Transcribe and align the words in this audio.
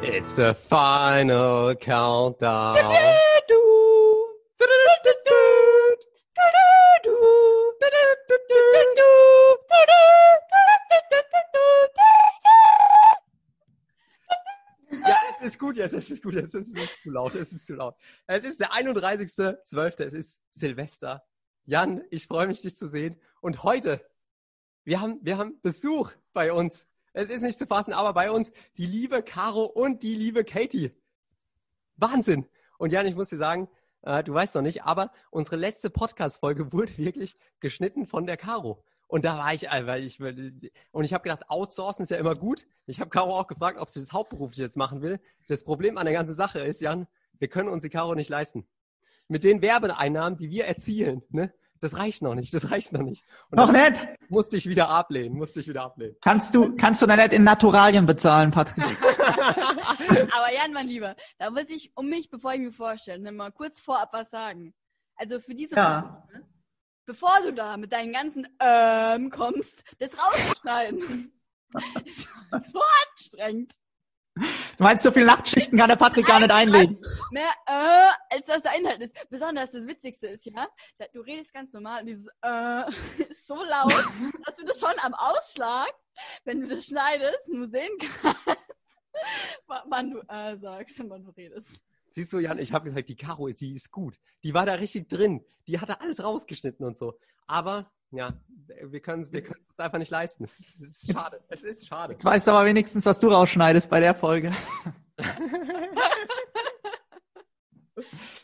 It's 0.00 0.36
the 0.36 0.54
final 0.54 1.74
countdown. 1.74 2.76
Ja, 15.06 15.16
es 15.40 15.46
ist 15.48 15.58
gut 15.58 15.76
jetzt, 15.76 15.92
es 15.92 16.10
ist 16.10 16.22
gut 16.22 16.34
jetzt, 16.34 16.54
es 16.54 16.68
ist 16.68 17.02
zu 17.02 17.10
laut, 17.10 17.34
es 17.34 17.52
ist 17.52 17.66
zu 17.66 17.74
laut. 17.74 17.96
Es 18.26 18.44
ist 18.44 18.60
der 18.60 18.70
31.12., 18.70 20.04
es 20.04 20.14
ist 20.14 20.40
Silvester. 20.50 21.24
Jan, 21.64 22.02
ich 22.10 22.26
freue 22.26 22.46
mich, 22.46 22.62
dich 22.62 22.76
zu 22.76 22.86
sehen. 22.86 23.20
Und 23.40 23.64
heute, 23.64 24.00
wir 24.84 25.00
haben, 25.00 25.18
wir 25.22 25.38
haben 25.38 25.60
Besuch 25.60 26.12
bei 26.32 26.52
uns. 26.52 26.86
Es 27.12 27.30
ist 27.30 27.42
nicht 27.42 27.58
zu 27.58 27.66
fassen, 27.66 27.92
aber 27.92 28.12
bei 28.12 28.30
uns 28.30 28.52
die 28.76 28.86
liebe 28.86 29.22
Caro 29.22 29.64
und 29.64 30.02
die 30.02 30.14
liebe 30.14 30.44
Katie. 30.44 30.92
Wahnsinn. 31.96 32.46
Und 32.78 32.92
Jan, 32.92 33.06
ich 33.06 33.16
muss 33.16 33.30
dir 33.30 33.38
sagen, 33.38 33.68
äh, 34.02 34.22
du 34.22 34.32
weißt 34.32 34.54
noch 34.54 34.62
nicht, 34.62 34.84
aber 34.84 35.10
unsere 35.30 35.56
letzte 35.56 35.90
Podcast-Folge 35.90 36.72
wurde 36.72 36.96
wirklich 36.96 37.34
geschnitten 37.60 38.06
von 38.06 38.26
der 38.26 38.36
Caro. 38.36 38.84
Und 39.08 39.24
da 39.24 39.38
war 39.38 39.54
ich, 39.54 39.62
weil 39.62 40.04
ich 40.04 40.20
und 40.20 41.04
ich 41.04 41.14
habe 41.14 41.22
gedacht, 41.22 41.48
outsourcen 41.48 42.02
ist 42.02 42.10
ja 42.10 42.18
immer 42.18 42.34
gut. 42.34 42.66
Ich 42.86 43.00
habe 43.00 43.08
Caro 43.08 43.38
auch 43.38 43.46
gefragt, 43.46 43.78
ob 43.78 43.88
sie 43.88 44.00
das 44.00 44.12
hauptberuflich 44.12 44.58
jetzt 44.58 44.76
machen 44.76 45.00
will. 45.00 45.18
Das 45.48 45.64
Problem 45.64 45.96
an 45.96 46.04
der 46.04 46.12
ganzen 46.12 46.34
Sache 46.34 46.60
ist, 46.60 46.82
Jan, 46.82 47.06
wir 47.38 47.48
können 47.48 47.70
uns 47.70 47.82
die 47.82 47.88
Caro 47.88 48.14
nicht 48.14 48.28
leisten. 48.28 48.66
Mit 49.26 49.44
den 49.44 49.62
Werbeeinnahmen, 49.62 50.36
die 50.38 50.50
wir 50.50 50.66
erzielen, 50.66 51.22
ne, 51.30 51.52
das 51.80 51.96
reicht 51.96 52.22
noch 52.22 52.34
nicht, 52.34 52.52
das 52.52 52.70
reicht 52.70 52.92
noch 52.92 53.02
nicht. 53.02 53.24
Und 53.50 53.56
noch 53.56 53.72
nicht? 53.72 53.94
Musste 54.28 54.56
ich 54.56 54.68
wieder 54.68 54.88
ablehnen, 54.88 55.36
musste 55.36 55.60
ich 55.60 55.68
wieder 55.68 55.82
ablehnen. 55.82 56.16
Kannst 56.20 56.54
du, 56.54 56.76
kannst 56.76 57.02
du 57.02 57.06
da 57.06 57.16
nicht 57.16 57.32
in 57.32 57.44
Naturalien 57.44 58.06
bezahlen, 58.06 58.50
Patrick? 58.50 58.84
Aber 60.32 60.52
Jan, 60.52 60.72
mein 60.72 60.88
Lieber, 60.88 61.16
da 61.38 61.50
muss 61.50 61.68
ich, 61.68 61.92
um 61.94 62.08
mich, 62.08 62.30
bevor 62.30 62.54
ich 62.54 62.60
mir 62.60 62.72
vorstelle, 62.72 63.30
mal 63.32 63.52
kurz 63.52 63.80
vorab 63.80 64.12
was 64.12 64.30
sagen. 64.30 64.74
Also 65.16 65.40
für 65.40 65.54
diese 65.54 65.74
ja. 65.76 66.22
Folge, 66.30 66.46
bevor 67.06 67.40
du 67.42 67.52
da 67.52 67.76
mit 67.76 67.92
deinen 67.92 68.12
ganzen 68.12 68.46
ähm 68.60 69.30
kommst, 69.30 69.82
das 69.98 70.10
rausschneiden. 70.12 71.32
so 71.72 72.80
anstrengend. 73.10 73.74
Du 74.76 74.84
meinst, 74.84 75.02
so 75.02 75.10
viele 75.10 75.26
Nachtschichten 75.26 75.78
kann 75.78 75.88
der 75.88 75.96
Patrick 75.96 76.26
gar 76.26 76.40
nicht 76.40 76.50
einlegen. 76.50 76.98
Mehr 77.30 77.50
äh, 77.66 78.34
als 78.34 78.46
das 78.46 78.62
der 78.62 78.76
Inhalt 78.78 79.00
ist. 79.00 79.14
Besonders 79.28 79.70
das 79.70 79.86
Witzigste 79.86 80.28
ist 80.28 80.46
ja, 80.46 80.66
du 81.12 81.20
redest 81.20 81.52
ganz 81.52 81.72
normal 81.72 82.00
und 82.00 82.06
dieses 82.06 82.26
äh 82.42 82.84
ist 83.30 83.46
so 83.46 83.56
laut, 83.56 83.92
dass 84.46 84.54
du 84.56 84.64
das 84.66 84.78
schon 84.78 84.94
am 85.02 85.14
Ausschlag, 85.14 85.92
wenn 86.44 86.60
du 86.60 86.68
das 86.68 86.86
schneidest, 86.86 87.48
nur 87.48 87.68
sehen 87.68 87.90
kannst, 87.98 88.46
wann 89.66 90.10
du 90.10 90.20
äh 90.28 90.56
sagst 90.56 91.00
und 91.00 91.10
wann 91.10 91.24
du 91.24 91.30
redest. 91.30 91.84
Siehst 92.10 92.32
du, 92.32 92.38
Jan, 92.38 92.58
ich 92.58 92.72
habe 92.72 92.86
gesagt, 92.86 93.08
die 93.08 93.16
Caro, 93.16 93.48
die 93.48 93.74
ist 93.74 93.90
gut. 93.90 94.18
Die 94.42 94.54
war 94.54 94.66
da 94.66 94.74
richtig 94.74 95.08
drin. 95.08 95.44
Die 95.66 95.78
hatte 95.78 96.00
alles 96.00 96.22
rausgeschnitten 96.22 96.84
und 96.84 96.96
so. 96.96 97.18
Aber 97.46 97.90
ja, 98.10 98.32
wir 98.84 99.00
können 99.00 99.22
es 99.22 99.32
wir 99.32 99.42
uns 99.48 99.78
einfach 99.78 99.98
nicht 99.98 100.10
leisten. 100.10 100.44
Es 100.44 100.58
ist, 100.58 100.80
es 100.80 101.02
ist 101.02 101.12
schade. 101.12 101.44
Es 101.48 101.62
ist 101.64 101.86
schade. 101.86 102.14
Jetzt 102.14 102.24
weißt 102.24 102.46
du 102.46 102.52
aber 102.52 102.66
wenigstens, 102.66 103.04
was 103.04 103.18
du 103.20 103.28
rausschneidest 103.28 103.90
bei 103.90 104.00
der 104.00 104.14
Folge. 104.14 104.52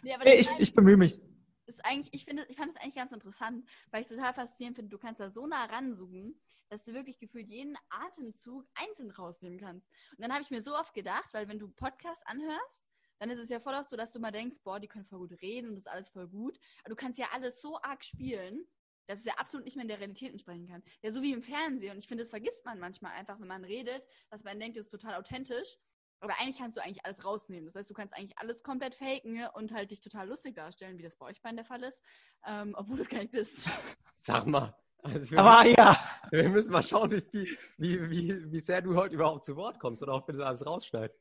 nee, 0.02 0.16
nee, 0.22 0.34
ich, 0.34 0.50
ich 0.58 0.74
bemühe 0.74 0.96
mich. 0.96 1.20
Ist 1.66 1.84
eigentlich, 1.84 2.12
ich, 2.12 2.24
finde, 2.26 2.44
ich 2.48 2.56
fand 2.56 2.76
es 2.76 2.82
eigentlich 2.82 2.94
ganz 2.94 3.12
interessant, 3.12 3.66
weil 3.90 4.02
ich 4.02 4.10
es 4.10 4.14
total 4.14 4.34
faszinierend 4.34 4.76
finde. 4.76 4.90
Du 4.90 4.98
kannst 4.98 5.20
da 5.20 5.30
so 5.30 5.46
nah 5.46 5.64
ranzoomen, 5.64 6.38
dass 6.68 6.84
du 6.84 6.92
wirklich 6.92 7.18
gefühlt 7.18 7.48
jeden 7.48 7.76
Atemzug 7.88 8.66
einzeln 8.74 9.10
rausnehmen 9.10 9.58
kannst. 9.58 9.88
Und 10.12 10.20
dann 10.20 10.32
habe 10.32 10.42
ich 10.42 10.50
mir 10.50 10.62
so 10.62 10.76
oft 10.76 10.92
gedacht, 10.92 11.32
weil 11.32 11.48
wenn 11.48 11.58
du 11.58 11.68
Podcast 11.68 12.22
anhörst, 12.26 12.84
dann 13.18 13.30
ist 13.30 13.38
es 13.38 13.48
ja 13.48 13.60
voll 13.60 13.74
oft 13.74 13.88
so, 13.88 13.96
dass 13.96 14.12
du 14.12 14.18
mal 14.18 14.32
denkst, 14.32 14.56
boah, 14.62 14.78
die 14.78 14.88
können 14.88 15.06
voll 15.06 15.20
gut 15.20 15.40
reden 15.40 15.68
und 15.68 15.76
das 15.76 15.86
ist 15.86 15.90
alles 15.90 16.10
voll 16.10 16.28
gut. 16.28 16.58
Aber 16.80 16.90
du 16.90 16.96
kannst 16.96 17.18
ja 17.18 17.26
alles 17.32 17.60
so 17.60 17.80
arg 17.80 18.04
spielen, 18.04 18.66
dass 19.06 19.20
es 19.20 19.24
ja 19.24 19.34
absolut 19.34 19.64
nicht 19.64 19.76
mehr 19.76 19.82
in 19.82 19.88
der 19.88 19.98
Realität 19.98 20.32
entsprechen 20.32 20.68
kann. 20.68 20.82
Ja, 21.02 21.12
so 21.12 21.22
wie 21.22 21.32
im 21.32 21.42
Fernsehen. 21.42 21.92
Und 21.92 21.98
ich 21.98 22.08
finde, 22.08 22.24
das 22.24 22.30
vergisst 22.30 22.64
man 22.64 22.78
manchmal 22.78 23.12
einfach, 23.12 23.40
wenn 23.40 23.48
man 23.48 23.64
redet, 23.64 24.06
dass 24.30 24.44
man 24.44 24.58
denkt, 24.58 24.76
das 24.76 24.86
ist 24.86 24.90
total 24.90 25.14
authentisch. 25.14 25.76
Aber 26.20 26.40
eigentlich 26.40 26.58
kannst 26.58 26.78
du 26.78 26.82
eigentlich 26.82 27.04
alles 27.04 27.22
rausnehmen. 27.24 27.66
Das 27.66 27.74
heißt, 27.74 27.90
du 27.90 27.94
kannst 27.94 28.16
eigentlich 28.16 28.38
alles 28.38 28.62
komplett 28.62 28.94
faken 28.94 29.46
und 29.54 29.72
halt 29.72 29.90
dich 29.90 30.00
total 30.00 30.28
lustig 30.28 30.54
darstellen, 30.54 30.96
wie 30.98 31.02
das 31.02 31.16
bei 31.16 31.26
euch 31.26 31.42
beiden 31.42 31.56
der 31.56 31.66
Fall 31.66 31.82
ist, 31.82 32.00
ähm, 32.46 32.74
obwohl 32.78 32.96
du 32.96 33.02
es 33.02 33.08
gar 33.08 33.18
nicht 33.18 33.32
bist. 33.32 33.68
Sag 34.14 34.46
mal. 34.46 34.74
Also 35.02 35.36
Aber 35.36 35.64
müssen, 35.64 35.76
ja. 35.76 35.98
Wir 36.30 36.48
müssen 36.48 36.72
mal 36.72 36.82
schauen, 36.82 37.10
wie, 37.10 37.58
wie, 37.76 38.10
wie, 38.10 38.52
wie 38.52 38.60
sehr 38.60 38.80
du 38.80 38.96
heute 38.96 39.14
überhaupt 39.16 39.44
zu 39.44 39.54
Wort 39.56 39.78
kommst 39.78 40.02
oder 40.02 40.14
ob 40.14 40.26
wir 40.26 40.34
das 40.34 40.44
alles 40.44 40.66
rausschneiden. 40.66 41.14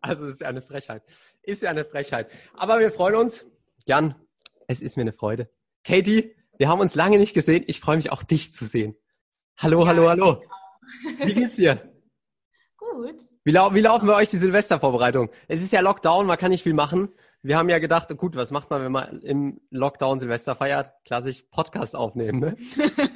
Also 0.00 0.26
es 0.26 0.34
ist 0.34 0.40
ja 0.42 0.48
eine 0.48 0.62
Frechheit. 0.62 1.02
Ist 1.42 1.62
ja 1.62 1.70
eine 1.70 1.84
Frechheit. 1.84 2.30
Aber 2.54 2.78
wir 2.78 2.92
freuen 2.92 3.16
uns. 3.16 3.46
Jan, 3.84 4.14
es 4.68 4.80
ist 4.80 4.96
mir 4.96 5.02
eine 5.02 5.12
Freude. 5.12 5.50
Katie, 5.82 6.36
wir 6.58 6.68
haben 6.68 6.80
uns 6.80 6.94
lange 6.94 7.18
nicht 7.18 7.34
gesehen. 7.34 7.64
Ich 7.66 7.80
freue 7.80 7.96
mich 7.96 8.10
auch, 8.12 8.22
dich 8.22 8.52
zu 8.52 8.66
sehen. 8.66 8.96
Hallo, 9.58 9.82
ja, 9.82 9.88
hallo, 9.88 10.08
hallo. 10.08 10.42
Wie 11.24 11.34
geht's 11.34 11.56
dir? 11.56 11.92
Gut. 12.76 13.16
Wie, 13.44 13.52
lau 13.52 13.74
wie 13.74 13.80
laufen 13.80 14.06
bei 14.06 14.14
euch 14.14 14.28
die 14.28 14.38
Silvestervorbereitung? 14.38 15.30
Es 15.48 15.62
ist 15.62 15.72
ja 15.72 15.80
Lockdown, 15.80 16.26
man 16.26 16.38
kann 16.38 16.50
nicht 16.50 16.62
viel 16.62 16.74
machen. 16.74 17.14
Wir 17.42 17.56
haben 17.56 17.68
ja 17.68 17.78
gedacht, 17.78 18.08
gut, 18.16 18.34
was 18.34 18.50
macht 18.50 18.70
man, 18.70 18.82
wenn 18.82 18.90
man 18.90 19.20
im 19.20 19.60
Lockdown 19.70 20.18
Silvester 20.18 20.56
feiert? 20.56 20.92
Klassisch 21.04 21.44
Podcast 21.50 21.94
aufnehmen, 21.94 22.40
ne? 22.40 22.56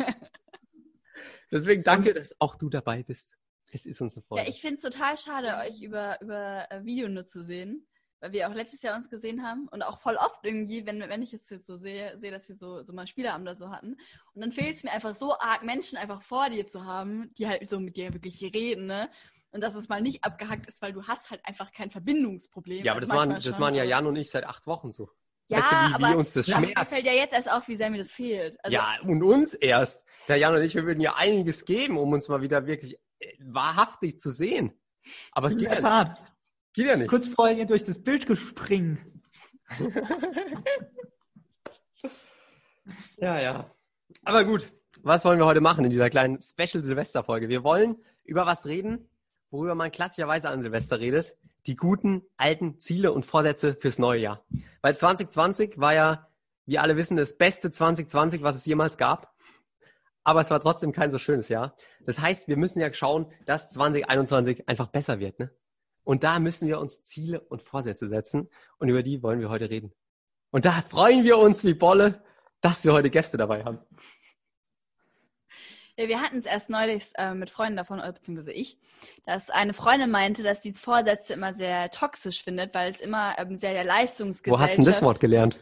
Deswegen 1.51 1.83
danke, 1.83 2.15
dass 2.15 2.41
auch 2.41 2.55
du 2.55 2.69
dabei 2.69 3.03
bist. 3.03 3.37
Es 3.73 3.87
ist 3.87 4.01
uns 4.01 4.17
eine 4.17 4.23
Freude. 4.23 4.43
Ja, 4.43 4.49
ich 4.49 4.61
finde 4.61 4.77
es 4.77 4.83
total 4.83 5.17
schade, 5.17 5.57
euch 5.67 5.83
über, 5.83 6.21
über 6.21 6.71
äh, 6.71 6.85
Video 6.85 7.09
nur 7.09 7.25
zu 7.25 7.45
sehen, 7.45 7.87
weil 8.21 8.33
wir 8.33 8.49
auch 8.49 8.55
letztes 8.55 8.83
Jahr 8.83 8.97
uns 8.97 9.09
gesehen 9.09 9.43
haben 9.43 9.67
und 9.69 9.83
auch 9.83 10.01
voll 10.01 10.17
oft 10.17 10.41
irgendwie, 10.43 10.87
wenn, 10.87 11.01
wenn 11.01 11.23
ich 11.23 11.33
es 11.33 11.49
jetzt 11.51 11.67
so 11.67 11.79
sehe, 11.79 12.19
sehe, 12.19 12.31
dass 12.31 12.49
wir 12.49 12.57
so, 12.57 12.83
so 12.83 12.93
mal 12.93 13.07
Spieleabend 13.07 13.49
oder 13.49 13.57
so 13.57 13.71
hatten. 13.71 13.97
Und 14.35 14.41
dann 14.43 14.53
fehlt 14.53 14.77
es 14.77 14.85
mir 14.85 14.93
einfach 14.93 15.15
so 15.17 15.33
arg, 15.39 15.63
Menschen 15.63 15.97
einfach 15.99 16.23
vor 16.23 16.51
dir 16.51 16.67
zu 16.67 16.85
haben, 16.85 17.33
die 17.39 17.49
halt 17.49 17.69
so 17.69 17.81
mit 17.81 17.97
dir 17.97 18.13
wirklich 18.13 18.43
reden, 18.43 18.87
ne? 18.87 19.11
Und 19.53 19.63
dass 19.63 19.75
es 19.75 19.89
mal 19.89 20.01
nicht 20.01 20.23
abgehackt 20.23 20.69
ist, 20.69 20.81
weil 20.81 20.93
du 20.93 21.03
hast 21.09 21.31
halt 21.31 21.45
einfach 21.45 21.73
kein 21.73 21.91
Verbindungsproblem. 21.91 22.85
Ja, 22.85 22.93
aber 22.93 23.01
das 23.01 23.11
waren, 23.11 23.31
das 23.31 23.59
waren 23.59 23.75
ja 23.75 23.83
Jan 23.83 24.07
und 24.07 24.15
ich 24.15 24.31
seit 24.31 24.45
acht 24.45 24.69
Wochen 24.69 24.93
so. 24.93 25.11
Ja, 25.49 25.59
weißt 25.59 25.73
du, 25.73 25.75
wie, 25.75 25.95
aber 25.95 26.11
wie 26.11 26.19
uns 26.19 26.33
das 26.35 26.47
schmerzt. 26.47 26.77
Mir 26.77 26.87
fällt 26.87 27.05
ja 27.05 27.13
jetzt 27.13 27.35
erst 27.35 27.51
auf, 27.51 27.67
wie 27.67 27.75
sehr 27.75 27.91
mir 27.91 27.99
das 27.99 28.13
fehlt. 28.13 28.57
Also, 28.65 28.73
ja, 28.73 28.99
und 29.03 29.25
uns 29.25 29.55
erst. 29.55 30.07
Der 30.29 30.37
Jan 30.37 30.55
und 30.55 30.63
ich, 30.63 30.77
wir 30.77 30.85
würden 30.85 31.01
ja 31.01 31.17
einiges 31.17 31.65
geben, 31.65 31.99
um 31.99 32.13
uns 32.13 32.29
mal 32.29 32.43
wieder 32.43 32.67
wirklich 32.67 33.01
wahrhaftig 33.41 34.21
zu 34.21 34.31
sehen. 34.31 34.73
Aber 35.33 35.49
es 35.49 35.57
geht 35.57 35.73
ja, 35.73 36.05
nicht. 36.05 36.23
Geht 36.73 36.87
ja 36.87 36.97
nicht. 36.97 37.09
Kurz 37.09 37.29
vorher 37.29 37.65
durch 37.65 37.85
das 37.85 38.03
Bild 38.03 38.27
gespringen. 38.27 39.23
ja, 43.19 43.41
ja. 43.41 43.71
Aber 44.25 44.45
gut, 44.45 44.73
was 45.03 45.25
wollen 45.25 45.39
wir 45.39 45.47
heute 45.47 45.61
machen 45.61 45.85
in 45.85 45.91
dieser 45.91 46.11
kleinen 46.11 46.41
Special 46.43 46.83
Silvester-Folge? 46.83 47.49
Wir 47.49 47.63
wollen 47.65 47.97
über 48.25 48.47
was 48.47 48.67
reden, 48.67 49.09
worüber 49.51 49.75
man 49.75 49.91
klassischerweise 49.91 50.49
an 50.49 50.63
Silvester 50.63 51.01
redet. 51.01 51.37
Die 51.67 51.77
guten, 51.77 52.23
alten 52.37 52.79
Ziele 52.81 53.13
und 53.13 53.27
Vorsätze 53.27 53.77
fürs 53.79 53.99
neue 53.99 54.21
Jahr. 54.21 54.45
Weil 54.83 54.95
2020 54.95 55.79
war 55.79 55.95
ja, 55.95 56.29
wie 56.67 56.79
alle 56.79 56.97
wissen, 56.97 57.17
das 57.17 57.37
beste 57.37 57.71
2020, 57.71 58.43
was 58.43 58.57
es 58.57 58.65
jemals 58.65 58.97
gab 58.97 59.31
aber 60.25 60.41
es 60.41 60.51
war 60.51 60.61
trotzdem 60.61 60.93
kein 60.93 61.11
so 61.11 61.19
schönes 61.19 61.49
Jahr. 61.49 61.75
Das 62.05 62.21
heißt, 62.21 62.49
wir 62.49 62.57
müssen 62.57 62.81
ja 62.81 62.93
schauen, 62.93 63.27
dass 63.47 63.71
2021 63.71 64.69
einfach 64.69 64.89
besser 64.89 65.19
wird. 65.19 65.39
Ne? 65.39 65.51
Und 66.05 66.25
da 66.25 66.39
müssen 66.39 66.69
wir 66.69 66.81
uns 66.81 67.05
Ziele 67.05 67.41
und 67.41 67.63
Vorsätze 67.63 68.09
setzen 68.09 68.49
und 68.79 68.89
über 68.89 69.03
die 69.03 69.23
wollen 69.23 69.41
wir 69.41 69.51
heute 69.51 69.71
reden. 69.71 69.93
Und 70.51 70.65
da 70.65 70.83
freuen 70.89 71.25
wir 71.25 71.39
uns 71.39 71.65
wie 71.65 71.75
Bolle, 71.75 72.23
dass 72.61 72.85
wir 72.85 72.93
heute 72.93 73.11
Gäste 73.11 73.37
dabei 73.37 73.65
haben. 73.65 73.79
Ja, 75.97 76.09
wir 76.09 76.23
hatten 76.23 76.39
es 76.39 76.47
erst 76.47 76.71
neulich 76.71 77.11
äh, 77.19 77.35
mit 77.35 77.51
Freunden 77.51 77.77
davon, 77.77 78.01
beziehungsweise 78.01 78.53
ich, 78.53 78.79
dass 79.27 79.51
eine 79.51 79.75
Freundin 79.75 80.11
meinte, 80.11 80.43
dass 80.43 80.63
sie 80.63 80.73
Vorsätze 80.73 81.35
immer 81.35 81.53
sehr 81.53 81.91
toxisch 81.91 82.43
findet, 82.43 82.75
weil 82.75 82.91
es 82.91 83.01
immer 83.01 83.35
ähm, 83.39 83.59
sehr 83.59 83.75
der 83.75 83.85
Leistungsgesellschaft... 83.85 84.59
Wo 84.59 84.63
hast 84.63 84.79
du 84.79 84.83
denn 84.83 84.93
das 84.93 85.03
Wort 85.03 85.21
gelernt? 85.21 85.59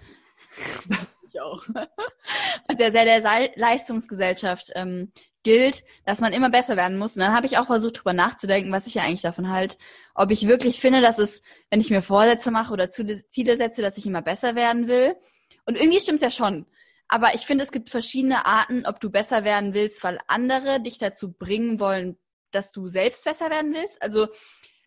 ich 1.29 1.41
auch. 1.41 1.67
Und 2.69 2.79
sehr, 2.79 2.93
sehr 2.93 3.05
der 3.05 3.51
Leistungsgesellschaft 3.57 4.71
ähm, 4.75 5.13
gilt, 5.49 5.83
dass 6.05 6.21
man 6.21 6.35
immer 6.35 6.51
besser 6.51 6.77
werden 6.77 6.99
muss. 6.99 7.17
Und 7.17 7.23
dann 7.23 7.33
habe 7.33 7.47
ich 7.47 7.57
auch 7.57 7.65
versucht, 7.65 7.99
drüber 7.99 8.13
nachzudenken, 8.13 8.71
was 8.71 8.87
ich 8.87 8.97
ja 8.97 9.05
eigentlich 9.05 9.23
davon 9.23 9.49
halte. 9.49 9.79
Ob 10.15 10.31
ich 10.31 10.47
wirklich 10.47 10.79
finde, 10.79 11.01
dass 11.01 11.19
es, 11.19 11.41
wenn 11.71 11.81
ich 11.81 11.89
mir 11.89 12.03
Vorsätze 12.03 12.51
mache 12.51 12.71
oder 12.71 12.91
Ziele 12.91 13.57
setze, 13.57 13.81
dass 13.81 13.97
ich 13.97 14.05
immer 14.05 14.21
besser 14.21 14.57
werden 14.57 14.89
will. 14.89 15.17
Und 15.65 15.77
irgendwie 15.77 16.01
stimmt 16.01 16.17
es 16.17 16.23
ja 16.23 16.31
schon. 16.31 16.67
Aber 17.09 17.35
ich 17.35 17.47
finde, 17.47 17.65
es 17.65 17.73
gibt 17.73 17.89
verschiedene 17.89 18.45
Arten, 18.45 18.85
ob 18.85 19.01
du 19.01 19.09
besser 19.09 19.43
werden 19.43 19.73
willst, 19.73 20.05
weil 20.05 20.19
andere 20.27 20.83
dich 20.83 20.99
dazu 20.99 21.33
bringen 21.33 21.81
wollen, 21.81 22.19
dass 22.51 22.71
du 22.71 22.87
selbst 22.87 23.25
besser 23.25 23.49
werden 23.49 23.73
willst. 23.73 24.03
Also 24.03 24.29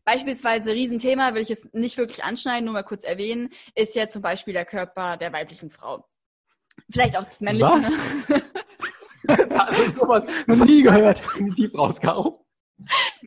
Beispielsweise 0.03 0.71
Riesenthema, 0.73 1.33
will 1.33 1.43
ich 1.43 1.49
jetzt 1.49 1.73
nicht 1.73 1.97
wirklich 1.97 2.23
anschneiden, 2.23 2.65
nur 2.65 2.73
mal 2.73 2.83
kurz 2.83 3.03
erwähnen, 3.03 3.49
ist 3.75 3.93
ja 3.95 4.09
zum 4.09 4.21
Beispiel 4.21 4.53
der 4.53 4.65
Körper 4.65 5.17
der 5.17 5.31
weiblichen 5.31 5.69
Frau. 5.69 6.07
Vielleicht 6.91 7.17
auch 7.17 7.25
das 7.25 7.39
männliche. 7.39 7.69
Was? 7.69 8.41
also 9.49 9.91
sowas 9.91 10.25
noch 10.47 10.65
nie 10.65 10.81
gehört. 10.81 11.21
Tief 11.55 11.73
rauskau. 11.75 12.45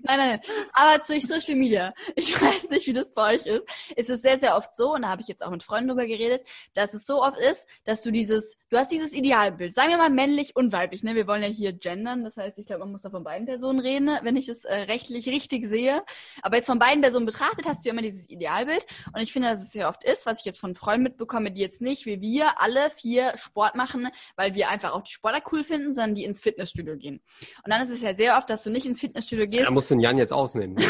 Nein, 0.03 0.19
nein, 0.19 0.29
nein. 0.31 0.41
Aber 0.73 1.03
durch 1.05 1.27
Social 1.27 1.55
Media, 1.55 1.95
ich 2.17 2.35
weiß 2.41 2.71
nicht, 2.71 2.87
wie 2.87 2.93
das 2.93 3.15
bei 3.15 3.35
euch 3.35 3.47
ist, 3.47 3.63
ist 3.97 4.11
es 4.11 4.23
sehr, 4.23 4.39
sehr 4.39 4.57
oft 4.57 4.75
so, 4.77 4.95
und 4.95 5.03
da 5.03 5.09
habe 5.09 5.23
ich 5.23 5.29
jetzt 5.29 5.45
auch 5.45 5.51
mit 5.51 5.63
Freunden 5.63 5.89
drüber 5.89 6.07
geredet, 6.07 6.45
dass 6.75 6.95
es 6.95 7.07
so 7.07 7.23
oft 7.23 7.39
ist, 7.39 7.67
dass 7.85 8.03
du 8.03 8.11
dieses, 8.11 8.57
du 8.71 8.77
hast 8.77 8.91
dieses 8.91 9.13
Idealbild, 9.13 9.75
sagen 9.75 9.91
wir 9.91 9.99
mal 9.99 10.11
männlich 10.11 10.57
und 10.57 10.73
weiblich, 10.73 11.03
ne? 11.03 11.15
Wir 11.15 11.27
wollen 11.27 11.43
ja 11.43 11.49
hier 11.49 11.73
gendern, 11.73 12.25
das 12.25 12.37
heißt, 12.37 12.59
ich 12.59 12.67
glaube, 12.67 12.81
man 12.81 12.93
muss 12.93 13.03
da 13.03 13.11
von 13.11 13.25
beiden 13.25 13.47
Personen 13.47 13.81
reden, 13.81 14.07
ne? 14.07 14.21
wenn 14.23 14.37
ich 14.37 14.47
das 14.47 14.65
äh, 14.65 14.75
rechtlich 14.75 15.29
richtig 15.29 15.67
sehe. 15.67 16.03
Aber 16.43 16.57
jetzt 16.57 16.67
von 16.67 16.79
beiden 16.79 17.01
Personen 17.01 17.27
betrachtet, 17.27 17.67
hast 17.67 17.85
du 17.85 17.91
immer 17.91 18.03
dieses 18.03 18.29
Idealbild. 18.29 18.87
Und 19.13 19.21
ich 19.21 19.33
finde, 19.33 19.51
dass 19.51 19.63
es 19.63 19.71
sehr 19.71 19.89
oft 19.89 20.05
ist, 20.05 20.27
was 20.27 20.41
ich 20.41 20.45
jetzt 20.45 20.59
von 20.59 20.75
Freunden 20.75 21.05
mitbekomme, 21.05 21.51
die 21.53 21.61
jetzt 21.61 21.81
nicht, 21.81 22.07
wie 22.07 22.21
wir, 22.21 22.61
alle 22.61 22.91
vier 22.91 23.37
Sport 23.37 23.77
machen, 23.77 24.09
weil 24.37 24.55
wir 24.55 24.69
einfach 24.69 24.93
auch 24.93 25.03
die 25.03 25.13
Sportler 25.13 25.43
cool 25.53 25.65
finden, 25.65 25.95
sondern 25.95 26.15
die 26.15 26.25
ins 26.25 26.41
Fitnessstudio 26.41 26.97
gehen. 26.97 27.21
Und 27.65 27.71
dann 27.71 27.83
ist 27.83 27.91
es 27.91 28.03
ja 28.03 28.15
sehr 28.15 28.37
oft, 28.37 28.49
dass 28.51 28.63
du 28.63 28.71
nicht 28.71 28.87
ins 28.87 29.01
Fitnessstudio 29.01 29.47
gehst. 29.47 29.67
Da 29.85 29.87
musst 29.87 29.91
den 29.91 30.01
Jan 30.01 30.17
jetzt 30.17 30.33
ausnehmen. 30.33 30.77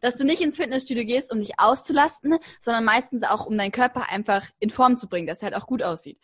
dass 0.00 0.14
du 0.14 0.24
nicht 0.24 0.40
ins 0.40 0.56
Fitnessstudio 0.56 1.04
gehst, 1.04 1.32
um 1.32 1.40
dich 1.40 1.58
auszulasten, 1.58 2.38
sondern 2.60 2.84
meistens 2.84 3.24
auch, 3.24 3.46
um 3.46 3.58
deinen 3.58 3.72
Körper 3.72 4.08
einfach 4.08 4.46
in 4.60 4.70
Form 4.70 4.96
zu 4.96 5.08
bringen, 5.08 5.26
dass 5.26 5.42
er 5.42 5.46
halt 5.46 5.56
auch 5.56 5.66
gut 5.66 5.82
aussieht. 5.82 6.20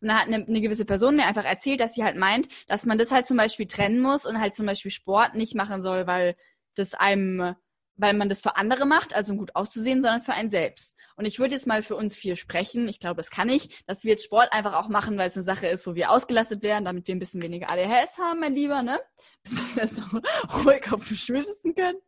Und 0.00 0.06
dann 0.06 0.20
hat 0.20 0.28
eine, 0.28 0.46
eine 0.46 0.60
gewisse 0.60 0.84
Person 0.84 1.16
mir 1.16 1.26
einfach 1.26 1.44
erzählt, 1.44 1.80
dass 1.80 1.94
sie 1.94 2.04
halt 2.04 2.16
meint, 2.16 2.46
dass 2.68 2.86
man 2.86 2.96
das 2.96 3.10
halt 3.10 3.26
zum 3.26 3.36
Beispiel 3.36 3.66
trennen 3.66 4.00
muss 4.00 4.24
und 4.24 4.38
halt 4.38 4.54
zum 4.54 4.66
Beispiel 4.66 4.92
Sport 4.92 5.34
nicht 5.34 5.56
machen 5.56 5.82
soll, 5.82 6.06
weil 6.06 6.36
das 6.76 6.94
einem, 6.94 7.56
weil 7.96 8.14
man 8.14 8.28
das 8.28 8.40
für 8.40 8.54
andere 8.56 8.86
macht, 8.86 9.16
also 9.16 9.32
um 9.32 9.38
gut 9.38 9.56
auszusehen, 9.56 10.00
sondern 10.00 10.22
für 10.22 10.34
einen 10.34 10.50
selbst. 10.50 10.93
Und 11.16 11.26
ich 11.26 11.38
würde 11.38 11.54
jetzt 11.54 11.66
mal 11.66 11.82
für 11.82 11.96
uns 11.96 12.16
vier 12.16 12.36
sprechen, 12.36 12.88
ich 12.88 12.98
glaube, 12.98 13.16
das 13.16 13.30
kann 13.30 13.48
ich, 13.48 13.68
dass 13.86 14.02
wir 14.02 14.12
jetzt 14.12 14.24
Sport 14.24 14.52
einfach 14.52 14.74
auch 14.74 14.88
machen, 14.88 15.16
weil 15.16 15.28
es 15.28 15.36
eine 15.36 15.44
Sache 15.44 15.68
ist, 15.68 15.86
wo 15.86 15.94
wir 15.94 16.10
ausgelastet 16.10 16.62
werden, 16.62 16.84
damit 16.84 17.06
wir 17.06 17.14
ein 17.14 17.20
bisschen 17.20 17.42
weniger 17.42 17.70
ADHS 17.70 18.18
haben, 18.18 18.40
mein 18.40 18.54
Lieber, 18.54 18.82
ne? 18.82 18.98
Dass 19.76 19.96
wir 19.96 20.22
ruhig 20.64 20.92
auf 20.92 21.06
dem 21.06 21.16
Stuhl 21.16 21.46
sitzen 21.46 21.74
können. 21.74 21.98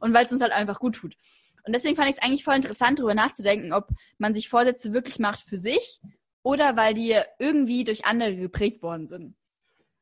Und 0.00 0.14
weil 0.14 0.26
es 0.26 0.32
uns 0.32 0.42
halt 0.42 0.52
einfach 0.52 0.78
gut 0.78 0.96
tut. 0.96 1.16
Und 1.64 1.74
deswegen 1.74 1.96
fand 1.96 2.08
ich 2.08 2.16
es 2.16 2.22
eigentlich 2.22 2.44
voll 2.44 2.54
interessant, 2.54 2.98
darüber 2.98 3.14
nachzudenken, 3.14 3.72
ob 3.72 3.88
man 4.18 4.34
sich 4.34 4.48
Vorsätze 4.48 4.92
wirklich 4.92 5.18
macht 5.18 5.40
für 5.40 5.58
sich 5.58 6.00
oder 6.44 6.76
weil 6.76 6.94
die 6.94 7.18
irgendwie 7.40 7.82
durch 7.82 8.06
andere 8.06 8.36
geprägt 8.36 8.82
worden 8.82 9.08
sind. 9.08 9.34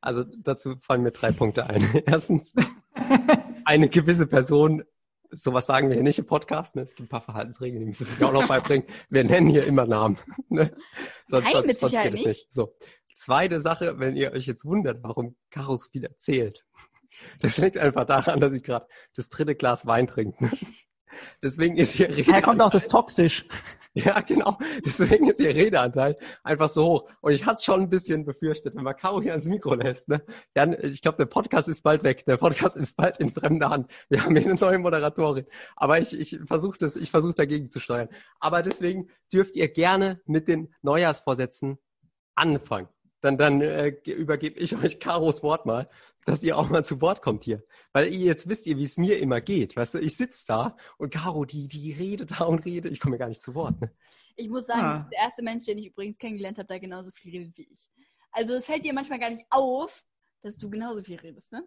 Also 0.02 0.22
dazu 0.22 0.76
fallen 0.82 1.02
mir 1.02 1.12
drei 1.12 1.32
Punkte 1.32 1.66
ein. 1.66 2.02
Erstens, 2.06 2.54
eine 3.64 3.88
gewisse 3.88 4.26
Person 4.26 4.84
sowas 5.36 5.66
sagen 5.66 5.88
wir 5.88 5.94
hier 5.94 6.02
nicht 6.02 6.18
im 6.18 6.26
Podcast. 6.26 6.76
Ne? 6.76 6.82
Es 6.82 6.94
gibt 6.94 7.06
ein 7.06 7.10
paar 7.10 7.20
Verhaltensregeln, 7.20 7.80
die 7.80 7.86
müssen 7.86 8.06
wir 8.18 8.28
auch 8.28 8.32
noch 8.32 8.48
beibringen. 8.48 8.86
Wir 9.08 9.24
nennen 9.24 9.48
hier 9.48 9.66
immer 9.66 9.86
Namen. 9.86 10.18
Ne? 10.48 10.72
Sonst, 11.28 11.44
Nein, 11.44 11.52
sonst, 11.52 11.80
sonst 11.80 11.92
geht 11.92 12.06
es 12.06 12.12
nicht. 12.12 12.26
nicht. 12.26 12.52
So. 12.52 12.76
Zweite 13.14 13.60
Sache, 13.60 13.98
wenn 13.98 14.16
ihr 14.16 14.32
euch 14.32 14.46
jetzt 14.46 14.64
wundert, 14.64 15.02
warum 15.02 15.36
Caro 15.50 15.76
so 15.76 15.88
viel 15.90 16.04
erzählt. 16.04 16.64
Das 17.38 17.58
liegt 17.58 17.78
einfach 17.78 18.06
daran, 18.06 18.40
dass 18.40 18.52
ich 18.52 18.64
gerade 18.64 18.88
das 19.14 19.28
dritte 19.28 19.54
Glas 19.54 19.86
Wein 19.86 20.08
trinke. 20.08 20.50
Deswegen 21.42 21.76
ist 21.76 21.92
hier 21.92 22.08
Rede. 22.08 22.32
Da 22.32 22.40
kommt 22.40 22.60
auch 22.60 22.70
das 22.70 22.88
toxisch. 22.88 23.46
Ja, 23.96 24.20
genau. 24.22 24.58
Deswegen 24.84 25.30
ist 25.30 25.38
ihr 25.38 25.54
Redeanteil 25.54 26.16
einfach 26.42 26.68
so 26.68 26.84
hoch. 26.84 27.08
Und 27.20 27.30
ich 27.32 27.46
hatte 27.46 27.58
es 27.58 27.64
schon 27.64 27.82
ein 27.82 27.90
bisschen 27.90 28.24
befürchtet, 28.24 28.74
wenn 28.74 28.82
man 28.82 28.96
Caro 28.96 29.22
hier 29.22 29.30
ans 29.30 29.44
Mikro 29.44 29.74
lässt. 29.74 30.08
Ne? 30.08 30.20
Dann, 30.52 30.76
ich 30.82 31.00
glaube, 31.00 31.18
der 31.18 31.26
Podcast 31.26 31.68
ist 31.68 31.82
bald 31.82 32.02
weg. 32.02 32.24
Der 32.26 32.36
Podcast 32.36 32.74
ist 32.74 32.96
bald 32.96 33.18
in 33.18 33.32
fremder 33.32 33.70
Hand. 33.70 33.88
Wir 34.08 34.24
haben 34.24 34.34
hier 34.36 34.50
eine 34.50 34.58
neue 34.58 34.80
Moderatorin. 34.80 35.46
Aber 35.76 36.00
ich, 36.00 36.12
ich 36.12 36.40
versuche 36.44 36.76
das, 36.76 36.96
ich 36.96 37.12
versuche 37.12 37.34
dagegen 37.34 37.70
zu 37.70 37.78
steuern. 37.78 38.08
Aber 38.40 38.62
deswegen 38.62 39.10
dürft 39.32 39.54
ihr 39.54 39.68
gerne 39.68 40.20
mit 40.26 40.48
den 40.48 40.74
Neujahrsvorsätzen 40.82 41.78
anfangen 42.34 42.88
dann, 43.24 43.38
dann 43.38 43.62
äh, 43.62 43.88
übergebe 44.04 44.60
ich 44.60 44.76
euch 44.84 45.00
Karos 45.00 45.42
Wort 45.42 45.64
mal, 45.64 45.88
dass 46.26 46.42
ihr 46.42 46.58
auch 46.58 46.68
mal 46.68 46.84
zu 46.84 47.00
Wort 47.00 47.22
kommt 47.22 47.44
hier. 47.44 47.64
Weil 47.92 48.06
ihr 48.06 48.18
jetzt 48.18 48.48
wisst 48.48 48.66
ihr, 48.66 48.76
wie 48.76 48.84
es 48.84 48.98
mir 48.98 49.18
immer 49.18 49.40
geht. 49.40 49.76
Weißt 49.76 49.94
du, 49.94 49.98
ich 49.98 50.16
sitze 50.16 50.44
da 50.46 50.76
und 50.98 51.12
Caro, 51.12 51.44
die, 51.44 51.66
die 51.66 51.92
redet 51.92 52.38
da 52.38 52.44
und 52.44 52.64
redet. 52.66 52.92
Ich 52.92 53.00
komme 53.00 53.18
gar 53.18 53.28
nicht 53.28 53.42
zu 53.42 53.54
Wort. 53.54 53.80
Ne? 53.80 53.90
Ich 54.36 54.48
muss 54.48 54.66
sagen, 54.66 54.82
ah. 54.82 55.08
der 55.10 55.20
erste 55.20 55.42
Mensch, 55.42 55.64
den 55.64 55.78
ich 55.78 55.86
übrigens 55.86 56.18
kennengelernt 56.18 56.58
habe, 56.58 56.66
der 56.66 56.80
genauso 56.80 57.10
viel 57.12 57.32
redet 57.32 57.56
wie 57.56 57.68
ich. 57.70 57.88
Also 58.30 58.54
es 58.54 58.66
fällt 58.66 58.84
dir 58.84 58.92
manchmal 58.92 59.20
gar 59.20 59.30
nicht 59.30 59.46
auf, 59.48 60.04
dass 60.42 60.58
du 60.58 60.68
genauso 60.68 61.02
viel 61.02 61.18
redest, 61.18 61.52
ne? 61.52 61.66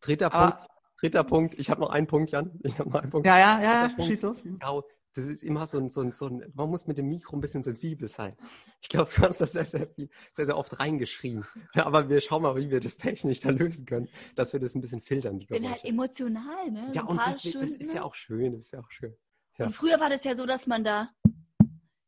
Dritter 0.00 0.32
ah. 0.34 0.50
Punkt. 0.50 0.70
Dritter 1.00 1.24
Punkt. 1.24 1.54
Ich 1.58 1.70
habe 1.70 1.80
noch 1.80 1.90
einen 1.90 2.08
Punkt, 2.08 2.32
Jan. 2.32 2.58
Ich 2.64 2.78
habe 2.78 2.90
noch 2.90 3.00
einen 3.00 3.10
Punkt. 3.10 3.26
Ja, 3.26 3.38
ja, 3.38 3.62
ja. 3.62 4.04
Schieß 4.04 4.22
los. 4.22 4.42
Caro, 4.58 4.84
das 5.18 5.26
ist 5.26 5.42
immer 5.42 5.66
so 5.66 5.78
ein, 5.78 5.88
so 5.88 6.00
ein, 6.00 6.12
so 6.12 6.26
ein, 6.26 6.44
man 6.54 6.70
muss 6.70 6.86
mit 6.86 6.96
dem 6.96 7.08
Mikro 7.08 7.36
ein 7.36 7.40
bisschen 7.40 7.64
sensibel 7.64 8.06
sein. 8.06 8.36
Ich 8.80 8.88
glaube, 8.88 9.10
du 9.14 9.22
hast 9.22 9.40
das 9.40 9.52
sehr, 9.52 9.64
sehr 9.64 9.88
viel, 9.88 10.08
sehr, 10.32 10.46
sehr 10.46 10.56
oft 10.56 10.78
reingeschrien. 10.78 11.44
Aber 11.74 12.08
wir 12.08 12.20
schauen 12.20 12.42
mal, 12.42 12.54
wie 12.54 12.70
wir 12.70 12.78
das 12.78 12.98
technisch 12.98 13.40
dann 13.40 13.58
lösen 13.58 13.84
können, 13.84 14.08
dass 14.36 14.52
wir 14.52 14.60
das 14.60 14.76
ein 14.76 14.80
bisschen 14.80 15.00
filtern. 15.02 15.40
Ich 15.40 15.48
bin 15.48 15.68
halt 15.68 15.84
emotional, 15.84 16.70
ne? 16.70 16.92
Ja, 16.94 17.02
und 17.02 17.18
das, 17.18 17.42
das, 17.42 17.72
ist 17.72 17.92
ja 17.92 18.04
auch 18.04 18.14
schön, 18.14 18.52
das 18.52 18.60
ist 18.60 18.72
ja 18.72 18.78
auch 18.78 18.90
schön. 18.92 19.16
Ja. 19.58 19.66
Und 19.66 19.72
früher 19.72 19.98
war 19.98 20.08
das 20.08 20.22
ja 20.22 20.36
so, 20.36 20.46
dass 20.46 20.68
man 20.68 20.84
da, 20.84 21.10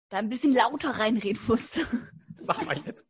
da 0.09 0.19
ein 0.19 0.29
bisschen 0.29 0.55
lauter 0.55 0.91
reinreden 0.91 1.43
musste. 1.49 1.81
Sag 2.37 2.65
mal 2.65 2.79
jetzt. 2.87 3.09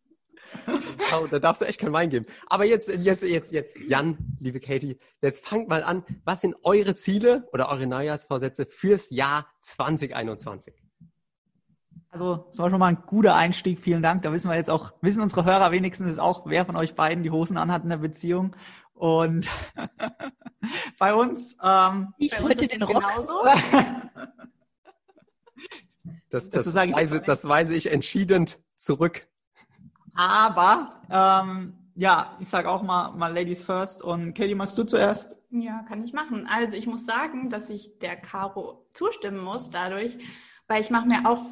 Oh, 1.13 1.27
da 1.27 1.39
darfst 1.39 1.63
du 1.63 1.67
echt 1.67 1.81
kein 1.81 1.93
Wein 1.93 2.11
geben. 2.11 2.27
Aber 2.47 2.65
jetzt, 2.65 2.89
jetzt, 2.89 3.23
jetzt, 3.23 3.53
jetzt, 3.53 3.77
Jan, 3.87 4.19
liebe 4.39 4.61
Katie, 4.61 4.99
jetzt 5.21 5.45
fangt 5.45 5.69
mal 5.69 5.83
an. 5.83 6.05
Was 6.25 6.41
sind 6.41 6.55
eure 6.63 6.95
Ziele 6.95 7.49
oder 7.53 7.69
eure 7.69 7.87
Neujahrsvorsätze 7.87 8.67
fürs 8.67 9.11
Jahr 9.11 9.47
2021? 9.61 10.75
Also, 12.11 12.47
das 12.49 12.59
war 12.59 12.71
schon 12.71 12.81
mal 12.81 12.89
ein 12.89 13.03
guter 13.07 13.37
Einstieg. 13.37 13.79
Vielen 13.79 14.03
Dank. 14.03 14.23
Da 14.23 14.33
wissen 14.33 14.51
wir 14.51 14.57
jetzt 14.57 14.71
auch, 14.71 14.93
wissen 15.01 15.23
unsere 15.23 15.45
Hörer 15.45 15.71
wenigstens 15.71 16.19
auch, 16.19 16.47
wer 16.47 16.67
von 16.67 16.77
euch 16.77 16.95
beiden 16.95 17.23
die 17.23 17.31
Hosen 17.31 17.57
anhat 17.57 17.85
in 17.85 17.91
der 17.91 17.99
Beziehung. 17.99 18.57
Und 18.95 19.49
bei 20.99 21.15
uns, 21.15 21.57
ähm, 21.63 22.13
ich 22.19 22.33
bei 22.33 22.43
heute 22.43 22.67
den 22.67 22.83
Rock. 22.83 23.01
Genauso. 23.01 23.45
das, 26.31 26.51
das, 26.51 26.65
das, 26.65 26.75
weise, 26.75 27.23
das 27.23 27.49
weise 27.49 27.75
ich 27.75 27.91
entschieden 27.91 28.51
zurück. 28.77 29.30
Aber 30.15 31.01
ähm, 31.11 31.75
ja, 31.95 32.37
ich 32.41 32.49
sage 32.49 32.71
auch 32.71 32.83
mal, 32.83 33.13
mal 33.13 33.33
Ladies 33.33 33.63
first. 33.63 34.03
Und 34.03 34.35
Katie, 34.35 34.55
magst 34.55 34.79
du 34.79 34.85
zuerst? 34.85 35.37
Ja, 35.51 35.83
kann 35.89 36.03
ich 36.03 36.13
machen. 36.13 36.47
Also 36.47 36.77
ich 36.77 36.87
muss 36.87 37.05
sagen, 37.05 37.51
dass 37.51 37.69
ich 37.71 37.99
der 37.99 38.17
Caro 38.17 38.87
zustimmen 38.95 39.43
muss 39.43 39.71
dadurch, 39.71 40.17
weil 40.69 40.81
ich 40.81 40.91
mache 40.91 41.09
mir 41.09 41.29
auch 41.29 41.43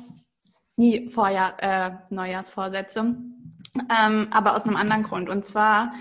nie 0.77 1.11
Vorjahr, 1.11 1.55
äh, 1.61 1.91
Neujahrsvorsätze, 2.11 3.01
ähm, 3.01 4.29
aber 4.31 4.57
aus 4.57 4.65
einem 4.65 4.77
anderen 4.77 5.03
Grund. 5.03 5.29
Und 5.29 5.45
zwar 5.45 5.93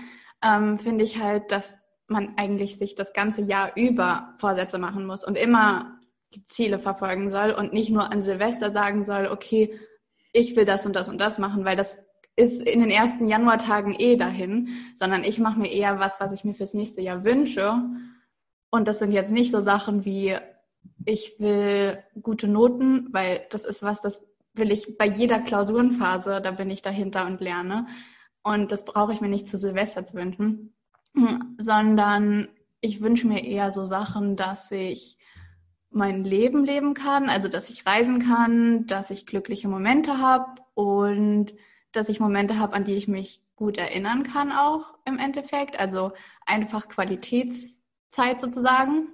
ähm, 0.42 0.78
finde 0.78 1.04
ich 1.04 1.20
halt, 1.20 1.50
dass 1.50 1.78
man 2.06 2.34
eigentlich 2.36 2.78
sich 2.78 2.94
das 2.94 3.12
ganze 3.12 3.42
Jahr 3.42 3.76
über 3.76 4.34
Vorsätze 4.38 4.78
machen 4.78 5.04
muss 5.04 5.24
und 5.24 5.36
immer 5.36 5.98
die 6.34 6.46
Ziele 6.46 6.78
verfolgen 6.78 7.30
soll 7.30 7.50
und 7.50 7.72
nicht 7.72 7.90
nur 7.90 8.12
an 8.12 8.22
Silvester 8.22 8.70
sagen 8.70 9.04
soll, 9.04 9.26
okay, 9.26 9.78
ich 10.32 10.56
will 10.56 10.64
das 10.64 10.86
und 10.86 10.94
das 10.94 11.08
und 11.08 11.18
das 11.18 11.38
machen, 11.38 11.64
weil 11.64 11.76
das 11.76 11.96
ist 12.38 12.62
in 12.62 12.80
den 12.80 12.90
ersten 12.90 13.26
Januartagen 13.26 13.96
eh 13.98 14.16
dahin, 14.16 14.68
sondern 14.94 15.24
ich 15.24 15.40
mache 15.40 15.58
mir 15.58 15.72
eher 15.72 15.98
was, 15.98 16.20
was 16.20 16.32
ich 16.32 16.44
mir 16.44 16.54
fürs 16.54 16.72
nächste 16.72 17.00
Jahr 17.00 17.24
wünsche. 17.24 17.82
Und 18.70 18.86
das 18.86 19.00
sind 19.00 19.10
jetzt 19.10 19.32
nicht 19.32 19.50
so 19.50 19.60
Sachen 19.60 20.04
wie, 20.04 20.36
ich 21.04 21.34
will 21.40 21.98
gute 22.22 22.46
Noten, 22.46 23.08
weil 23.10 23.44
das 23.50 23.64
ist 23.64 23.82
was, 23.82 24.00
das 24.00 24.28
will 24.54 24.70
ich 24.70 24.96
bei 24.96 25.06
jeder 25.06 25.40
Klausurenphase, 25.40 26.40
da 26.40 26.52
bin 26.52 26.70
ich 26.70 26.80
dahinter 26.80 27.26
und 27.26 27.40
lerne. 27.40 27.88
Und 28.44 28.70
das 28.70 28.84
brauche 28.84 29.12
ich 29.12 29.20
mir 29.20 29.28
nicht 29.28 29.48
zu 29.48 29.58
Silvester 29.58 30.06
zu 30.06 30.14
wünschen, 30.14 30.74
sondern 31.58 32.48
ich 32.80 33.00
wünsche 33.00 33.26
mir 33.26 33.44
eher 33.44 33.72
so 33.72 33.84
Sachen, 33.84 34.36
dass 34.36 34.70
ich 34.70 35.18
mein 35.90 36.22
Leben 36.22 36.64
leben 36.64 36.94
kann, 36.94 37.30
also 37.30 37.48
dass 37.48 37.68
ich 37.68 37.84
reisen 37.84 38.20
kann, 38.20 38.86
dass 38.86 39.10
ich 39.10 39.26
glückliche 39.26 39.66
Momente 39.66 40.18
habe 40.18 40.62
und 40.74 41.54
dass 41.92 42.08
ich 42.08 42.20
Momente 42.20 42.58
habe, 42.58 42.74
an 42.74 42.84
die 42.84 42.94
ich 42.94 43.08
mich 43.08 43.42
gut 43.56 43.76
erinnern 43.76 44.22
kann 44.22 44.52
auch 44.52 44.94
im 45.04 45.18
Endeffekt. 45.18 45.78
Also 45.78 46.12
einfach 46.46 46.88
Qualitätszeit 46.88 48.40
sozusagen. 48.40 49.08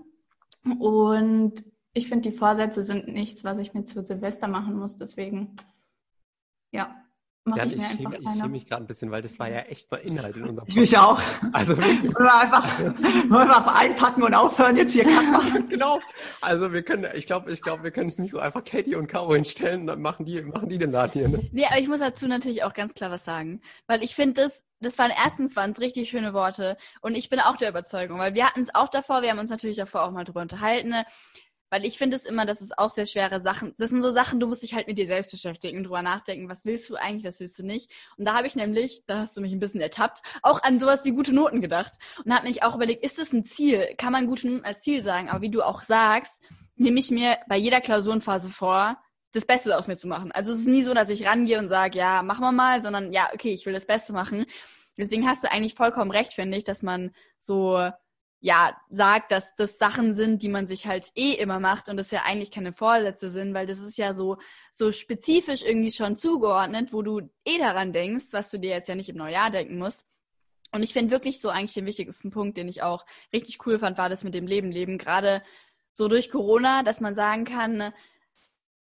Und 0.78 1.64
ich 1.92 2.08
finde, 2.08 2.30
die 2.30 2.36
Vorsätze 2.36 2.84
sind 2.84 3.08
nichts, 3.08 3.44
was 3.44 3.58
ich 3.58 3.74
mir 3.74 3.84
zu 3.84 4.04
Silvester 4.04 4.48
machen 4.48 4.76
muss. 4.76 4.96
Deswegen, 4.96 5.56
ja, 6.72 7.03
ja, 7.46 7.64
ich, 7.64 7.76
ich 7.76 7.86
schäme, 7.86 8.16
ich 8.16 8.28
schäme 8.28 8.48
mich 8.48 8.66
gerade 8.66 8.84
ein 8.84 8.86
bisschen, 8.86 9.10
weil 9.10 9.20
das 9.20 9.38
war 9.38 9.50
ja 9.50 9.60
echt 9.60 9.90
mal 9.90 9.98
Inhalt 9.98 10.36
in 10.36 10.48
unserem 10.48 10.66
Podcast. 10.66 10.70
Ich 10.70 10.76
mich 10.76 10.98
auch. 10.98 11.20
Also 11.52 11.76
wirklich. 11.76 12.14
Wollen 12.14 12.24
wir 12.24 12.34
einfach, 12.34 12.78
wollen 12.78 13.48
wir 13.48 13.56
einfach 13.56 13.80
einpacken 13.80 14.22
und 14.22 14.34
aufhören, 14.34 14.76
jetzt 14.76 14.92
hier 14.92 15.04
Kack 15.04 15.28
machen. 15.30 15.68
genau. 15.68 16.00
Also 16.40 16.72
wir 16.72 16.82
können, 16.82 17.06
ich 17.14 17.26
glaube, 17.26 17.52
ich 17.52 17.60
glaube, 17.60 17.82
wir 17.82 17.90
können 17.90 18.08
das 18.08 18.18
Mikro 18.18 18.38
einfach 18.38 18.64
Katie 18.64 18.94
und 18.94 19.08
Caro 19.08 19.34
hinstellen, 19.34 19.86
dann 19.86 20.00
machen 20.00 20.24
die, 20.24 20.40
machen 20.40 20.70
die 20.70 20.78
den 20.78 20.92
Laden 20.92 21.12
hier. 21.12 21.28
Ne? 21.28 21.48
Nee, 21.52 21.66
aber 21.66 21.78
ich 21.78 21.88
muss 21.88 22.00
dazu 22.00 22.26
natürlich 22.26 22.64
auch 22.64 22.72
ganz 22.72 22.94
klar 22.94 23.10
was 23.10 23.24
sagen. 23.24 23.60
Weil 23.86 24.02
ich 24.02 24.14
finde 24.14 24.42
das, 24.42 24.62
das 24.80 24.98
waren 24.98 25.12
erstens 25.14 25.54
waren 25.54 25.72
es 25.72 25.80
richtig 25.80 26.08
schöne 26.08 26.32
Worte 26.32 26.78
und 27.02 27.14
ich 27.14 27.28
bin 27.28 27.40
auch 27.40 27.56
der 27.56 27.68
Überzeugung, 27.68 28.18
weil 28.18 28.34
wir 28.34 28.46
hatten 28.46 28.62
es 28.62 28.74
auch 28.74 28.88
davor, 28.88 29.22
wir 29.22 29.30
haben 29.30 29.38
uns 29.38 29.50
natürlich 29.50 29.76
davor 29.76 30.04
auch 30.04 30.10
mal 30.10 30.24
drüber 30.24 30.40
unterhalten. 30.40 30.90
Ne? 30.90 31.04
Weil 31.70 31.84
ich 31.84 31.98
finde 31.98 32.16
es 32.16 32.24
immer, 32.24 32.46
dass 32.46 32.60
es 32.60 32.76
auch 32.76 32.90
sehr 32.90 33.06
schwere 33.06 33.40
Sachen, 33.40 33.74
das 33.78 33.90
sind 33.90 34.02
so 34.02 34.12
Sachen, 34.12 34.38
du 34.38 34.46
musst 34.46 34.62
dich 34.62 34.74
halt 34.74 34.86
mit 34.86 34.98
dir 34.98 35.06
selbst 35.06 35.30
beschäftigen, 35.30 35.82
drüber 35.82 36.02
nachdenken, 36.02 36.48
was 36.48 36.64
willst 36.64 36.88
du 36.88 36.96
eigentlich, 36.96 37.24
was 37.24 37.40
willst 37.40 37.58
du 37.58 37.64
nicht. 37.64 37.90
Und 38.16 38.26
da 38.26 38.34
habe 38.34 38.46
ich 38.46 38.54
nämlich, 38.54 39.02
da 39.06 39.20
hast 39.20 39.36
du 39.36 39.40
mich 39.40 39.52
ein 39.52 39.60
bisschen 39.60 39.80
ertappt, 39.80 40.22
auch 40.42 40.62
an 40.62 40.78
sowas 40.78 41.04
wie 41.04 41.12
gute 41.12 41.34
Noten 41.34 41.60
gedacht. 41.60 41.94
Und 42.24 42.34
habe 42.34 42.46
mich 42.46 42.62
auch 42.62 42.74
überlegt, 42.76 43.04
ist 43.04 43.18
das 43.18 43.32
ein 43.32 43.44
Ziel? 43.44 43.94
Kann 43.98 44.12
man 44.12 44.26
gute 44.26 44.48
Noten 44.48 44.64
als 44.64 44.82
Ziel 44.82 45.02
sagen? 45.02 45.28
Aber 45.28 45.42
wie 45.42 45.50
du 45.50 45.62
auch 45.62 45.82
sagst, 45.82 46.40
nehme 46.76 47.00
ich 47.00 47.10
mir 47.10 47.38
bei 47.48 47.56
jeder 47.56 47.80
Klausurenphase 47.80 48.50
vor, 48.50 48.96
das 49.32 49.46
Beste 49.46 49.76
aus 49.76 49.88
mir 49.88 49.96
zu 49.96 50.06
machen. 50.06 50.32
Also 50.32 50.52
es 50.52 50.60
ist 50.60 50.68
nie 50.68 50.84
so, 50.84 50.94
dass 50.94 51.10
ich 51.10 51.26
rangehe 51.26 51.58
und 51.58 51.68
sage, 51.68 51.98
ja, 51.98 52.22
machen 52.22 52.42
wir 52.42 52.52
mal, 52.52 52.82
sondern 52.82 53.12
ja, 53.12 53.30
okay, 53.34 53.52
ich 53.52 53.66
will 53.66 53.72
das 53.72 53.86
Beste 53.86 54.12
machen. 54.12 54.46
Deswegen 54.96 55.28
hast 55.28 55.42
du 55.42 55.50
eigentlich 55.50 55.74
vollkommen 55.74 56.12
recht, 56.12 56.34
finde 56.34 56.56
ich, 56.56 56.64
dass 56.64 56.82
man 56.82 57.10
so 57.36 57.90
ja, 58.44 58.76
sagt, 58.90 59.32
dass 59.32 59.56
das 59.56 59.78
Sachen 59.78 60.12
sind, 60.12 60.42
die 60.42 60.50
man 60.50 60.66
sich 60.66 60.86
halt 60.86 61.10
eh 61.14 61.32
immer 61.32 61.60
macht 61.60 61.88
und 61.88 61.96
das 61.96 62.10
ja 62.10 62.24
eigentlich 62.26 62.50
keine 62.50 62.74
Vorsätze 62.74 63.30
sind, 63.30 63.54
weil 63.54 63.66
das 63.66 63.78
ist 63.78 63.96
ja 63.96 64.14
so, 64.14 64.36
so 64.70 64.92
spezifisch 64.92 65.62
irgendwie 65.62 65.90
schon 65.90 66.18
zugeordnet, 66.18 66.92
wo 66.92 67.00
du 67.00 67.22
eh 67.46 67.56
daran 67.56 67.94
denkst, 67.94 68.26
was 68.32 68.50
du 68.50 68.58
dir 68.58 68.68
jetzt 68.68 68.86
ja 68.90 68.96
nicht 68.96 69.08
im 69.08 69.16
Neujahr 69.16 69.48
denken 69.48 69.78
musst. 69.78 70.04
Und 70.72 70.82
ich 70.82 70.92
finde 70.92 71.10
wirklich 71.10 71.40
so 71.40 71.48
eigentlich 71.48 71.72
den 71.72 71.86
wichtigsten 71.86 72.30
Punkt, 72.30 72.58
den 72.58 72.68
ich 72.68 72.82
auch 72.82 73.06
richtig 73.32 73.66
cool 73.66 73.78
fand, 73.78 73.96
war 73.96 74.10
das 74.10 74.24
mit 74.24 74.34
dem 74.34 74.46
Leben 74.46 74.70
leben. 74.70 74.98
Gerade 74.98 75.42
so 75.94 76.08
durch 76.08 76.30
Corona, 76.30 76.82
dass 76.82 77.00
man 77.00 77.14
sagen 77.14 77.46
kann, 77.46 77.94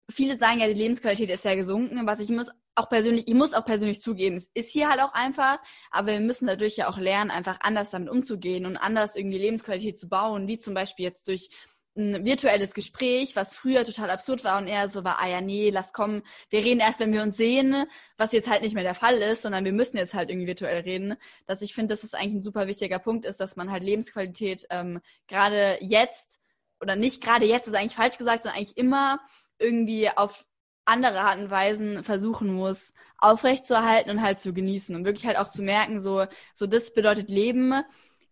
viele 0.10 0.38
sagen 0.38 0.60
ja, 0.60 0.68
die 0.68 0.74
Lebensqualität 0.74 1.30
ist 1.30 1.46
ja 1.46 1.56
gesunken, 1.56 2.06
was 2.06 2.20
ich 2.20 2.28
muss 2.32 2.50
auch 2.76 2.90
persönlich, 2.90 3.28
ich 3.28 3.34
muss 3.34 3.54
auch 3.54 3.66
persönlich 3.66 4.02
zugeben, 4.02 4.38
es 4.38 4.50
ist 4.54 4.72
hier 4.72 4.90
halt 4.90 5.02
auch 5.02 5.14
einfach, 5.14 5.60
aber 5.92 6.14
wir 6.14 6.20
müssen 6.20 6.48
dadurch 6.48 6.76
ja 6.76 6.90
auch 6.90 6.98
lernen, 6.98 7.32
einfach 7.32 7.60
anders 7.62 7.92
damit 7.92 8.10
umzugehen 8.10 8.66
und 8.66 8.78
anders 8.78 9.16
irgendwie 9.16 9.38
Lebensqualität 9.38 10.00
zu 10.00 10.10
bauen, 10.10 10.48
wie 10.48 10.60
zum 10.60 10.74
Beispiel 10.74 11.06
jetzt 11.06 11.28
durch 11.28 11.50
ein 11.96 12.26
virtuelles 12.26 12.74
Gespräch, 12.74 13.36
was 13.36 13.56
früher 13.56 13.84
total 13.84 14.10
absurd 14.10 14.44
war 14.44 14.58
und 14.58 14.68
eher 14.68 14.90
so 14.90 15.04
war, 15.04 15.20
ah 15.22 15.28
ja, 15.28 15.42
nee, 15.42 15.70
lass 15.70 15.94
kommen, 15.94 16.24
wir 16.50 16.64
reden 16.64 16.80
erst, 16.80 17.00
wenn 17.00 17.14
wir 17.14 17.22
uns 17.22 17.38
sehen, 17.38 17.86
was 18.18 18.32
jetzt 18.32 18.50
halt 18.50 18.64
nicht 18.64 18.74
mehr 18.74 18.84
der 18.84 18.96
Fall 18.96 19.16
ist, 19.22 19.44
sondern 19.44 19.64
wir 19.64 19.74
müssen 19.74 19.98
jetzt 19.98 20.16
halt 20.16 20.30
irgendwie 20.30 20.48
virtuell 20.48 20.82
reden. 20.82 21.16
Dass 21.46 21.62
ich 21.62 21.76
finde, 21.76 21.94
dass 21.94 22.04
es 22.04 22.16
eigentlich 22.16 22.36
ein 22.36 22.44
super 22.44 22.68
wichtiger 22.68 22.98
Punkt 22.98 23.26
ist, 23.26 23.40
dass 23.40 23.56
man 23.56 23.72
halt 23.72 23.84
Lebensqualität 23.84 24.66
ähm, 24.72 25.02
gerade 25.28 25.78
jetzt, 25.82 26.40
oder 26.82 26.96
nicht 26.96 27.22
gerade 27.22 27.46
jetzt, 27.46 27.68
ist 27.68 27.76
eigentlich 27.76 27.96
falsch 27.96 28.18
gesagt, 28.18 28.44
sondern 28.44 28.58
eigentlich 28.58 28.78
immer 28.78 29.20
irgendwie 29.60 30.10
auf 30.10 30.46
andere 30.86 31.20
Arten 31.22 31.44
und 31.44 31.52
Weisen 31.52 32.04
versuchen 32.04 32.54
muss, 32.54 32.94
aufrechtzuerhalten 33.18 34.12
und 34.12 34.22
halt 34.22 34.40
zu 34.40 34.54
genießen 34.54 34.96
und 34.96 35.06
wirklich 35.06 35.26
halt 35.26 35.38
auch 35.38 35.50
zu 35.50 35.62
merken, 35.62 36.02
so, 36.02 36.26
so 36.56 36.68
das 36.68 36.94
bedeutet 36.94 37.30
Leben. 37.30 37.74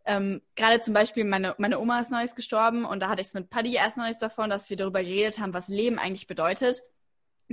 Ähm, 0.05 0.41
Gerade 0.55 0.81
zum 0.81 0.93
Beispiel, 0.93 1.23
meine, 1.23 1.55
meine 1.57 1.79
Oma 1.79 1.99
ist 2.01 2.11
neues 2.11 2.35
gestorben 2.35 2.85
und 2.85 2.99
da 3.01 3.09
hatte 3.09 3.21
ich 3.21 3.27
es 3.27 3.33
mit 3.33 3.49
Paddy 3.49 3.75
erst 3.75 3.97
neues 3.97 4.17
davon, 4.17 4.49
dass 4.49 4.69
wir 4.69 4.77
darüber 4.77 5.03
geredet 5.03 5.39
haben, 5.39 5.53
was 5.53 5.67
Leben 5.67 5.99
eigentlich 5.99 6.27
bedeutet 6.27 6.81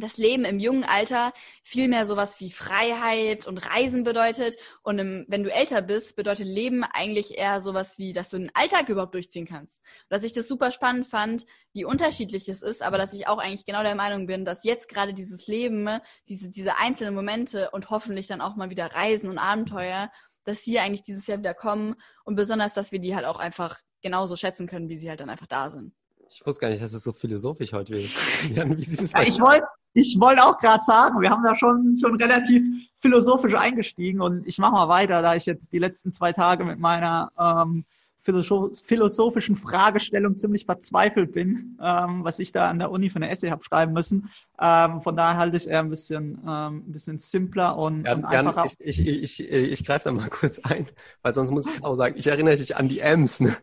das 0.00 0.16
Leben 0.16 0.44
im 0.44 0.58
jungen 0.58 0.84
Alter 0.84 1.32
viel 1.62 1.88
mehr 1.88 2.06
sowas 2.06 2.40
wie 2.40 2.50
Freiheit 2.50 3.46
und 3.46 3.58
Reisen 3.58 4.04
bedeutet. 4.04 4.56
Und 4.82 4.98
im, 4.98 5.26
wenn 5.28 5.42
du 5.42 5.52
älter 5.52 5.82
bist, 5.82 6.16
bedeutet 6.16 6.46
Leben 6.46 6.84
eigentlich 6.84 7.36
eher 7.38 7.62
sowas 7.62 7.98
wie, 7.98 8.12
dass 8.12 8.30
du 8.30 8.38
den 8.38 8.50
Alltag 8.54 8.88
überhaupt 8.88 9.14
durchziehen 9.14 9.46
kannst. 9.46 9.80
dass 10.08 10.24
ich 10.24 10.32
das 10.32 10.48
super 10.48 10.70
spannend 10.70 11.06
fand, 11.06 11.46
wie 11.72 11.84
unterschiedlich 11.84 12.48
es 12.48 12.62
ist, 12.62 12.82
aber 12.82 12.98
dass 12.98 13.12
ich 13.12 13.28
auch 13.28 13.38
eigentlich 13.38 13.66
genau 13.66 13.82
der 13.82 13.94
Meinung 13.94 14.26
bin, 14.26 14.44
dass 14.44 14.64
jetzt 14.64 14.88
gerade 14.88 15.14
dieses 15.14 15.46
Leben, 15.46 15.88
diese, 16.28 16.50
diese 16.50 16.76
einzelnen 16.76 17.14
Momente 17.14 17.70
und 17.70 17.90
hoffentlich 17.90 18.26
dann 18.26 18.40
auch 18.40 18.56
mal 18.56 18.70
wieder 18.70 18.86
Reisen 18.86 19.28
und 19.30 19.38
Abenteuer, 19.38 20.10
dass 20.44 20.64
sie 20.64 20.78
eigentlich 20.78 21.02
dieses 21.02 21.26
Jahr 21.26 21.38
wieder 21.38 21.54
kommen 21.54 21.94
und 22.24 22.36
besonders, 22.36 22.74
dass 22.74 22.90
wir 22.90 22.98
die 22.98 23.14
halt 23.14 23.26
auch 23.26 23.38
einfach 23.38 23.80
genauso 24.02 24.36
schätzen 24.36 24.66
können, 24.66 24.88
wie 24.88 24.98
sie 24.98 25.08
halt 25.08 25.20
dann 25.20 25.30
einfach 25.30 25.46
da 25.46 25.70
sind. 25.70 25.92
Ich 26.30 26.44
wusste 26.44 26.60
gar 26.60 26.68
nicht, 26.68 26.82
dass 26.82 26.92
es 26.92 27.04
so 27.04 27.12
philosophisch 27.12 27.72
heute 27.72 27.92
wird. 27.92 28.10
Jan, 28.54 28.76
wie 28.76 28.82
ja, 28.82 29.22
ich 29.22 29.40
wollte 29.40 29.66
ich 29.98 30.20
wollte 30.20 30.44
auch 30.44 30.58
gerade 30.58 30.84
sagen, 30.84 31.20
wir 31.20 31.30
haben 31.30 31.42
da 31.42 31.56
schon, 31.56 31.98
schon 32.00 32.14
relativ 32.16 32.62
philosophisch 33.00 33.54
eingestiegen 33.54 34.20
und 34.20 34.46
ich 34.46 34.58
mache 34.58 34.72
mal 34.72 34.88
weiter, 34.88 35.22
da 35.22 35.34
ich 35.34 35.46
jetzt 35.46 35.72
die 35.72 35.78
letzten 35.78 36.12
zwei 36.12 36.32
Tage 36.32 36.64
mit 36.64 36.78
meiner 36.78 37.30
ähm, 37.38 37.84
philosophischen 38.22 39.56
Fragestellung 39.56 40.36
ziemlich 40.36 40.66
verzweifelt 40.66 41.32
bin, 41.32 41.78
ähm, 41.82 42.24
was 42.24 42.38
ich 42.38 42.52
da 42.52 42.68
an 42.68 42.78
der 42.78 42.90
Uni 42.90 43.08
für 43.08 43.16
eine 43.16 43.30
Essay 43.30 43.48
habe 43.48 43.64
schreiben 43.64 43.92
müssen. 43.92 44.30
Ähm, 44.60 45.00
von 45.00 45.16
daher 45.16 45.38
halte 45.38 45.56
ich 45.56 45.62
es 45.62 45.66
eher 45.66 45.80
ein 45.80 45.88
bisschen, 45.88 46.38
ähm, 46.46 46.84
ein 46.86 46.92
bisschen 46.92 47.18
simpler 47.18 47.76
und, 47.76 48.04
Jan, 48.04 48.18
und 48.18 48.24
einfacher. 48.26 48.64
Jan, 48.64 48.76
ich, 48.80 49.06
ich, 49.06 49.40
ich, 49.40 49.50
ich 49.50 49.84
greife 49.84 50.04
da 50.04 50.12
mal 50.12 50.28
kurz 50.30 50.58
ein, 50.58 50.86
weil 51.22 51.34
sonst 51.34 51.50
muss 51.50 51.66
ich 51.66 51.82
auch 51.82 51.96
sagen, 51.96 52.16
ich 52.18 52.26
erinnere 52.26 52.56
dich 52.56 52.76
an 52.76 52.88
die 52.88 53.00
Ems. 53.00 53.40
Ne? 53.40 53.56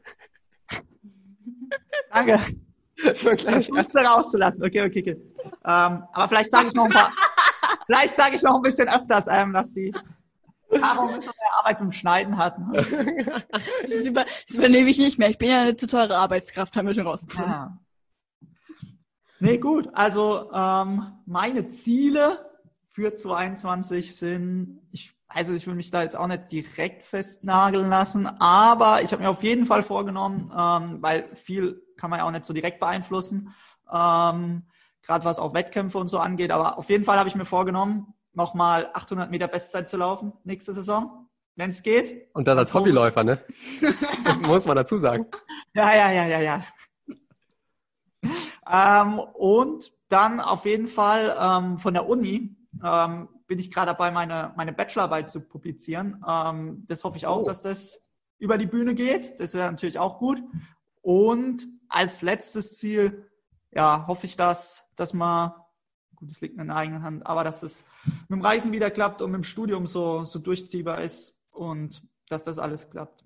Danke. 2.12 2.40
Ich 2.98 3.70
musste 3.70 4.00
rauszulassen. 4.00 4.64
Okay, 4.64 4.82
okay, 4.82 5.02
okay. 5.02 5.35
Ähm, 5.66 6.04
aber 6.14 6.28
vielleicht 6.28 6.52
sage 6.52 6.68
ich 6.68 6.74
noch 6.74 6.86
ein 6.86 6.92
paar, 6.92 7.12
vielleicht 7.86 8.16
sage 8.16 8.36
ich 8.36 8.42
noch 8.42 8.56
ein 8.56 8.62
bisschen 8.62 8.88
öfters, 8.88 9.28
ähm, 9.30 9.54
dass 9.54 9.74
die 9.74 9.94
Caro 10.72 11.08
ein 11.08 11.16
bisschen 11.16 11.34
mehr 11.40 11.60
Arbeit 11.60 11.80
beim 11.80 11.92
Schneiden 11.92 12.38
hat. 12.38 12.60
Ne? 12.60 13.44
Das, 13.90 14.06
über, 14.06 14.26
das, 14.48 14.58
übernehme 14.58 14.90
ich 14.90 14.98
nicht 14.98 15.20
mehr. 15.20 15.30
Ich 15.30 15.38
bin 15.38 15.50
ja 15.50 15.62
eine 15.62 15.76
zu 15.76 15.88
teure 15.88 16.18
Arbeitskraft, 16.18 16.76
haben 16.76 16.88
wir 16.88 16.94
schon 16.94 17.08
rausgefunden. 17.08 17.52
Ja. 17.52 17.74
Nee, 19.40 19.58
gut. 19.58 19.90
Also 19.94 20.52
ähm, 20.54 21.14
meine 21.26 21.70
Ziele 21.70 22.50
für 22.92 23.14
2021 23.14 24.16
sind, 24.16 24.82
ich 24.92 25.16
also 25.28 25.54
ich 25.54 25.68
will 25.68 25.76
mich 25.76 25.92
da 25.92 26.02
jetzt 26.02 26.16
auch 26.16 26.28
nicht 26.28 26.52
direkt 26.52 27.04
festnageln 27.04 27.90
lassen, 27.90 28.26
aber 28.40 29.02
ich 29.02 29.12
habe 29.12 29.24
mir 29.24 29.30
auf 29.30 29.44
jeden 29.44 29.66
Fall 29.66 29.84
vorgenommen, 29.84 30.52
ähm, 30.58 31.02
weil 31.02 31.36
viel 31.36 31.84
kann 31.98 32.10
man 32.10 32.20
ja 32.20 32.26
auch 32.26 32.32
nicht 32.32 32.46
so 32.46 32.54
direkt 32.54 32.80
beeinflussen, 32.80 33.54
ähm, 33.92 34.64
gerade 35.06 35.26
was 35.26 35.40
auch 35.40 35.54
Wettkämpfe 35.54 35.98
und 35.98 36.08
so 36.08 36.20
angeht. 36.20 36.52
Aber 36.52 36.78
auf 36.78 36.90
jeden 36.90 37.04
Fall 37.04 37.18
habe 37.18 37.30
ich 37.30 37.36
mir 37.36 37.46
vorgenommen, 37.46 38.14
nochmal 38.34 38.90
800 38.94 39.32
Meter 39.32 39.48
Bestzeit 39.48 39.88
zu 39.88 39.98
laufen 39.98 40.34
nächste 40.44 40.74
Saison, 40.74 41.28
wenn 41.56 41.70
es 41.70 41.84
geht. 41.84 42.30
Und 42.34 42.48
das 42.48 42.58
als 42.58 42.74
Hobbyläufer, 42.74 43.24
ne? 43.24 43.40
das 44.24 44.40
muss 44.40 44.66
man 44.66 44.76
dazu 44.76 44.98
sagen. 44.98 45.26
Ja, 45.74 45.94
ja, 45.94 46.10
ja, 46.10 46.26
ja, 46.26 46.40
ja. 46.40 46.64
ähm, 49.04 49.20
und 49.20 49.92
dann 50.08 50.40
auf 50.40 50.66
jeden 50.66 50.88
Fall 50.88 51.36
ähm, 51.38 51.80
von 51.80 51.94
der 51.94 52.08
Uni 52.08 52.56
ähm, 52.82 53.28
bin 53.48 53.60
ich 53.60 53.72
gerade 53.72 53.88
dabei, 53.88 54.12
meine, 54.12 54.54
meine 54.56 54.72
Bachelorarbeit 54.72 55.30
zu 55.30 55.42
publizieren. 55.42 56.24
Ähm, 56.26 56.86
das 56.88 57.04
hoffe 57.04 57.18
ich 57.18 57.28
auch, 57.28 57.42
oh. 57.42 57.46
dass 57.46 57.62
das 57.62 58.02
über 58.38 58.58
die 58.58 58.68
Bühne 58.68 58.96
geht. 58.96 59.38
Das 59.40 59.54
wäre 59.54 59.70
natürlich 59.70 60.00
auch 60.00 60.18
gut. 60.18 60.42
Und 61.02 61.68
als 61.90 62.22
letztes 62.22 62.78
Ziel, 62.78 63.30
ja, 63.76 64.06
hoffe 64.08 64.26
ich, 64.26 64.38
dass, 64.38 64.84
dass 64.96 65.14
man, 65.14 65.52
gut, 66.16 66.32
es 66.32 66.42
liegt 66.42 66.58
in 66.58 66.68
der 66.68 66.78
eigenen 66.78 67.04
Hand, 67.04 67.28
aber 67.28 67.44
dass 67.44 67.62
es 67.62 67.86
mit 68.28 68.32
dem 68.32 68.42
Reisen 68.42 68.72
wieder 68.72 68.90
klappt 68.90 69.22
und 69.22 69.32
mit 69.32 69.40
dem 69.40 69.44
Studium 69.44 69.86
so, 69.86 70.24
so 70.26 70.40
durchziehbar 70.40 71.02
ist 71.02 71.40
und 71.52 72.02
dass 72.30 72.44
das 72.44 72.58
alles 72.58 72.90
klappt. 72.90 73.26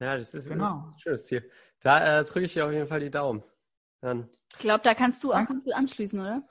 Ja, 0.00 0.16
das 0.16 0.34
ist 0.34 0.48
genau. 0.48 0.90
ein 0.90 0.98
schönes 0.98 1.26
Ziel. 1.26 1.50
Da 1.80 2.20
äh, 2.20 2.24
drücke 2.24 2.46
ich 2.46 2.54
dir 2.54 2.66
auf 2.66 2.72
jeden 2.72 2.88
Fall 2.88 3.00
die 3.00 3.10
Daumen. 3.10 3.42
Dann. 4.00 4.28
Ich 4.52 4.58
glaube, 4.58 4.84
da 4.84 4.94
kannst 4.94 5.22
du 5.22 5.32
auch 5.32 5.46
ganz 5.46 5.64
gut 5.64 5.74
anschließen, 5.74 6.18
oder? 6.18 6.42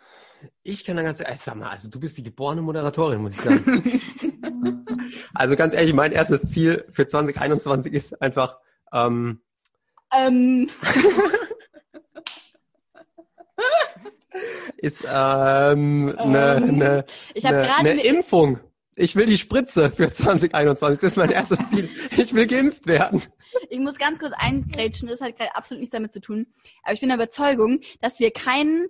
Ich 0.63 0.83
kann 0.83 0.95
da 0.95 1.03
ganz 1.03 1.21
ehrlich, 1.21 1.41
sag 1.41 1.55
mal, 1.55 1.69
also 1.69 1.89
du 1.89 1.99
bist 1.99 2.17
die 2.17 2.23
geborene 2.23 2.61
Moderatorin, 2.61 3.21
muss 3.21 3.33
ich 3.33 3.41
sagen. 3.41 4.01
also 5.33 5.55
ganz 5.55 5.73
ehrlich, 5.73 5.93
mein 5.93 6.11
erstes 6.11 6.47
Ziel 6.51 6.85
für 6.91 7.07
2021 7.07 7.93
ist 7.93 8.21
einfach, 8.21 8.59
ähm, 8.91 9.41
ähm. 10.15 10.69
ist 14.85 15.03
ähm, 15.03 16.13
eine 16.17 16.55
ähm, 16.57 16.77
ne, 16.77 17.05
ne, 17.33 17.83
ne 17.83 18.03
Impfung. 18.03 18.59
Ich 18.95 19.15
will 19.15 19.25
die 19.25 19.37
Spritze 19.37 19.91
für 19.91 20.11
2021. 20.11 20.99
Das 20.99 21.13
ist 21.13 21.17
mein 21.17 21.31
erstes 21.31 21.69
Ziel. 21.69 21.89
Ich 22.15 22.33
will 22.33 22.45
geimpft 22.45 22.85
werden. 22.85 23.21
Ich 23.69 23.79
muss 23.79 23.97
ganz 23.97 24.19
kurz 24.19 24.33
eingrätschen, 24.37 25.09
das 25.09 25.19
hat 25.21 25.37
gerade 25.37 25.55
absolut 25.55 25.79
nichts 25.81 25.93
damit 25.93 26.13
zu 26.13 26.21
tun. 26.21 26.45
Aber 26.83 26.93
ich 26.93 26.99
bin 26.99 27.09
der 27.09 27.17
Überzeugung, 27.17 27.81
dass 27.99 28.19
wir 28.19 28.31
keinen 28.31 28.87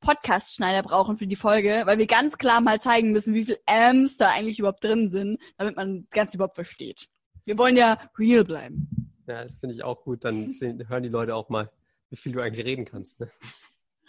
Podcast-Schneider 0.00 0.82
brauchen 0.82 1.16
für 1.16 1.26
die 1.26 1.36
Folge, 1.36 1.82
weil 1.86 1.98
wir 1.98 2.06
ganz 2.06 2.38
klar 2.38 2.60
mal 2.60 2.80
zeigen 2.80 3.12
müssen, 3.12 3.34
wie 3.34 3.44
viel 3.44 3.58
Amps 3.66 4.16
da 4.16 4.30
eigentlich 4.30 4.58
überhaupt 4.58 4.84
drin 4.84 5.10
sind, 5.10 5.38
damit 5.58 5.76
man 5.76 6.06
ganz 6.10 6.34
überhaupt 6.34 6.54
versteht. 6.54 7.08
Wir 7.44 7.58
wollen 7.58 7.76
ja 7.76 7.98
real 8.18 8.44
bleiben. 8.44 9.12
Ja, 9.26 9.42
das 9.42 9.56
finde 9.56 9.74
ich 9.74 9.82
auch 9.82 10.02
gut. 10.04 10.24
Dann 10.24 10.48
sehen, 10.48 10.88
hören 10.88 11.02
die 11.02 11.08
Leute 11.08 11.34
auch 11.34 11.48
mal, 11.48 11.70
wie 12.10 12.16
viel 12.16 12.32
du 12.32 12.40
eigentlich 12.40 12.64
reden 12.64 12.84
kannst. 12.84 13.20
Ne? 13.20 13.30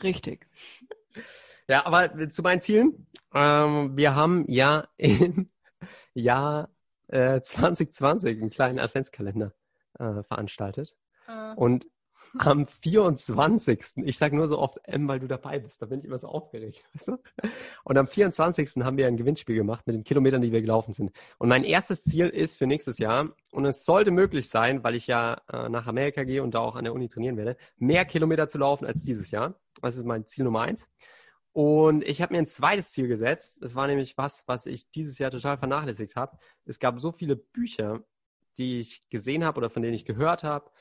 Richtig. 0.02 0.48
Ja, 1.67 1.86
aber 1.86 2.29
zu 2.29 2.41
meinen 2.41 2.62
Zielen. 2.62 3.08
Ähm, 3.34 3.96
wir 3.96 4.15
haben 4.15 4.46
ja 4.48 4.88
im 4.98 5.50
Jahr 6.13 6.70
äh, 7.08 7.41
2020 7.41 8.41
einen 8.41 8.50
kleinen 8.50 8.79
Adventskalender 8.79 9.53
äh, 10.00 10.24
veranstaltet. 10.24 10.96
Äh. 11.27 11.53
Und 11.55 11.88
am 12.40 12.68
24. 12.68 14.06
Ich 14.06 14.18
sage 14.18 14.36
nur 14.36 14.48
so 14.48 14.60
oft 14.60 14.78
M, 14.84 15.08
weil 15.08 15.20
du 15.20 15.28
dabei 15.28 15.60
bist. 15.60 15.82
Da 15.82 15.86
bin 15.86 16.00
ich 16.00 16.06
immer 16.06 16.20
so 16.20 16.28
aufgeregt. 16.28 16.84
Weißt 16.94 17.10
du? 17.10 17.18
Und 17.84 17.98
am 17.98 18.08
24. 18.08 18.78
haben 18.84 18.98
wir 18.98 19.08
ein 19.08 19.18
Gewinnspiel 19.18 19.56
gemacht 19.56 19.86
mit 19.86 19.96
den 19.96 20.04
Kilometern, 20.04 20.42
die 20.42 20.52
wir 20.52 20.62
gelaufen 20.62 20.94
sind. 20.94 21.12
Und 21.38 21.50
mein 21.50 21.63
erstes 21.63 22.04
Ziel 22.04 22.28
ist 22.30 22.58
für 22.58 22.68
nächstes 22.68 22.98
Jahr, 22.98 23.30
und 23.52 23.66
es 23.66 23.86
sollte 23.86 24.10
möglich 24.12 24.50
sein, 24.50 24.84
weil 24.84 24.96
ich 24.96 25.08
ja 25.08 25.40
äh, 25.52 25.70
nach 25.70 25.86
Amerika 25.86 26.24
gehe 26.24 26.42
und 26.42 26.56
da 26.56 26.60
auch 26.60 26.75
an 26.75 26.86
der 26.86 26.94
Uni 26.94 27.08
trainieren 27.08 27.38
werde, 27.38 27.56
mehr 27.78 28.04
Kilometer 28.06 28.50
zu 28.50 28.58
laufen 28.58 28.86
als 28.86 29.04
dieses 29.04 29.30
Jahr. 29.30 29.54
Das 29.82 29.96
ist 29.96 30.06
mein 30.06 30.25
Ziel 30.28 30.46
Nummer 30.46 30.62
eins. 30.62 30.90
Und 31.52 32.04
ich 32.04 32.22
habe 32.24 32.34
mir 32.34 32.40
ein 32.40 32.48
zweites 32.48 32.92
Ziel 32.92 33.08
gesetzt. 33.08 33.60
Das 33.62 33.75
war 33.75 33.86
nämlich 33.86 34.18
was, 34.18 34.44
was 34.48 34.66
ich 34.66 34.90
dieses 34.90 35.20
Jahr 35.20 35.30
total 35.30 35.58
vernachlässigt 35.60 36.16
habe. 36.16 36.38
Es 36.66 36.80
gab 36.80 37.00
so 37.00 37.12
viele 37.12 37.36
Bücher, 37.36 38.04
die 38.58 38.80
ich 38.80 39.08
gesehen 39.10 39.46
habe 39.46 39.60
oder 39.60 39.70
von 39.70 39.84
denen 39.84 39.94
ich 39.94 40.06
gehört 40.06 40.44
habe, 40.44 40.72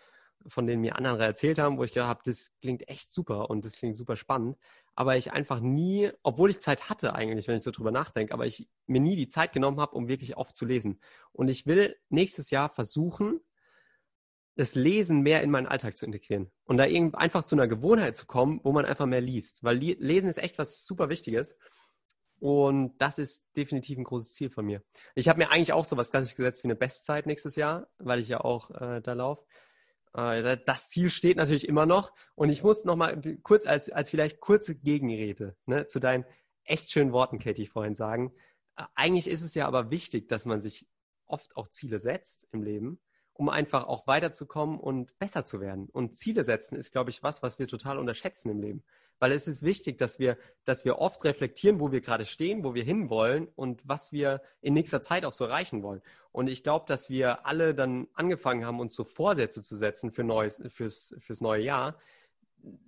von 0.47 0.67
denen 0.67 0.81
mir 0.81 0.97
andere 0.97 1.25
erzählt 1.25 1.59
haben, 1.59 1.79
wo 1.79 1.85
ich 1.85 1.93
gedacht 1.93 2.09
habe, 2.09 2.23
das 2.25 2.51
klingt 2.61 2.89
echt 2.89 3.11
super 3.11 3.51
und 3.51 3.65
das 3.65 3.75
klingt 3.75 3.97
super 3.97 4.17
spannend. 4.17 4.57
Aber 4.95 5.17
ich 5.17 5.33
einfach 5.33 5.61
nie, 5.61 6.11
obwohl 6.23 6.51
ich 6.51 6.61
Zeit 6.61 6.91
hatte 6.91 7.15
eigentlich, 7.15 7.49
wenn 7.49 7.57
ich 7.57 7.63
so 7.63 7.71
drüber 7.71 7.91
nachdenke, 7.91 8.35
aber 8.35 8.47
ich 8.47 8.69
mir 8.87 9.01
nie 9.01 9.17
die 9.17 9.29
Zeit 9.29 9.53
genommen 9.53 9.81
habe, 9.81 9.97
um 9.97 10.09
wirklich 10.09 10.37
oft 10.37 10.57
zu 10.57 10.65
lesen. 10.67 11.01
Und 11.33 11.49
ich 11.49 11.67
will 11.67 11.97
nächstes 12.09 12.51
Jahr 12.51 12.69
versuchen, 12.69 13.41
das 14.57 14.75
Lesen 14.75 15.23
mehr 15.23 15.43
in 15.43 15.51
meinen 15.51 15.67
Alltag 15.67 15.97
zu 15.97 16.05
integrieren 16.05 16.51
und 16.65 16.77
da 16.77 16.85
irgendwie 16.85 17.17
einfach 17.17 17.45
zu 17.45 17.55
einer 17.55 17.69
Gewohnheit 17.69 18.17
zu 18.17 18.27
kommen, 18.27 18.61
wo 18.65 18.73
man 18.73 18.85
einfach 18.85 19.07
mehr 19.07 19.23
liest. 19.23 19.65
Weil 19.65 19.79
Lesen 19.79 20.29
ist 20.29 20.39
echt 20.39 20.59
was 20.59 20.85
super 20.85 21.09
Wichtiges. 21.09 21.57
Und 22.39 22.99
das 22.99 23.19
ist 23.19 23.45
definitiv 23.57 23.99
ein 23.99 24.05
großes 24.05 24.35
Ziel 24.35 24.51
von 24.51 24.67
mir. 24.67 24.83
Ich 25.15 25.29
habe 25.29 25.39
mir 25.39 25.51
eigentlich 25.51 25.73
auch 25.73 25.85
so 25.85 25.97
was 25.97 26.11
Klassisches 26.11 26.37
gesetzt 26.37 26.65
wie 26.65 26.67
eine 26.67 26.75
Bestzeit 26.75 27.25
nächstes 27.25 27.55
Jahr, 27.55 27.87
weil 27.99 28.19
ich 28.19 28.27
ja 28.27 28.41
auch 28.41 28.73
äh, 28.73 29.01
da 29.01 29.13
laufe. 29.13 29.45
Äh, 30.14 30.59
das 30.64 30.88
Ziel 30.88 31.11
steht 31.11 31.37
natürlich 31.37 31.69
immer 31.69 31.87
noch. 31.87 32.12
Und 32.35 32.50
ich 32.50 32.62
muss 32.62 32.85
noch 32.85 32.97
mal 32.97 33.21
kurz 33.42 33.66
als, 33.66 33.90
als 33.90 34.11
vielleicht 34.11 34.40
kurze 34.40 34.75
Gegenrede 34.75 35.57
ne, 35.66 35.87
zu 35.87 36.00
deinen 36.00 36.25
echt 36.64 36.90
schönen 36.90 37.12
Worten, 37.12 37.38
Katie, 37.38 37.66
vorhin 37.66 37.95
sagen. 37.95 38.33
Äh, 38.76 38.85
eigentlich 38.95 39.28
ist 39.28 39.42
es 39.42 39.54
ja 39.54 39.66
aber 39.66 39.90
wichtig, 39.90 40.28
dass 40.28 40.45
man 40.45 40.61
sich 40.61 40.87
oft 41.26 41.57
auch 41.57 41.69
Ziele 41.69 42.00
setzt 42.00 42.49
im 42.52 42.62
Leben 42.62 43.00
um 43.35 43.49
einfach 43.49 43.87
auch 43.87 44.07
weiterzukommen 44.07 44.78
und 44.78 45.19
besser 45.19 45.45
zu 45.45 45.61
werden. 45.61 45.88
Und 45.88 46.16
Ziele 46.16 46.45
setzen 46.45 46.76
ist, 46.76 46.92
glaube 46.92 47.11
ich, 47.11 47.23
was, 47.23 47.42
was 47.42 47.59
wir 47.59 47.66
total 47.66 47.99
unterschätzen 47.99 48.50
im 48.50 48.61
Leben. 48.61 48.85
Weil 49.23 49.31
es 49.31 49.47
ist 49.47 49.62
wichtig, 49.62 49.99
dass 49.99 50.19
wir, 50.19 50.37
dass 50.64 50.85
wir 50.85 50.99
oft 50.99 51.23
reflektieren, 51.23 51.79
wo 51.79 51.93
wir 51.93 52.00
gerade 52.00 52.26
stehen, 52.26 52.64
wo 52.64 52.75
wir 52.75 52.83
hinwollen 52.83 53.47
und 53.55 53.81
was 53.85 54.11
wir 54.11 54.43
in 54.62 54.75
nächster 54.75 55.00
Zeit 55.00 55.25
auch 55.25 55.33
so 55.33 55.45
erreichen 55.45 55.85
wollen. 55.85 56.02
Und 56.33 56.49
ich 56.49 56.64
glaube, 56.64 56.87
dass 56.88 57.09
wir 57.09 57.47
alle 57.47 57.73
dann 57.73 58.09
angefangen 58.14 58.67
haben, 58.67 58.81
uns 58.81 58.97
so 58.97 59.05
Vorsätze 59.05 59.62
zu 59.62 59.76
setzen 59.76 60.11
für 60.11 60.25
neues, 60.25 60.61
fürs, 60.67 61.14
fürs 61.21 61.41
neue 61.41 61.62
Jahr. 61.62 62.00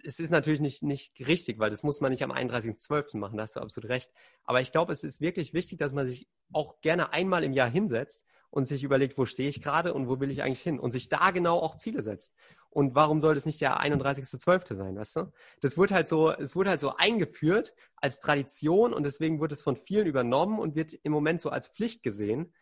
Es 0.02 0.18
ist 0.18 0.30
natürlich 0.30 0.58
nicht, 0.58 0.82
nicht 0.82 1.12
richtig, 1.24 1.60
weil 1.60 1.70
das 1.70 1.84
muss 1.84 2.00
man 2.00 2.10
nicht 2.10 2.24
am 2.24 2.32
31.12. 2.32 3.16
machen, 3.16 3.36
da 3.36 3.44
hast 3.44 3.54
du 3.54 3.60
absolut 3.60 3.88
recht. 3.88 4.10
Aber 4.42 4.60
ich 4.60 4.72
glaube, 4.72 4.92
es 4.92 5.04
ist 5.04 5.20
wirklich 5.20 5.54
wichtig, 5.54 5.78
dass 5.78 5.92
man 5.92 6.08
sich 6.08 6.26
auch 6.52 6.80
gerne 6.80 7.12
einmal 7.12 7.44
im 7.44 7.52
Jahr 7.52 7.70
hinsetzt 7.70 8.26
und 8.50 8.66
sich 8.66 8.82
überlegt, 8.82 9.18
wo 9.18 9.26
stehe 9.26 9.48
ich 9.48 9.62
gerade 9.62 9.94
und 9.94 10.08
wo 10.08 10.18
will 10.18 10.32
ich 10.32 10.42
eigentlich 10.42 10.62
hin 10.62 10.80
und 10.80 10.90
sich 10.90 11.08
da 11.08 11.30
genau 11.30 11.58
auch 11.58 11.76
Ziele 11.76 12.02
setzt. 12.02 12.34
Und 12.74 12.96
warum 12.96 13.20
soll 13.20 13.36
das 13.36 13.46
nicht 13.46 13.60
der 13.60 13.80
31.12. 13.80 14.76
sein, 14.76 14.96
weißt 14.96 15.16
du? 15.16 15.32
Das 15.60 15.78
wird 15.78 15.92
halt 15.92 16.08
so, 16.08 16.32
es 16.32 16.56
wurde 16.56 16.70
halt 16.70 16.80
so 16.80 16.96
eingeführt 16.96 17.72
als 17.96 18.18
Tradition 18.18 18.92
und 18.92 19.04
deswegen 19.04 19.40
wird 19.40 19.52
es 19.52 19.62
von 19.62 19.76
vielen 19.76 20.08
übernommen 20.08 20.58
und 20.58 20.74
wird 20.74 20.92
im 20.92 21.12
Moment 21.12 21.40
so 21.40 21.50
als 21.50 21.68
Pflicht 21.68 22.02
gesehen, 22.02 22.52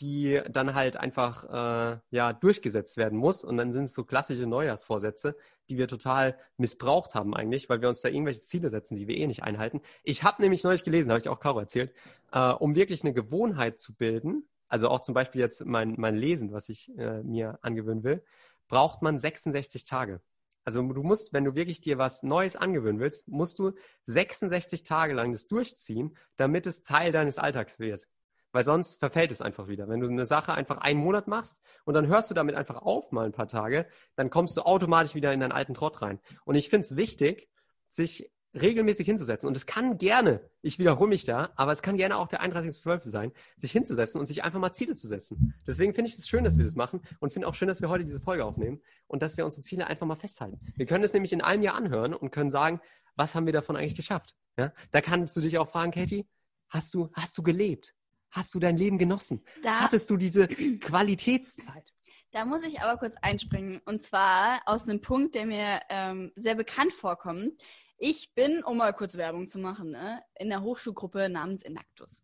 die 0.00 0.40
dann 0.50 0.74
halt 0.74 0.96
einfach 0.96 1.44
äh, 1.44 1.98
ja 2.10 2.32
durchgesetzt 2.32 2.96
werden 2.96 3.18
muss. 3.18 3.42
Und 3.42 3.56
dann 3.56 3.72
sind 3.72 3.84
es 3.84 3.94
so 3.94 4.04
klassische 4.04 4.46
Neujahrsvorsätze, 4.46 5.36
die 5.68 5.78
wir 5.78 5.88
total 5.88 6.38
missbraucht 6.58 7.16
haben 7.16 7.34
eigentlich, 7.34 7.68
weil 7.68 7.80
wir 7.80 7.88
uns 7.88 8.02
da 8.02 8.08
irgendwelche 8.08 8.42
Ziele 8.42 8.70
setzen, 8.70 8.94
die 8.94 9.08
wir 9.08 9.16
eh 9.16 9.26
nicht 9.26 9.42
einhalten. 9.42 9.80
Ich 10.04 10.22
habe 10.22 10.42
nämlich 10.42 10.62
neulich 10.62 10.84
gelesen, 10.84 11.10
habe 11.10 11.20
ich 11.20 11.28
auch 11.28 11.40
Caro 11.40 11.58
erzählt, 11.58 11.92
äh, 12.30 12.52
um 12.52 12.76
wirklich 12.76 13.02
eine 13.02 13.14
Gewohnheit 13.14 13.80
zu 13.80 13.96
bilden, 13.96 14.48
also 14.68 14.88
auch 14.90 15.00
zum 15.00 15.14
Beispiel 15.14 15.40
jetzt 15.40 15.64
mein, 15.64 15.94
mein 15.96 16.14
Lesen, 16.14 16.52
was 16.52 16.68
ich 16.68 16.96
äh, 16.98 17.22
mir 17.24 17.58
angewöhnen 17.62 18.04
will, 18.04 18.22
braucht 18.68 19.02
man 19.02 19.18
66 19.18 19.84
Tage. 19.84 20.20
Also 20.64 20.82
du 20.82 21.02
musst, 21.04 21.32
wenn 21.32 21.44
du 21.44 21.54
wirklich 21.54 21.80
dir 21.80 21.96
was 21.96 22.24
Neues 22.24 22.56
angewöhnen 22.56 23.00
willst, 23.00 23.28
musst 23.28 23.58
du 23.60 23.72
66 24.06 24.82
Tage 24.82 25.14
lang 25.14 25.32
das 25.32 25.46
durchziehen, 25.46 26.16
damit 26.36 26.66
es 26.66 26.82
Teil 26.82 27.12
deines 27.12 27.38
Alltags 27.38 27.78
wird. 27.78 28.08
Weil 28.50 28.64
sonst 28.64 28.98
verfällt 28.98 29.30
es 29.30 29.40
einfach 29.40 29.68
wieder. 29.68 29.88
Wenn 29.88 30.00
du 30.00 30.08
eine 30.08 30.26
Sache 30.26 30.54
einfach 30.54 30.78
einen 30.78 30.98
Monat 30.98 31.28
machst 31.28 31.60
und 31.84 31.94
dann 31.94 32.08
hörst 32.08 32.30
du 32.30 32.34
damit 32.34 32.56
einfach 32.56 32.82
auf 32.82 33.12
mal 33.12 33.26
ein 33.26 33.32
paar 33.32 33.48
Tage, 33.48 33.86
dann 34.16 34.28
kommst 34.28 34.56
du 34.56 34.62
automatisch 34.62 35.14
wieder 35.14 35.32
in 35.32 35.40
deinen 35.40 35.52
alten 35.52 35.74
Trott 35.74 36.02
rein. 36.02 36.18
Und 36.44 36.56
ich 36.56 36.68
finde 36.68 36.86
es 36.86 36.96
wichtig, 36.96 37.48
sich 37.88 38.30
regelmäßig 38.60 39.06
hinzusetzen. 39.06 39.46
Und 39.46 39.56
es 39.56 39.66
kann 39.66 39.98
gerne, 39.98 40.40
ich 40.62 40.78
wiederhole 40.78 41.08
mich 41.08 41.24
da, 41.24 41.50
aber 41.56 41.72
es 41.72 41.82
kann 41.82 41.96
gerne 41.96 42.16
auch 42.16 42.28
der 42.28 42.42
31.12. 42.42 43.08
sein, 43.08 43.32
sich 43.56 43.72
hinzusetzen 43.72 44.20
und 44.20 44.26
sich 44.26 44.44
einfach 44.44 44.58
mal 44.58 44.72
Ziele 44.72 44.94
zu 44.94 45.08
setzen. 45.08 45.54
Deswegen 45.66 45.94
finde 45.94 46.10
ich 46.10 46.16
es 46.16 46.28
schön, 46.28 46.44
dass 46.44 46.56
wir 46.56 46.64
das 46.64 46.76
machen 46.76 47.00
und 47.20 47.32
finde 47.32 47.48
auch 47.48 47.54
schön, 47.54 47.68
dass 47.68 47.80
wir 47.80 47.88
heute 47.88 48.04
diese 48.04 48.20
Folge 48.20 48.44
aufnehmen 48.44 48.80
und 49.06 49.22
dass 49.22 49.36
wir 49.36 49.44
unsere 49.44 49.62
Ziele 49.62 49.86
einfach 49.86 50.06
mal 50.06 50.16
festhalten. 50.16 50.60
Wir 50.74 50.86
können 50.86 51.04
es 51.04 51.12
nämlich 51.12 51.32
in 51.32 51.40
einem 51.40 51.62
Jahr 51.62 51.76
anhören 51.76 52.14
und 52.14 52.30
können 52.30 52.50
sagen, 52.50 52.80
was 53.14 53.34
haben 53.34 53.46
wir 53.46 53.52
davon 53.52 53.76
eigentlich 53.76 53.94
geschafft? 53.94 54.34
Ja? 54.58 54.72
Da 54.90 55.00
kannst 55.00 55.36
du 55.36 55.40
dich 55.40 55.58
auch 55.58 55.68
fragen, 55.68 55.92
Katie, 55.92 56.26
hast 56.68 56.92
du, 56.94 57.10
hast 57.14 57.36
du 57.38 57.42
gelebt? 57.42 57.94
Hast 58.30 58.54
du 58.54 58.58
dein 58.58 58.76
Leben 58.76 58.98
genossen? 58.98 59.42
Da, 59.62 59.80
Hattest 59.80 60.10
du 60.10 60.16
diese 60.16 60.48
Qualitätszeit? 60.48 61.92
Da 62.32 62.44
muss 62.44 62.64
ich 62.66 62.82
aber 62.82 62.98
kurz 62.98 63.14
einspringen. 63.22 63.80
Und 63.86 64.02
zwar 64.02 64.60
aus 64.66 64.82
einem 64.82 65.00
Punkt, 65.00 65.34
der 65.34 65.46
mir 65.46 65.80
ähm, 65.88 66.32
sehr 66.36 66.54
bekannt 66.54 66.92
vorkommt. 66.92 67.52
Ich 67.98 68.34
bin, 68.34 68.62
um 68.62 68.76
mal 68.76 68.92
kurz 68.92 69.16
Werbung 69.16 69.48
zu 69.48 69.58
machen, 69.58 69.90
ne, 69.92 70.22
in 70.38 70.50
der 70.50 70.62
Hochschulgruppe 70.62 71.30
namens 71.30 71.62
Enactus. 71.62 72.22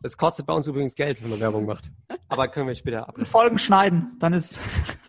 Das 0.00 0.16
kostet 0.16 0.46
bei 0.46 0.52
uns 0.52 0.66
übrigens 0.66 0.94
Geld, 0.94 1.22
wenn 1.22 1.30
man 1.30 1.40
Werbung 1.40 1.66
macht. 1.66 1.90
Aber 2.28 2.48
können 2.48 2.66
wir 2.66 2.74
später 2.74 3.08
ab. 3.08 3.16
Folgen 3.24 3.58
schneiden, 3.58 4.16
dann 4.18 4.32
ist. 4.32 4.58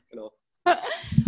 Genau. 0.10 0.32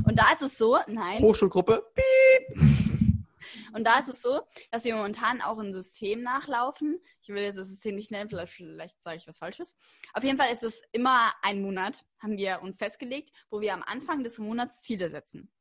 Und 0.06 0.20
da 0.20 0.32
ist 0.34 0.42
es 0.42 0.58
so, 0.58 0.78
nein. 0.88 1.20
Hochschulgruppe, 1.20 1.84
piep. 1.94 2.58
Und 3.74 3.86
da 3.86 4.00
ist 4.00 4.10
es 4.10 4.22
so, 4.22 4.42
dass 4.72 4.84
wir 4.84 4.96
momentan 4.96 5.42
auch 5.42 5.60
ein 5.60 5.74
System 5.74 6.24
nachlaufen. 6.24 7.00
Ich 7.22 7.30
will 7.30 7.44
jetzt 7.44 7.58
das 7.58 7.70
System 7.70 7.96
nicht 7.96 8.12
nennen, 8.12 8.30
vielleicht, 8.30 8.54
vielleicht 8.54 9.02
sage 9.02 9.18
ich 9.18 9.28
was 9.28 9.38
Falsches. 9.38 9.76
Auf 10.14 10.24
jeden 10.24 10.38
Fall 10.38 10.52
ist 10.52 10.64
es 10.64 10.82
immer 10.92 11.32
ein 11.42 11.62
Monat, 11.62 12.04
haben 12.20 12.38
wir 12.38 12.62
uns 12.62 12.80
festgelegt, 12.80 13.32
wo 13.50 13.62
wir 13.62 13.74
am 13.74 13.84
Anfang 13.84 14.24
des 14.24 14.40
Monats 14.40 14.82
Ziele 14.82 15.10
setzen. 15.10 15.52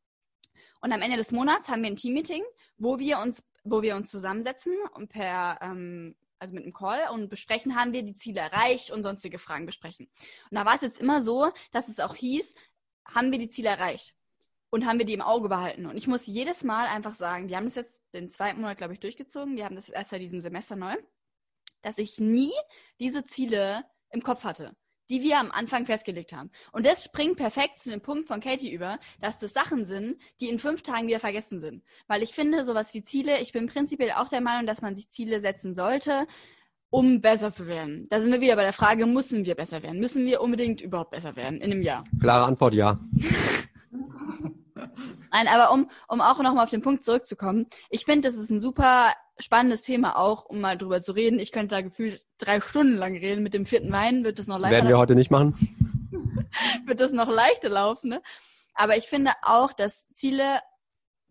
Und 0.80 0.92
am 0.92 1.02
Ende 1.02 1.18
des 1.18 1.30
Monats 1.30 1.68
haben 1.68 1.82
wir 1.82 1.90
ein 1.90 1.96
Teammeeting, 1.96 2.42
wo 2.80 2.98
wir 2.98 3.18
uns, 3.18 3.44
wo 3.62 3.82
wir 3.82 3.94
uns 3.94 4.10
zusammensetzen 4.10 4.74
und 4.94 5.08
per, 5.08 5.58
ähm, 5.62 6.16
also 6.38 6.54
mit 6.54 6.64
einem 6.64 6.72
Call 6.72 7.10
und 7.12 7.28
besprechen, 7.28 7.76
haben 7.76 7.92
wir 7.92 8.02
die 8.02 8.16
Ziele 8.16 8.40
erreicht 8.40 8.90
und 8.90 9.02
sonstige 9.02 9.38
Fragen 9.38 9.66
besprechen. 9.66 10.10
Und 10.50 10.56
da 10.56 10.64
war 10.64 10.74
es 10.74 10.80
jetzt 10.80 10.98
immer 10.98 11.22
so, 11.22 11.52
dass 11.70 11.88
es 11.88 12.00
auch 12.00 12.14
hieß, 12.14 12.54
haben 13.14 13.30
wir 13.30 13.38
die 13.38 13.50
Ziele 13.50 13.68
erreicht? 13.68 14.14
Und 14.70 14.86
haben 14.86 14.98
wir 14.98 15.06
die 15.06 15.14
im 15.14 15.20
Auge 15.20 15.48
behalten? 15.48 15.86
Und 15.86 15.96
ich 15.96 16.06
muss 16.06 16.26
jedes 16.26 16.64
Mal 16.64 16.86
einfach 16.86 17.14
sagen, 17.14 17.48
wir 17.48 17.56
haben 17.56 17.64
das 17.64 17.74
jetzt 17.74 18.00
den 18.14 18.30
zweiten 18.30 18.60
Monat, 18.60 18.78
glaube 18.78 18.94
ich, 18.94 19.00
durchgezogen. 19.00 19.56
Wir 19.56 19.64
haben 19.64 19.76
das 19.76 19.88
erst 19.88 20.10
seit 20.10 20.20
diesem 20.20 20.40
Semester 20.40 20.76
neu, 20.76 20.94
dass 21.82 21.98
ich 21.98 22.18
nie 22.18 22.52
diese 22.98 23.26
Ziele 23.26 23.84
im 24.10 24.22
Kopf 24.22 24.44
hatte 24.44 24.74
die 25.10 25.22
wir 25.22 25.38
am 25.38 25.50
Anfang 25.50 25.84
festgelegt 25.84 26.32
haben. 26.32 26.50
Und 26.72 26.86
das 26.86 27.04
springt 27.04 27.36
perfekt 27.36 27.80
zu 27.80 27.90
dem 27.90 28.00
Punkt 28.00 28.28
von 28.28 28.40
Katie 28.40 28.72
über, 28.72 28.98
dass 29.20 29.38
das 29.38 29.52
Sachen 29.52 29.84
sind, 29.84 30.16
die 30.40 30.48
in 30.48 30.58
fünf 30.58 30.82
Tagen 30.82 31.08
wieder 31.08 31.20
vergessen 31.20 31.60
sind. 31.60 31.82
Weil 32.06 32.22
ich 32.22 32.32
finde, 32.32 32.64
sowas 32.64 32.94
wie 32.94 33.04
Ziele, 33.04 33.40
ich 33.40 33.52
bin 33.52 33.66
prinzipiell 33.66 34.12
auch 34.12 34.28
der 34.28 34.40
Meinung, 34.40 34.66
dass 34.66 34.80
man 34.80 34.96
sich 34.96 35.10
Ziele 35.10 35.40
setzen 35.40 35.74
sollte, 35.74 36.26
um 36.88 37.20
besser 37.20 37.52
zu 37.52 37.66
werden. 37.66 38.06
Da 38.08 38.20
sind 38.20 38.32
wir 38.32 38.40
wieder 38.40 38.56
bei 38.56 38.64
der 38.64 38.72
Frage, 38.72 39.06
müssen 39.06 39.44
wir 39.44 39.54
besser 39.54 39.82
werden? 39.82 40.00
Müssen 40.00 40.24
wir 40.26 40.40
unbedingt 40.40 40.80
überhaupt 40.80 41.10
besser 41.10 41.36
werden 41.36 41.60
in 41.60 41.72
einem 41.72 41.82
Jahr? 41.82 42.04
Klare 42.20 42.44
Antwort, 42.44 42.74
ja. 42.74 42.98
Nein, 45.32 45.46
aber 45.46 45.72
um, 45.72 45.88
um 46.08 46.20
auch 46.20 46.42
nochmal 46.42 46.64
auf 46.64 46.70
den 46.70 46.82
Punkt 46.82 47.04
zurückzukommen, 47.04 47.66
ich 47.90 48.04
finde, 48.04 48.28
das 48.28 48.36
ist 48.36 48.50
ein 48.50 48.60
super 48.60 49.12
spannendes 49.40 49.82
Thema 49.82 50.16
auch, 50.16 50.44
um 50.44 50.60
mal 50.60 50.76
drüber 50.76 51.02
zu 51.02 51.12
reden. 51.12 51.38
Ich 51.38 51.52
könnte 51.52 51.74
da 51.74 51.80
gefühlt 51.80 52.22
drei 52.38 52.60
Stunden 52.60 52.96
lang 52.96 53.16
reden. 53.16 53.42
Mit 53.42 53.54
dem 53.54 53.66
vierten 53.66 53.92
Wein 53.92 54.24
wird 54.24 54.38
das 54.38 54.46
noch 54.46 54.58
leichter. 54.58 54.76
Werden 54.76 54.88
wir 54.88 54.98
heute 54.98 55.14
nicht 55.14 55.30
machen. 55.30 55.54
wird 56.86 57.00
das 57.00 57.12
noch 57.12 57.28
leichter 57.28 57.68
laufen, 57.68 58.10
ne? 58.10 58.22
Aber 58.74 58.96
ich 58.96 59.04
finde 59.04 59.32
auch, 59.42 59.72
dass 59.72 60.06
Ziele 60.14 60.60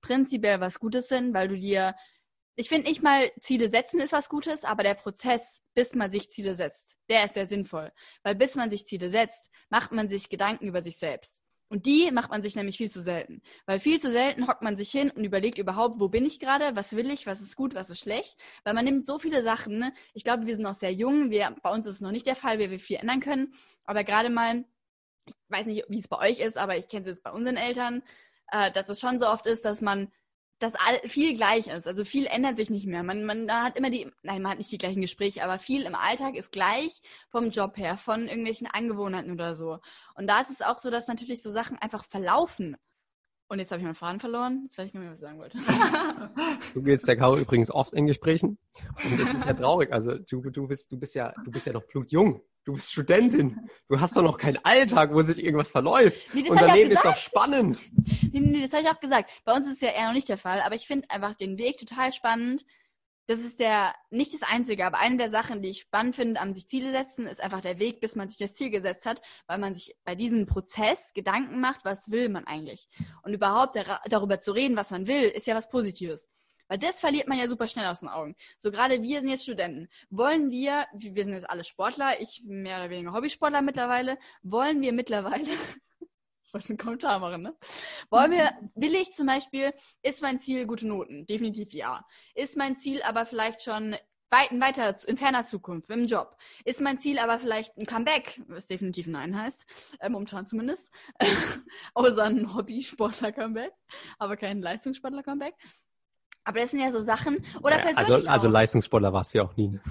prinzipiell 0.01 0.59
was 0.59 0.79
Gutes 0.79 1.07
sind, 1.07 1.33
weil 1.33 1.47
du 1.47 1.57
dir, 1.57 1.95
ich 2.55 2.69
finde 2.69 2.89
nicht 2.89 3.01
mal 3.01 3.31
Ziele 3.41 3.69
setzen 3.69 3.99
ist 3.99 4.13
was 4.13 4.29
Gutes, 4.29 4.65
aber 4.65 4.83
der 4.83 4.93
Prozess, 4.93 5.61
bis 5.73 5.95
man 5.95 6.11
sich 6.11 6.29
Ziele 6.31 6.55
setzt, 6.55 6.97
der 7.09 7.25
ist 7.25 7.33
sehr 7.33 7.47
sinnvoll. 7.47 7.91
Weil 8.23 8.35
bis 8.35 8.55
man 8.55 8.69
sich 8.69 8.85
Ziele 8.85 9.09
setzt, 9.09 9.49
macht 9.69 9.91
man 9.91 10.09
sich 10.09 10.29
Gedanken 10.29 10.65
über 10.65 10.83
sich 10.83 10.97
selbst. 10.97 11.38
Und 11.69 11.85
die 11.85 12.11
macht 12.11 12.31
man 12.31 12.41
sich 12.41 12.55
nämlich 12.55 12.77
viel 12.77 12.89
zu 12.91 13.01
selten. 13.01 13.41
Weil 13.65 13.79
viel 13.79 14.01
zu 14.01 14.11
selten 14.11 14.47
hockt 14.47 14.63
man 14.63 14.75
sich 14.75 14.89
hin 14.91 15.11
und 15.11 15.23
überlegt 15.23 15.59
überhaupt, 15.59 15.99
wo 15.99 16.09
bin 16.09 16.25
ich 16.25 16.39
gerade, 16.39 16.75
was 16.75 16.95
will 16.95 17.09
ich, 17.11 17.27
was 17.27 17.41
ist 17.41 17.55
gut, 17.55 17.75
was 17.75 17.89
ist 17.89 17.99
schlecht. 17.99 18.37
Weil 18.63 18.73
man 18.73 18.85
nimmt 18.85 19.05
so 19.05 19.19
viele 19.19 19.43
Sachen. 19.43 19.77
Ne? 19.77 19.93
Ich 20.13 20.23
glaube, 20.23 20.47
wir 20.47 20.55
sind 20.55 20.63
noch 20.63 20.75
sehr 20.75 20.91
jung. 20.91 21.29
Wir, 21.29 21.55
bei 21.61 21.71
uns 21.71 21.87
ist 21.87 21.95
es 21.95 22.01
noch 22.01 22.11
nicht 22.11 22.25
der 22.25 22.35
Fall, 22.35 22.59
wie 22.59 22.71
wir 22.71 22.79
viel 22.79 22.97
ändern 22.97 23.19
können. 23.19 23.53
Aber 23.85 24.03
gerade 24.03 24.29
mal, 24.29 24.65
ich 25.25 25.35
weiß 25.49 25.67
nicht, 25.67 25.85
wie 25.89 25.99
es 25.99 26.07
bei 26.07 26.17
euch 26.17 26.39
ist, 26.39 26.57
aber 26.57 26.75
ich 26.77 26.87
kenne 26.87 27.05
es 27.05 27.11
jetzt 27.11 27.23
bei 27.23 27.31
unseren 27.31 27.57
Eltern. 27.57 28.03
äh, 28.51 28.71
dass 28.71 28.89
es 28.89 28.99
schon 28.99 29.19
so 29.19 29.27
oft 29.27 29.45
ist, 29.45 29.65
dass 29.65 29.81
man 29.81 30.11
dass 30.59 30.75
all, 30.75 30.99
viel 31.05 31.35
gleich 31.35 31.67
ist. 31.67 31.87
Also 31.87 32.05
viel 32.05 32.25
ändert 32.25 32.57
sich 32.57 32.69
nicht 32.69 32.85
mehr. 32.85 33.03
Man, 33.03 33.25
man 33.25 33.51
hat 33.51 33.77
immer 33.77 33.89
die, 33.89 34.11
nein, 34.23 34.41
man 34.41 34.51
hat 34.51 34.57
nicht 34.57 34.71
die 34.71 34.77
gleichen 34.77 35.01
Gespräche, 35.01 35.43
aber 35.43 35.57
viel 35.57 35.83
im 35.83 35.95
Alltag 35.95 36.35
ist 36.35 36.51
gleich 36.51 37.01
vom 37.29 37.49
Job 37.49 37.77
her, 37.77 37.97
von 37.97 38.27
irgendwelchen 38.27 38.67
Angewohnheiten 38.67 39.31
oder 39.31 39.55
so. 39.55 39.79
Und 40.15 40.27
da 40.27 40.41
ist 40.41 40.51
es 40.51 40.61
auch 40.61 40.77
so, 40.77 40.91
dass 40.91 41.07
natürlich 41.07 41.41
so 41.41 41.51
Sachen 41.51 41.77
einfach 41.77 42.03
verlaufen. 42.03 42.75
Und 43.51 43.57
jetzt 43.57 43.71
habe 43.71 43.79
ich 43.79 43.83
meinen 43.83 43.95
Faden 43.95 44.19
verloren. 44.19 44.61
Jetzt 44.65 44.77
weiß 44.77 44.87
ich 44.87 44.93
nicht 44.93 45.01
mehr, 45.01 45.11
was 45.11 45.19
ich 45.19 45.25
sagen 45.25 45.39
wollte. 45.39 45.57
Du 46.75 46.83
gehst 46.83 47.07
der 47.07 47.17
Caro 47.17 47.35
übrigens 47.35 47.71
oft 47.71 47.93
in 47.93 48.05
Gesprächen. 48.05 48.59
Und 49.03 49.19
das 49.19 49.33
ist 49.33 49.43
ja 49.43 49.53
traurig. 49.53 49.91
Also 49.91 50.19
du, 50.19 50.41
du 50.51 50.67
bist, 50.67 50.91
du 50.91 50.99
bist 50.99 51.15
ja, 51.15 51.33
du 51.43 51.49
bist 51.49 51.65
ja 51.65 51.73
noch 51.73 51.83
blutjung. 51.87 52.43
Du 52.69 52.75
bist 52.75 52.91
Studentin. 52.91 53.67
Du 53.87 53.99
hast 53.99 54.15
doch 54.15 54.21
noch 54.21 54.37
keinen 54.37 54.59
Alltag, 54.63 55.11
wo 55.11 55.23
sich 55.23 55.43
irgendwas 55.43 55.71
verläuft. 55.71 56.21
Nee, 56.35 56.43
das 56.43 56.51
Unser 56.51 56.75
Leben 56.75 56.91
ist 56.91 57.03
doch 57.03 57.17
spannend. 57.17 57.81
Nee, 58.31 58.41
nee, 58.41 58.61
das 58.61 58.73
habe 58.73 58.83
ich 58.83 58.89
auch 58.89 58.99
gesagt. 58.99 59.31
Bei 59.43 59.55
uns 59.55 59.65
ist 59.65 59.73
es 59.73 59.81
ja 59.81 59.89
eher 59.89 60.05
noch 60.05 60.13
nicht 60.13 60.29
der 60.29 60.37
Fall, 60.37 60.61
aber 60.61 60.75
ich 60.75 60.85
finde 60.85 61.09
einfach 61.09 61.33
den 61.33 61.57
Weg 61.57 61.77
total 61.77 62.13
spannend. 62.13 62.67
Das 63.25 63.39
ist 63.39 63.59
der, 63.59 63.95
nicht 64.11 64.35
das 64.35 64.43
Einzige, 64.43 64.85
aber 64.85 64.99
eine 64.99 65.17
der 65.17 65.31
Sachen, 65.31 65.63
die 65.63 65.69
ich 65.69 65.79
spannend 65.79 66.15
finde 66.15 66.39
am 66.39 66.53
sich 66.53 66.67
Ziele 66.67 66.91
setzen, 66.91 67.25
ist 67.25 67.41
einfach 67.41 67.61
der 67.61 67.79
Weg, 67.79 68.01
bis 68.01 68.15
man 68.15 68.29
sich 68.29 68.37
das 68.37 68.53
Ziel 68.53 68.69
gesetzt 68.69 69.07
hat, 69.07 69.19
weil 69.47 69.57
man 69.57 69.73
sich 69.73 69.95
bei 70.03 70.13
diesem 70.13 70.45
Prozess 70.45 71.15
Gedanken 71.15 71.59
macht, 71.59 71.85
was 71.85 72.11
will 72.11 72.29
man 72.29 72.45
eigentlich. 72.45 72.87
Und 73.23 73.33
überhaupt 73.33 73.77
dar 73.77 73.99
darüber 74.09 74.39
zu 74.41 74.51
reden, 74.51 74.77
was 74.77 74.91
man 74.91 75.07
will, 75.07 75.23
ist 75.23 75.47
ja 75.47 75.55
was 75.55 75.69
Positives. 75.69 76.29
Weil 76.69 76.77
das 76.77 77.01
verliert 77.01 77.27
man 77.27 77.37
ja 77.37 77.47
super 77.47 77.67
schnell 77.67 77.87
aus 77.87 77.99
den 77.99 78.09
Augen. 78.09 78.35
So 78.59 78.71
gerade 78.71 79.01
wir 79.01 79.19
sind 79.19 79.27
jetzt 79.27 79.43
Studenten. 79.43 79.89
Wollen 80.09 80.51
wir, 80.51 80.85
wir 80.93 81.23
sind 81.25 81.33
jetzt 81.33 81.49
alle 81.49 81.63
Sportler, 81.63 82.21
ich 82.21 82.43
mehr 82.45 82.77
oder 82.77 82.89
weniger 82.89 83.11
Hobbysportler 83.11 83.61
mittlerweile, 83.63 84.17
wollen 84.43 84.79
wir 84.81 84.93
mittlerweile, 84.93 85.47
wollte 86.53 86.69
einen 86.69 86.77
Kommentar 86.77 87.19
machen, 87.19 87.41
ne? 87.41 87.57
Wollen 88.11 88.31
wir, 88.31 88.51
will 88.75 88.95
ich 88.95 89.13
zum 89.13 89.25
Beispiel, 89.25 89.73
ist 90.03 90.21
mein 90.21 90.39
Ziel 90.39 90.67
gute 90.67 90.87
Noten? 90.87 91.25
Definitiv 91.25 91.73
ja. 91.73 92.05
Ist 92.35 92.55
mein 92.55 92.77
Ziel 92.77 93.01
aber 93.01 93.25
vielleicht 93.25 93.63
schon 93.63 93.95
weit, 94.29 94.51
in 94.51 94.61
weiter, 94.61 94.95
in 95.07 95.17
ferner 95.17 95.45
Zukunft, 95.45 95.89
im 95.89 96.05
Job? 96.05 96.37
Ist 96.65 96.81
mein 96.81 96.99
Ziel 96.99 97.17
aber 97.17 97.39
vielleicht 97.39 97.75
ein 97.77 97.87
Comeback, 97.87 98.39
was 98.47 98.67
definitiv 98.67 99.07
nein 99.07 99.35
heißt, 99.35 99.65
äh, 100.01 100.09
momentan 100.09 100.45
zumindest, 100.45 100.93
außer 101.95 102.25
ein 102.25 102.53
Hobbysportler-Comeback, 102.53 103.73
aber 104.19 104.37
kein 104.37 104.61
Leistungssportler-Comeback. 104.61 105.55
Aber 106.49 106.61
das 106.61 106.71
sind 106.71 106.79
ja 106.79 106.91
so 106.91 107.03
Sachen, 107.03 107.45
oder 107.61 107.77
Ja, 107.77 107.83
persönlich 107.83 108.11
also, 108.11 108.27
also. 108.27 108.49
Leistungssportler 108.49 109.13
warst 109.13 109.35
du 109.35 109.37
ja 109.37 109.43
auch 109.43 109.55
nie. 109.55 109.67
Ne? 109.67 109.81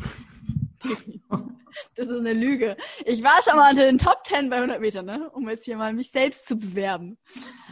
Das 1.95 2.09
ist 2.09 2.19
eine 2.19 2.33
Lüge. 2.33 2.77
Ich 3.05 3.23
war 3.23 3.41
schon 3.45 3.55
mal 3.55 3.71
unter 3.71 3.85
den 3.85 3.99
Top 3.99 4.27
10 4.27 4.51
bei 4.51 4.57
100 4.57 4.81
Metern, 4.81 5.07
ne? 5.07 5.31
um 5.31 5.49
jetzt 5.49 5.65
hier 5.65 5.77
mal 5.77 5.93
mich 5.93 6.11
selbst 6.11 6.49
zu 6.49 6.57
bewerben. 6.57 7.17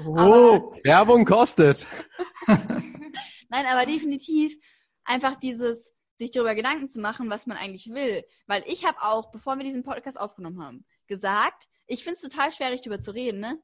Oh, 0.07 0.72
Werbung 0.85 1.25
kostet. 1.25 1.85
Nein, 2.46 3.66
aber 3.66 3.85
definitiv 3.85 4.57
einfach 5.05 5.35
dieses, 5.35 5.92
sich 6.14 6.31
darüber 6.31 6.55
Gedanken 6.55 6.88
zu 6.88 7.01
machen, 7.01 7.29
was 7.31 7.46
man 7.46 7.57
eigentlich 7.57 7.88
will. 7.88 8.25
Weil 8.46 8.62
ich 8.68 8.85
habe 8.85 9.03
auch, 9.03 9.33
bevor 9.33 9.57
wir 9.57 9.64
diesen 9.64 9.83
Podcast 9.83 10.20
aufgenommen 10.20 10.62
haben, 10.62 10.87
gesagt, 11.09 11.66
ich 11.87 12.05
finde 12.05 12.20
es 12.22 12.22
total 12.22 12.53
schwierig, 12.53 12.83
darüber 12.83 13.01
zu 13.01 13.12
reden, 13.12 13.40
ne? 13.40 13.59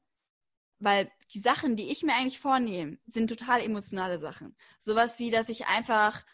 Weil 0.83 1.09
die 1.33 1.39
Sachen, 1.39 1.77
die 1.77 1.89
ich 1.89 2.03
mir 2.03 2.13
eigentlich 2.13 2.39
vornehme, 2.39 2.97
sind 3.07 3.29
total 3.29 3.61
emotionale 3.61 4.19
Sachen. 4.19 4.53
Sowas 4.79 5.17
wie, 5.17 5.31
dass 5.31 5.47
ich 5.47 5.65
einfach, 5.67 6.25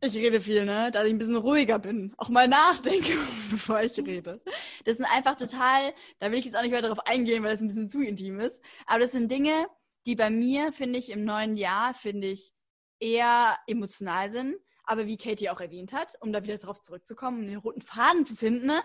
ich 0.00 0.14
rede 0.14 0.40
viel, 0.40 0.64
ne? 0.64 0.90
Dass 0.90 1.04
ich 1.04 1.12
ein 1.12 1.18
bisschen 1.18 1.36
ruhiger 1.36 1.78
bin, 1.78 2.12
auch 2.18 2.28
mal 2.30 2.48
nachdenke, 2.48 3.16
bevor 3.50 3.80
ich 3.80 3.96
rede. 3.98 4.42
Das 4.84 4.96
sind 4.96 5.06
einfach 5.06 5.36
total, 5.36 5.94
da 6.18 6.32
will 6.32 6.40
ich 6.40 6.46
jetzt 6.46 6.56
auch 6.56 6.62
nicht 6.62 6.72
weiter 6.72 6.88
darauf 6.88 7.06
eingehen, 7.06 7.44
weil 7.44 7.52
das 7.52 7.60
ein 7.60 7.68
bisschen 7.68 7.88
zu 7.88 8.02
intim 8.02 8.40
ist. 8.40 8.60
Aber 8.86 8.98
das 8.98 9.12
sind 9.12 9.30
Dinge, 9.30 9.68
die 10.04 10.16
bei 10.16 10.28
mir, 10.28 10.72
finde 10.72 10.98
ich, 10.98 11.10
im 11.10 11.24
neuen 11.24 11.56
Jahr, 11.56 11.94
finde 11.94 12.26
ich, 12.26 12.52
eher 12.98 13.56
emotional 13.68 14.32
sind. 14.32 14.56
Aber 14.82 15.06
wie 15.06 15.16
Katie 15.16 15.50
auch 15.50 15.60
erwähnt 15.60 15.92
hat, 15.92 16.16
um 16.20 16.32
da 16.32 16.42
wieder 16.42 16.58
drauf 16.58 16.82
zurückzukommen, 16.82 17.42
um 17.42 17.46
den 17.46 17.58
roten 17.58 17.82
Faden 17.82 18.24
zu 18.26 18.34
finden, 18.34 18.66
ne? 18.66 18.82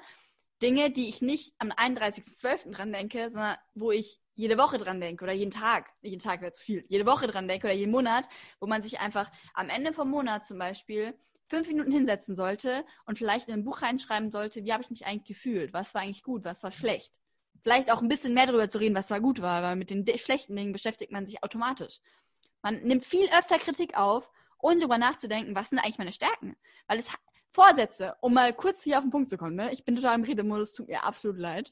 Dinge, 0.62 0.91
die 0.91 1.10
ich 1.10 1.21
nicht 1.21 1.54
am 1.58 1.71
31.12. 1.71 2.71
dran 2.71 2.93
denke, 2.93 3.30
sondern 3.32 3.58
wo 3.74 3.91
ich 3.91 4.19
jede 4.36 4.58
Woche 4.58 4.78
dran 4.78 5.02
denke 5.02 5.24
oder 5.24 5.34
jeden 5.34 5.52
Tag, 5.52 5.89
nicht 6.02 6.12
jeden 6.12 6.24
Tag 6.24 6.41
wäre 6.41 6.54
zu 6.54 6.63
viel, 6.63 6.86
jede 6.88 7.06
Woche 7.06 7.28
dran 7.28 7.47
denke 7.47 7.67
oder 7.67 7.76
jeden 7.76 7.91
Monat, 7.91 8.28
wo 8.60 8.67
man 8.67 8.82
sich 8.84 9.00
einfach 9.00 9.32
am 9.54 9.69
Ende 9.69 9.93
vom 9.93 10.10
Monat 10.10 10.47
zum 10.47 10.58
Beispiel 10.58 11.13
fünf 11.47 11.67
Minuten 11.67 11.91
hinsetzen 11.91 12.36
sollte 12.36 12.86
und 13.06 13.17
vielleicht 13.17 13.50
in 13.50 13.56
ein 13.56 13.63
Buch 13.65 13.82
reinschreiben 13.82 14.32
sollte, 14.32 14.63
wie 14.63 14.71
habe 14.71 14.84
ich 14.84 14.89
mich 14.89 15.06
eigentlich 15.06 15.28
gefühlt, 15.28 15.74
was 15.74 15.93
war 15.93 16.02
eigentlich 16.02 16.24
gut, 16.24 16.45
was 16.45 16.63
war 16.63 16.71
schlecht. 16.71 17.12
Vielleicht 17.63 17.91
auch 17.91 18.02
ein 18.02 18.08
bisschen 18.08 18.34
mehr 18.34 18.47
darüber 18.47 18.69
zu 18.69 18.80
reden, 18.80 18.95
was 18.95 19.08
da 19.08 19.19
gut 19.19 19.41
war, 19.41 19.62
weil 19.62 19.76
mit 19.76 19.89
den 19.89 20.06
de- 20.06 20.17
schlechten 20.17 20.56
Dingen 20.56 20.71
beschäftigt 20.71 21.12
man 21.12 21.28
sich 21.28 21.43
automatisch. 21.43 22.00
Man 22.62 22.82
nimmt 22.84 23.06
viel 23.06 23.28
öfter 23.38 23.60
Kritik 23.60 23.97
auf, 23.97 24.32
ohne 24.60 24.80
darüber 24.80 24.97
nachzudenken, 24.97 25.56
was 25.56 25.69
sind 25.69 25.80
eigentlich 25.80 25.97
meine 25.97 26.13
Stärken. 26.13 26.56
Weil 26.88 27.00
es 27.00 27.12
Vorsätze, 27.51 28.15
um 28.21 28.33
mal 28.33 28.53
kurz 28.53 28.83
hier 28.83 28.97
auf 28.97 29.03
den 29.03 29.11
Punkt 29.11 29.29
zu 29.29 29.37
kommen, 29.37 29.55
ne? 29.55 29.71
Ich 29.73 29.83
bin 29.83 29.95
total 29.95 30.17
im 30.17 30.23
Redemodus, 30.23 30.73
tut 30.73 30.87
mir 30.87 31.03
absolut 31.03 31.37
leid. 31.37 31.69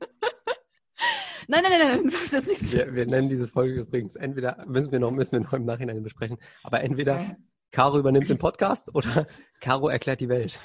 nein, 1.48 1.62
nein, 1.62 1.72
nein, 1.78 2.00
nein, 2.02 2.10
das 2.30 2.32
ist 2.32 2.48
nichts. 2.48 2.72
Wir, 2.72 2.94
wir 2.94 3.06
nennen 3.06 3.28
diese 3.28 3.46
Folge 3.46 3.80
übrigens 3.80 4.16
entweder, 4.16 4.64
müssen 4.66 4.90
wir 4.92 4.98
noch, 4.98 5.10
müssen 5.10 5.32
wir 5.32 5.40
noch 5.40 5.52
im 5.52 5.64
Nachhinein 5.64 6.02
besprechen, 6.02 6.38
aber 6.62 6.80
entweder 6.82 7.36
Caro 7.72 7.98
übernimmt 7.98 8.28
den 8.30 8.38
Podcast 8.38 8.94
oder 8.94 9.26
Caro 9.60 9.88
erklärt 9.88 10.20
die 10.20 10.28
Welt. 10.28 10.58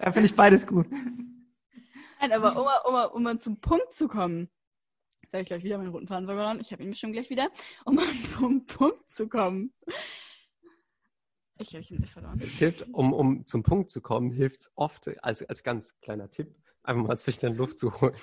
ja, 0.00 0.12
finde 0.12 0.26
ich 0.26 0.36
beides 0.36 0.66
gut. 0.66 0.86
Nein, 2.20 2.32
aber 2.32 2.56
um, 2.56 2.64
mal- 2.94 3.06
um, 3.08 3.16
um 3.16 3.22
mal 3.22 3.38
zum 3.38 3.60
Punkt 3.60 3.92
zu 3.94 4.08
kommen, 4.08 4.48
jetzt 5.22 5.32
habe 5.32 5.42
ich 5.42 5.48
gleich 5.48 5.64
wieder 5.64 5.78
meinen 5.78 5.90
roten 5.90 6.06
Faden 6.06 6.26
verloren, 6.26 6.60
ich 6.60 6.72
habe 6.72 6.82
ihn 6.82 6.90
bestimmt 6.90 7.12
gleich 7.14 7.30
wieder, 7.30 7.48
um 7.84 7.96
mal 7.96 8.04
zum 8.38 8.66
Punkt 8.66 9.10
zu 9.10 9.28
kommen. 9.28 9.72
Ich 11.58 11.68
glaube, 11.68 11.82
ich 11.82 11.90
habe 11.90 12.00
ihn 12.00 12.06
verloren. 12.06 12.40
Es 12.42 12.52
hilft, 12.52 12.86
um, 12.92 13.12
um 13.12 13.46
zum 13.46 13.62
Punkt 13.62 13.90
zu 13.90 14.00
kommen, 14.00 14.30
hilft 14.30 14.60
es 14.60 14.72
oft 14.76 15.08
als, 15.24 15.42
als 15.42 15.62
ganz 15.62 15.94
kleiner 16.00 16.30
Tipp, 16.30 16.54
einfach 16.82 17.02
mal 17.02 17.18
zwischen 17.18 17.40
den 17.40 17.56
Luft 17.56 17.78
zu 17.78 18.00
holen. 18.00 18.14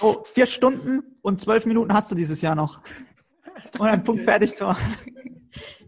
Oh, 0.00 0.24
vier 0.24 0.46
Stunden 0.46 1.02
und 1.22 1.40
zwölf 1.40 1.64
Minuten 1.64 1.92
hast 1.92 2.10
du 2.10 2.14
dieses 2.14 2.42
Jahr 2.42 2.54
noch. 2.54 2.82
Und 3.78 3.86
einen 3.86 4.04
Punkt 4.04 4.24
fertig 4.24 4.54
zu 4.54 4.64
machen. 4.64 4.96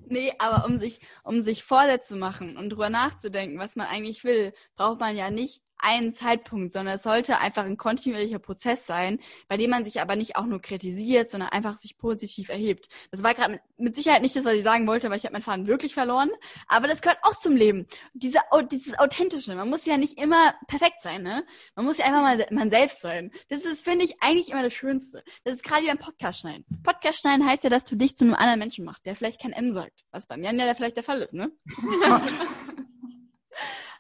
Nee, 0.07 0.33
aber 0.39 0.67
um 0.67 0.79
sich, 0.79 1.01
um 1.25 1.43
sich 1.43 1.65
Vorsätze 1.65 2.15
zu 2.15 2.17
machen 2.17 2.57
und 2.57 2.71
drüber 2.71 2.91
nachzudenken, 2.91 3.59
was 3.59 3.77
man 3.77 3.87
eigentlich 3.87 4.23
will, 4.25 4.53
braucht 4.77 5.01
man 5.01 5.17
ja 5.17 5.31
nicht 5.31 5.63
einen 5.85 6.15
Zeitpunkt, 6.15 6.73
sondern 6.73 6.97
es 6.97 7.03
sollte 7.03 7.39
einfach 7.39 7.65
ein 7.65 7.77
kontinuierlicher 7.77 8.39
Prozess 8.39 8.87
sein, 8.87 9.21
bei 9.49 9.59
dem 9.59 9.71
man 9.71 9.85
sich 9.85 10.01
aber 10.01 10.17
nicht 10.17 10.37
auch 10.37 10.47
nur 10.47 10.61
kritisiert, 10.61 11.31
sondern 11.31 11.51
einfach 11.51 11.79
sich 11.79 11.99
positiv 11.99 12.49
erhebt. 12.49 12.89
Das 13.11 13.23
war 13.23 13.35
gerade 13.35 13.53
mit, 13.53 13.61
mit 13.77 13.97
Sicherheit 13.97 14.23
nicht 14.23 14.35
das, 14.35 14.47
was 14.47 14.55
ich 14.55 14.63
sagen 14.63 14.87
wollte, 14.87 15.11
weil 15.11 15.19
ich 15.19 15.25
habe 15.25 15.35
meinen 15.35 15.43
Faden 15.43 15.67
wirklich 15.67 15.93
verloren. 15.93 16.31
Aber 16.69 16.89
das 16.89 17.03
gehört 17.03 17.19
auch 17.23 17.39
zum 17.39 17.55
Leben. 17.55 17.87
Diese, 18.15 18.39
dieses 18.73 18.99
Authentische. 18.99 19.55
Man 19.55 19.69
muss 19.69 19.85
ja 19.85 19.99
nicht 19.99 20.19
immer 20.19 20.55
perfekt 20.69 21.03
sein, 21.03 21.23
ne? 21.23 21.45
Man 21.77 21.85
muss 21.85 21.99
ja 21.99 22.07
einfach 22.07 22.23
mal 22.23 22.47
man 22.51 22.71
selbst 22.71 23.03
sein. 23.03 23.31
Das 23.51 23.61
ist, 23.65 23.85
finde 23.85 24.07
ich, 24.07 24.23
eigentlich 24.23 24.51
immer 24.51 24.63
das 24.63 24.73
Schönste. 24.73 25.23
Das 25.45 25.55
ist 25.55 25.65
gerade 25.65 25.83
wie 25.83 25.89
beim 25.89 25.99
Podcast 25.99 26.41
schneiden. 26.41 26.65
Podcast 26.83 27.21
schneiden 27.21 27.47
heißt 27.47 27.65
ja, 27.65 27.71
dass 27.71 27.85
du 27.85 27.97
dich 27.97 28.17
zu 28.17 28.25
einem 28.25 28.35
anderen 28.35 28.59
Menschen 28.59 28.87
machst, 28.87 29.05
der 29.05 29.17
vielleicht 29.17 29.43
kein 29.43 29.53
M 29.53 29.73
sagt. 29.73 30.05
Was 30.13 30.27
bei 30.27 30.39
mir 30.39 30.51
ja 30.55 30.75
vielleicht 30.75 30.97
der 30.97 31.05
Fall 31.05 31.21
ist, 31.21 31.35
ne? 31.35 31.53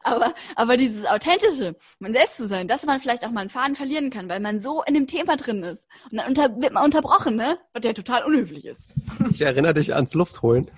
aber, 0.05 0.35
aber 0.55 0.77
dieses 0.77 1.05
Authentische, 1.07 1.77
man 1.99 2.13
selbst 2.13 2.37
zu 2.37 2.47
sein, 2.47 2.69
dass 2.69 2.85
man 2.85 3.01
vielleicht 3.01 3.27
auch 3.27 3.31
mal 3.31 3.41
einen 3.41 3.51
Faden 3.51 3.75
verlieren 3.75 4.11
kann, 4.11 4.29
weil 4.29 4.41
man 4.41 4.61
so 4.61 4.83
in 4.85 4.95
dem 4.95 5.07
Thema 5.07 5.37
drin 5.37 5.63
ist. 5.65 5.85
Und 6.11 6.19
dann 6.19 6.29
unter, 6.29 6.61
wird 6.61 6.73
man 6.73 6.85
unterbrochen, 6.85 7.37
ne? 7.37 7.59
Was 7.73 7.85
ja 7.85 7.93
total 7.93 8.25
unhöflich 8.25 8.65
ist. 8.65 8.95
Ich 9.31 9.41
erinnere 9.43 9.75
dich 9.75 9.95
ans 9.95 10.15
Luftholen. 10.15 10.71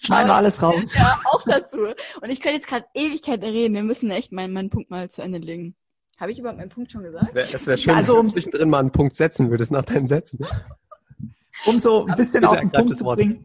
Schneiden 0.00 0.28
wir 0.28 0.34
alles 0.36 0.62
raus. 0.62 0.94
Ja, 0.94 1.18
auch 1.32 1.42
dazu. 1.44 1.78
Und 2.20 2.30
ich 2.30 2.40
könnte 2.40 2.56
jetzt 2.56 2.68
gerade 2.68 2.86
Ewigkeiten 2.94 3.44
reden. 3.44 3.74
Wir 3.74 3.82
müssen 3.82 4.10
echt 4.10 4.32
meinen, 4.32 4.52
meinen 4.52 4.70
Punkt 4.70 4.90
mal 4.90 5.10
zu 5.10 5.22
Ende 5.22 5.38
legen. 5.38 5.74
Habe 6.18 6.32
ich 6.32 6.38
überhaupt 6.38 6.58
meinen 6.58 6.70
Punkt 6.70 6.90
schon 6.92 7.02
gesagt? 7.02 7.26
Es 7.28 7.34
wäre 7.34 7.66
wär 7.66 7.76
schön, 7.76 7.94
Also, 7.94 8.12
wenn 8.14 8.20
um- 8.20 8.26
du 8.28 8.32
zwischendrin 8.32 8.70
mal 8.70 8.78
einen 8.80 8.92
Punkt 8.92 9.16
setzen 9.16 9.50
würdest 9.50 9.70
nach 9.72 9.84
deinen 9.84 10.06
Sätzen. 10.06 10.38
Um 11.66 11.78
so 11.78 12.06
ein 12.06 12.14
bisschen 12.16 12.44
auf 12.44 12.58
den 12.58 12.70
Punkt 12.70 12.96
zu 12.96 13.04
Wort. 13.04 13.18
bringen. 13.18 13.44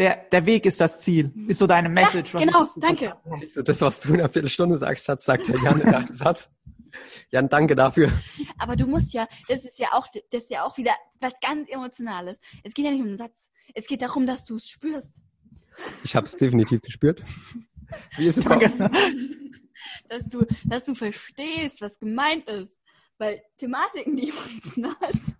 Der, 0.00 0.16
der 0.16 0.46
Weg 0.46 0.64
ist 0.64 0.80
das 0.80 0.98
Ziel. 0.98 1.30
Ist 1.46 1.58
so 1.58 1.66
deine 1.66 1.90
Message. 1.90 2.32
was 2.32 2.42
genau, 2.42 2.70
danke. 2.76 3.14
Du, 3.54 3.62
Das, 3.62 3.82
was 3.82 4.00
du 4.00 4.08
in 4.08 4.20
einer 4.20 4.30
Viertelstunde 4.30 4.78
sagst, 4.78 5.04
Schatz, 5.04 5.26
sagt 5.26 5.46
der 5.46 5.60
Jan 5.60 5.78
in 5.78 5.94
einem 5.94 6.12
Satz. 6.16 6.50
Jan, 7.30 7.50
danke 7.50 7.76
dafür. 7.76 8.10
Aber 8.56 8.76
du 8.76 8.86
musst 8.86 9.12
ja, 9.12 9.28
das 9.46 9.62
ist 9.62 9.78
ja 9.78 9.88
auch, 9.92 10.06
das 10.30 10.44
ist 10.44 10.50
ja 10.50 10.64
auch 10.64 10.78
wieder 10.78 10.92
was 11.20 11.34
ganz 11.42 11.68
Emotionales. 11.68 12.40
Es 12.62 12.72
geht 12.72 12.86
ja 12.86 12.92
nicht 12.92 13.02
um 13.02 13.08
den 13.08 13.18
Satz. 13.18 13.50
Es 13.74 13.86
geht 13.86 14.00
darum, 14.00 14.26
dass 14.26 14.42
du 14.46 14.56
es 14.56 14.70
spürst. 14.70 15.10
Ich 16.02 16.16
habe 16.16 16.24
es 16.24 16.34
definitiv 16.34 16.80
gespürt. 16.80 17.22
Wie 18.16 18.26
ist 18.26 18.38
es 18.38 18.44
bei 18.44 18.56
Danke. 18.56 18.90
Dass 20.08 20.26
du, 20.28 20.46
dass 20.64 20.84
du 20.84 20.94
verstehst, 20.94 21.82
was 21.82 21.98
gemeint 21.98 22.48
ist. 22.48 22.74
Weil 23.18 23.42
Thematiken, 23.58 24.16
die 24.16 24.30
emotional 24.30 25.12
sind, 25.12 25.36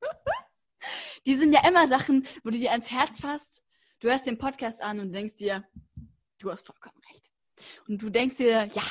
die 1.26 1.34
sind 1.34 1.52
ja 1.52 1.68
immer 1.68 1.88
Sachen, 1.88 2.26
wo 2.42 2.48
du 2.48 2.58
dir 2.58 2.70
ans 2.70 2.90
Herz 2.90 3.20
fasst. 3.20 3.61
Du 4.02 4.10
hörst 4.10 4.26
den 4.26 4.36
Podcast 4.36 4.82
an 4.82 4.98
und 4.98 5.12
denkst 5.12 5.36
dir, 5.36 5.62
du 6.40 6.50
hast 6.50 6.66
vollkommen 6.66 7.00
recht. 7.08 7.22
Und 7.86 8.02
du 8.02 8.10
denkst 8.10 8.36
dir, 8.36 8.68
ja. 8.74 8.82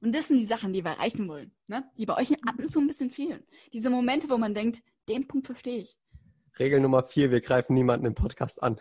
Und 0.00 0.12
das 0.12 0.26
sind 0.26 0.38
die 0.38 0.46
Sachen, 0.46 0.72
die 0.72 0.84
wir 0.84 0.90
erreichen 0.90 1.28
wollen, 1.28 1.52
ne? 1.68 1.88
die 1.96 2.06
bei 2.06 2.16
euch 2.16 2.32
ab 2.44 2.56
und 2.58 2.68
zu 2.68 2.80
ein 2.80 2.88
bisschen 2.88 3.10
fehlen. 3.10 3.44
Diese 3.72 3.88
Momente, 3.88 4.28
wo 4.28 4.36
man 4.36 4.54
denkt, 4.54 4.82
den 5.08 5.28
Punkt 5.28 5.46
verstehe 5.46 5.78
ich. 5.78 5.96
Regel 6.58 6.80
Nummer 6.80 7.04
vier, 7.04 7.30
wir 7.30 7.40
greifen 7.40 7.74
niemanden 7.74 8.06
im 8.06 8.14
Podcast 8.14 8.62
an. 8.62 8.80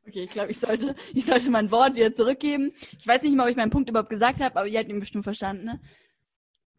Okay, 0.07 0.21
ich 0.21 0.29
glaube, 0.29 0.51
ich 0.51 0.59
sollte, 0.59 0.95
ich 1.13 1.25
sollte 1.25 1.49
mein 1.49 1.69
Wort 1.69 1.95
wieder 1.95 2.13
zurückgeben. 2.13 2.71
Ich 2.97 3.05
weiß 3.05 3.23
nicht 3.23 3.35
mal, 3.35 3.43
ob 3.43 3.49
ich 3.49 3.57
meinen 3.57 3.71
Punkt 3.71 3.89
überhaupt 3.89 4.09
gesagt 4.09 4.39
habe, 4.39 4.55
aber 4.55 4.65
ihr 4.65 4.79
habt 4.79 4.87
ihn 4.87 5.01
bestimmt 5.01 5.25
verstanden. 5.25 5.65
Ne? 5.65 5.81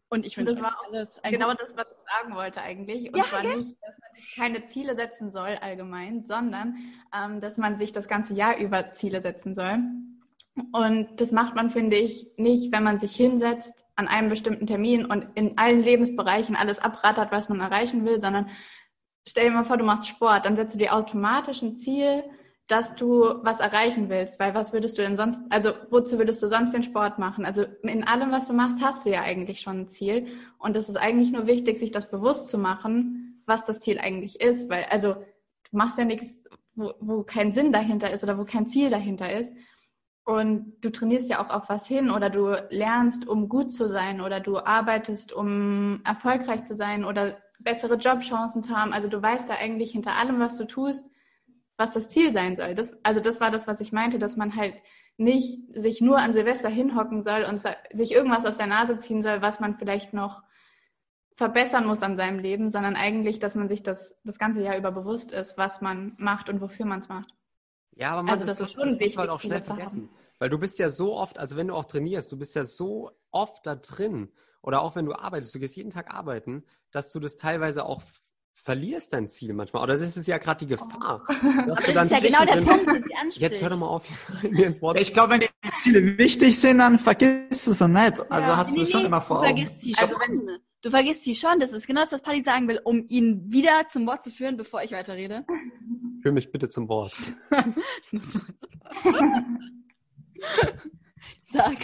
Und 0.09 0.25
ich 0.25 0.35
finde, 0.35 0.53
das 0.53 0.61
war 0.61 0.75
alles 0.87 1.21
genau 1.23 1.53
das, 1.53 1.75
was 1.75 1.85
ich 1.91 2.11
sagen 2.11 2.35
wollte 2.35 2.61
eigentlich. 2.61 3.13
Und 3.13 3.17
Ja, 3.17 3.25
zwar 3.25 3.41
gell? 3.43 3.57
nicht, 3.57 3.75
dass 3.81 3.99
man 3.99 4.13
sich 4.15 4.35
keine 4.35 4.65
Ziele 4.65 4.95
setzen 4.95 5.29
soll 5.29 5.57
allgemein, 5.61 6.23
sondern 6.23 6.77
ähm, 7.15 7.39
dass 7.39 7.57
man 7.57 7.77
sich 7.77 7.91
das 7.91 8.07
ganze 8.07 8.33
Jahr 8.33 8.57
über 8.57 8.93
Ziele 8.95 9.21
setzen 9.21 9.53
soll. 9.53 9.77
Und 10.71 11.21
das 11.21 11.31
macht 11.31 11.55
man, 11.55 11.69
finde 11.69 11.97
ich, 11.97 12.27
nicht, 12.37 12.71
wenn 12.71 12.83
man 12.83 12.99
sich 12.99 13.15
hinsetzt 13.15 13.85
an 13.95 14.07
einem 14.07 14.29
bestimmten 14.29 14.65
Termin 14.65 15.05
und 15.05 15.27
in 15.35 15.57
allen 15.57 15.81
Lebensbereichen 15.81 16.55
alles 16.55 16.79
abrattert, 16.79 17.31
was 17.31 17.49
man 17.49 17.59
erreichen 17.59 18.03
will, 18.05 18.19
sondern 18.19 18.49
stell 19.27 19.45
dir 19.45 19.51
mal 19.51 19.63
vor, 19.63 19.77
du 19.77 19.85
machst 19.85 20.07
Sport, 20.07 20.45
dann 20.45 20.55
setzt 20.55 20.73
du 20.73 20.79
dir 20.79 20.95
automatisch 20.95 21.61
ein 21.61 21.77
Ziel, 21.77 22.23
dass 22.69 22.95
du 22.95 23.43
was 23.43 23.59
erreichen 23.59 24.09
willst, 24.09 24.39
weil 24.39 24.53
was 24.53 24.73
würdest 24.73 24.97
du 24.97 25.01
denn 25.01 25.17
sonst, 25.17 25.43
also 25.49 25.73
wozu 25.89 26.19
würdest 26.19 26.41
du 26.43 26.47
sonst 26.47 26.71
den 26.71 26.83
Sport 26.83 27.17
machen? 27.17 27.43
Also 27.43 27.65
in 27.81 28.03
allem, 28.03 28.31
was 28.31 28.47
du 28.47 28.53
machst, 28.53 28.79
hast 28.79 29.05
du 29.05 29.09
ja 29.09 29.23
eigentlich 29.23 29.59
schon 29.59 29.81
ein 29.81 29.89
Ziel 29.89 30.27
und 30.59 30.77
es 30.77 30.87
ist 30.87 30.95
eigentlich 30.95 31.31
nur 31.31 31.47
wichtig, 31.47 31.79
sich 31.79 31.91
das 31.91 32.11
bewusst 32.11 32.47
zu 32.47 32.59
machen, 32.59 33.41
was 33.47 33.65
das 33.65 33.79
Ziel 33.79 33.97
eigentlich 33.97 34.39
ist, 34.39 34.69
weil 34.69 34.85
also 34.91 35.15
du 35.15 35.77
machst 35.77 35.97
ja 35.97 36.05
nichts, 36.05 36.27
wo, 36.75 36.93
wo 36.99 37.23
kein 37.23 37.51
Sinn 37.51 37.73
dahinter 37.73 38.11
ist 38.11 38.23
oder 38.23 38.37
wo 38.37 38.45
kein 38.45 38.69
Ziel 38.69 38.91
dahinter 38.91 39.33
ist. 39.33 39.51
Und 40.23 40.75
du 40.81 40.91
trainierst 40.91 41.27
ja 41.27 41.43
auch 41.43 41.49
auf 41.49 41.69
was 41.69 41.87
hin 41.87 42.11
oder 42.11 42.29
du 42.29 42.53
lernst, 42.69 43.27
um 43.27 43.49
gut 43.49 43.73
zu 43.73 43.89
sein 43.89 44.21
oder 44.21 44.39
du 44.39 44.59
arbeitest, 44.59 45.33
um 45.33 46.01
erfolgreich 46.05 46.65
zu 46.65 46.75
sein 46.75 47.03
oder 47.03 47.39
bessere 47.57 47.95
Jobchancen 47.95 48.61
zu 48.61 48.77
haben. 48.77 48.93
Also 48.93 49.07
du 49.07 49.19
weißt 49.19 49.49
da 49.49 49.55
eigentlich 49.55 49.93
hinter 49.93 50.17
allem, 50.17 50.39
was 50.39 50.55
du 50.55 50.65
tust, 50.65 51.03
was 51.79 51.91
das 51.91 52.09
Ziel 52.09 52.33
sein 52.33 52.57
soll. 52.57 52.75
Das, 52.75 52.93
also 53.03 53.21
das 53.21 53.39
war 53.39 53.51
das, 53.51 53.65
was 53.65 53.79
ich 53.79 53.93
meinte, 53.93 54.19
dass 54.19 54.35
man 54.35 54.55
halt 54.55 54.75
nicht 55.17 55.59
sich 55.73 56.01
nur 56.01 56.17
an 56.17 56.33
Silvester 56.33 56.69
hinhocken 56.69 57.23
soll 57.23 57.43
und 57.43 57.61
sich 57.93 58.11
irgendwas 58.11 58.45
aus 58.45 58.57
der 58.57 58.67
Nase 58.67 58.99
ziehen 58.99 59.23
soll, 59.23 59.41
was 59.41 59.59
man 59.59 59.77
vielleicht 59.77 60.13
noch 60.13 60.43
verbessern 61.35 61.87
muss 61.87 62.03
an 62.03 62.17
seinem 62.17 62.37
Leben, 62.37 62.69
sondern 62.69 62.97
eigentlich, 62.97 63.39
dass 63.39 63.55
man 63.55 63.69
sich 63.69 63.81
das 63.81 64.19
das 64.25 64.37
ganze 64.37 64.61
Jahr 64.61 64.77
über 64.77 64.91
bewusst 64.91 65.31
ist, 65.31 65.57
was 65.57 65.79
man 65.79 66.15
macht 66.17 66.49
und 66.49 66.59
wofür 66.59 66.85
man 66.85 66.99
es 66.99 67.07
macht. 67.07 67.33
Ja, 67.95 68.11
aber 68.11 68.23
man, 68.23 68.33
Also 68.33 68.45
das 68.45 68.59
ist 68.59 68.73
schon 68.73 68.81
manchmal 68.81 68.99
wichtig, 68.99 69.29
auch 69.29 69.39
schnell 69.39 69.63
vergessen. 69.63 70.09
Weil 70.37 70.49
du 70.49 70.59
bist 70.59 70.79
ja 70.79 70.89
so 70.89 71.15
oft, 71.15 71.37
also 71.37 71.55
wenn 71.55 71.67
du 71.67 71.75
auch 71.75 71.85
trainierst, 71.85 72.31
du 72.31 72.37
bist 72.37 72.55
ja 72.55 72.65
so 72.65 73.11
oft 73.31 73.65
da 73.65 73.75
drin 73.75 74.29
oder 74.61 74.81
auch 74.81 74.95
wenn 74.95 75.05
du 75.05 75.13
arbeitest, 75.13 75.55
du 75.55 75.59
gehst 75.59 75.77
jeden 75.77 75.91
Tag 75.91 76.13
arbeiten, 76.13 76.65
dass 76.91 77.11
du 77.11 77.21
das 77.21 77.37
teilweise 77.37 77.85
auch 77.85 78.01
verlierst, 78.53 79.13
dein 79.13 79.29
Ziel 79.29 79.53
manchmal. 79.53 79.83
Oder 79.83 79.93
das 79.93 80.15
ist 80.17 80.27
ja 80.27 80.37
gerade 80.37 80.65
die 80.65 80.67
Gefahr. 80.67 81.23
Dass 81.67 81.81
du 81.85 81.93
Das 81.93 82.05
ist 82.05 82.11
ja 82.11 82.19
genau 82.19 82.45
der 82.53 82.61
Punkt, 82.61 82.87
den 82.91 83.03
sie 83.03 83.15
anspricht. 83.15 83.37
Jetzt 83.37 83.61
hör 83.61 83.69
doch 83.69 83.77
mal 83.77 83.87
auf, 83.87 84.05
mir 84.43 84.65
ins 84.67 84.81
Wort 84.81 84.99
Ich 84.99 85.13
glaube, 85.13 85.33
wenn 85.33 85.39
die 85.41 85.47
Ziele 85.81 86.17
wichtig 86.17 86.59
sind, 86.59 86.79
dann 86.79 86.99
vergisst 86.99 87.65
du 87.67 87.73
sie 87.73 87.87
nicht. 87.87 88.19
Also 88.31 88.47
Ja. 88.49 88.57
hast 88.57 88.77
du 88.77 88.85
schon 88.85 89.05
immer 89.05 89.21
vor 89.21 89.37
du 89.41 89.43
Augen. 89.47 89.57
vergisst 89.57 89.81
sie 89.81 89.95
Also 89.97 90.13
schon. 90.25 90.49
du 90.81 90.89
vergisst 90.89 91.23
sie 91.23 91.35
schon. 91.35 91.59
Das 91.59 91.71
ist 91.73 91.87
genau 91.87 92.01
das, 92.01 92.11
was 92.11 92.21
Paddy 92.21 92.41
sagen 92.43 92.67
will, 92.67 92.79
um 92.83 93.05
ihn 93.07 93.43
wieder 93.51 93.87
zum 93.89 94.05
Wort 94.07 94.23
zu 94.23 94.31
führen, 94.31 94.57
bevor 94.57 94.83
ich 94.83 94.91
weiterrede. 94.91 95.45
Führ 96.21 96.31
mich 96.33 96.51
bitte 96.51 96.69
zum 96.69 96.89
Wort. 96.89 97.13
Sag. 101.47 101.77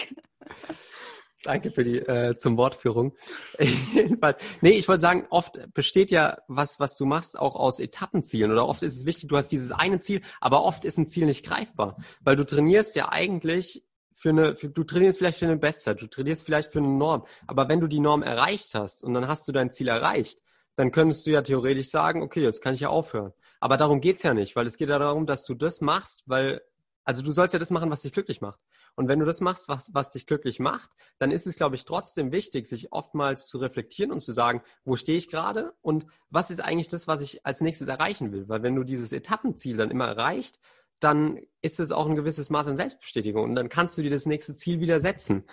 Danke 1.45 1.69
für 1.69 1.83
die 1.83 1.99
äh, 1.99 2.35
zum 2.37 2.57
Wortführung. 2.57 3.15
Jedenfalls, 3.93 4.41
nee, 4.61 4.71
ich 4.71 4.87
wollte 4.87 5.01
sagen, 5.01 5.27
oft 5.29 5.59
besteht 5.75 6.09
ja 6.09 6.39
was, 6.47 6.79
was 6.79 6.97
du 6.97 7.05
machst, 7.05 7.37
auch 7.37 7.55
aus 7.55 7.79
Etappenzielen. 7.79 8.51
Oder 8.51 8.67
oft 8.67 8.81
ist 8.81 8.95
es 8.95 9.05
wichtig, 9.05 9.29
du 9.29 9.37
hast 9.37 9.49
dieses 9.49 9.71
eine 9.71 9.99
Ziel, 9.99 10.21
aber 10.41 10.63
oft 10.63 10.85
ist 10.85 10.97
ein 10.97 11.05
Ziel 11.05 11.27
nicht 11.27 11.45
greifbar, 11.45 11.97
weil 12.21 12.35
du 12.35 12.47
trainierst 12.47 12.95
ja 12.95 13.09
eigentlich 13.09 13.83
für 14.11 14.29
eine, 14.29 14.55
für, 14.55 14.69
du 14.69 14.83
trainierst 14.83 15.19
vielleicht 15.19 15.37
für 15.37 15.45
eine 15.45 15.57
Bestzeit, 15.57 16.01
du 16.01 16.07
trainierst 16.07 16.43
vielleicht 16.43 16.71
für 16.71 16.79
eine 16.79 16.87
Norm, 16.87 17.27
aber 17.45 17.69
wenn 17.69 17.79
du 17.79 17.87
die 17.87 17.99
Norm 17.99 18.23
erreicht 18.23 18.73
hast 18.73 19.03
und 19.03 19.13
dann 19.13 19.27
hast 19.27 19.47
du 19.47 19.51
dein 19.51 19.71
Ziel 19.71 19.89
erreicht, 19.89 20.41
dann 20.75 20.91
könntest 20.91 21.27
du 21.27 21.29
ja 21.29 21.43
theoretisch 21.43 21.89
sagen, 21.89 22.23
okay, 22.23 22.41
jetzt 22.41 22.61
kann 22.61 22.73
ich 22.73 22.81
ja 22.81 22.89
aufhören. 22.89 23.33
Aber 23.59 23.77
darum 23.77 24.01
geht's 24.01 24.23
ja 24.23 24.33
nicht, 24.33 24.55
weil 24.55 24.65
es 24.65 24.77
geht 24.77 24.89
ja 24.89 24.97
darum, 24.97 25.27
dass 25.27 25.45
du 25.45 25.53
das 25.53 25.79
machst, 25.79 26.23
weil, 26.25 26.61
also 27.03 27.21
du 27.21 27.31
sollst 27.31 27.53
ja 27.53 27.59
das 27.59 27.69
machen, 27.69 27.91
was 27.91 28.01
dich 28.01 28.13
glücklich 28.13 28.41
macht. 28.41 28.59
Und 28.95 29.07
wenn 29.07 29.19
du 29.19 29.25
das 29.25 29.41
machst, 29.41 29.67
was, 29.67 29.93
was 29.93 30.11
dich 30.11 30.25
glücklich 30.25 30.59
macht, 30.59 30.89
dann 31.17 31.31
ist 31.31 31.47
es, 31.47 31.57
glaube 31.57 31.75
ich, 31.75 31.85
trotzdem 31.85 32.31
wichtig, 32.31 32.67
sich 32.67 32.91
oftmals 32.91 33.47
zu 33.47 33.57
reflektieren 33.57 34.11
und 34.11 34.21
zu 34.21 34.31
sagen, 34.31 34.61
wo 34.85 34.95
stehe 34.95 35.17
ich 35.17 35.29
gerade 35.29 35.73
und 35.81 36.05
was 36.29 36.49
ist 36.49 36.61
eigentlich 36.61 36.87
das, 36.87 37.07
was 37.07 37.21
ich 37.21 37.45
als 37.45 37.61
nächstes 37.61 37.87
erreichen 37.87 38.31
will. 38.31 38.47
Weil 38.47 38.63
wenn 38.63 38.75
du 38.75 38.83
dieses 38.83 39.11
Etappenziel 39.11 39.77
dann 39.77 39.91
immer 39.91 40.07
erreicht, 40.07 40.59
dann 40.99 41.39
ist 41.61 41.79
es 41.79 41.91
auch 41.91 42.07
ein 42.07 42.15
gewisses 42.15 42.49
Maß 42.49 42.67
an 42.67 42.77
Selbstbestätigung 42.77 43.43
und 43.43 43.55
dann 43.55 43.69
kannst 43.69 43.97
du 43.97 44.01
dir 44.01 44.11
das 44.11 44.25
nächste 44.25 44.55
Ziel 44.55 44.79
wieder 44.79 44.99
setzen. 44.99 45.43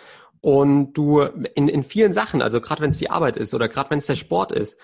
Und 0.41 0.95
du 0.95 1.21
in, 1.21 1.69
in 1.69 1.85
vielen 1.85 2.13
Sachen, 2.13 2.43
also 2.43 2.61
gerade 2.61 2.83
wenn 2.83 2.91
es 2.91 2.99
die 2.99 3.11
Arbeit 3.11 3.37
ist 3.37 3.55
oder 3.55 3.69
gerade 3.69 3.91
wenn 3.91 3.99
es 3.99 4.07
der 4.07 4.17
Sport 4.17 4.51
ist, 4.51 4.77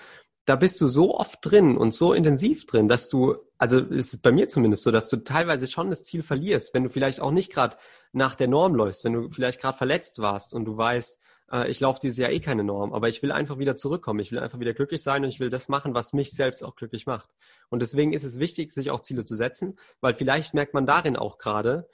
da 0.48 0.56
bist 0.56 0.80
du 0.80 0.88
so 0.88 1.14
oft 1.14 1.38
drin 1.42 1.76
und 1.76 1.92
so 1.92 2.14
intensiv 2.14 2.64
drin, 2.64 2.88
dass 2.88 3.10
du, 3.10 3.36
also 3.58 3.80
ist 3.80 4.22
bei 4.22 4.32
mir 4.32 4.48
zumindest 4.48 4.82
so, 4.82 4.90
dass 4.90 5.10
du 5.10 5.18
teilweise 5.18 5.66
schon 5.68 5.90
das 5.90 6.04
Ziel 6.04 6.22
verlierst, 6.22 6.72
wenn 6.72 6.84
du 6.84 6.90
vielleicht 6.90 7.20
auch 7.20 7.32
nicht 7.32 7.52
gerade 7.52 7.76
nach 8.12 8.34
der 8.34 8.48
Norm 8.48 8.74
läufst, 8.74 9.04
wenn 9.04 9.12
du 9.12 9.28
vielleicht 9.28 9.60
gerade 9.60 9.76
verletzt 9.76 10.20
warst 10.20 10.54
und 10.54 10.64
du 10.64 10.76
weißt, 10.76 11.20
äh, 11.52 11.70
ich 11.70 11.80
laufe 11.80 12.00
dieses 12.00 12.16
Jahr 12.16 12.30
eh 12.30 12.40
keine 12.40 12.64
Norm, 12.64 12.94
aber 12.94 13.10
ich 13.10 13.22
will 13.22 13.30
einfach 13.30 13.58
wieder 13.58 13.76
zurückkommen, 13.76 14.20
ich 14.20 14.32
will 14.32 14.38
einfach 14.38 14.58
wieder 14.58 14.72
glücklich 14.72 15.02
sein 15.02 15.22
und 15.22 15.28
ich 15.28 15.38
will 15.38 15.50
das 15.50 15.68
machen, 15.68 15.94
was 15.94 16.14
mich 16.14 16.30
selbst 16.30 16.64
auch 16.64 16.76
glücklich 16.76 17.04
macht. 17.04 17.28
Und 17.68 17.82
deswegen 17.82 18.14
ist 18.14 18.24
es 18.24 18.38
wichtig, 18.38 18.72
sich 18.72 18.90
auch 18.90 19.00
Ziele 19.00 19.24
zu 19.24 19.36
setzen, 19.36 19.78
weil 20.00 20.14
vielleicht 20.14 20.54
merkt 20.54 20.72
man 20.72 20.86
darin 20.86 21.16
auch 21.16 21.36
gerade, 21.36 21.88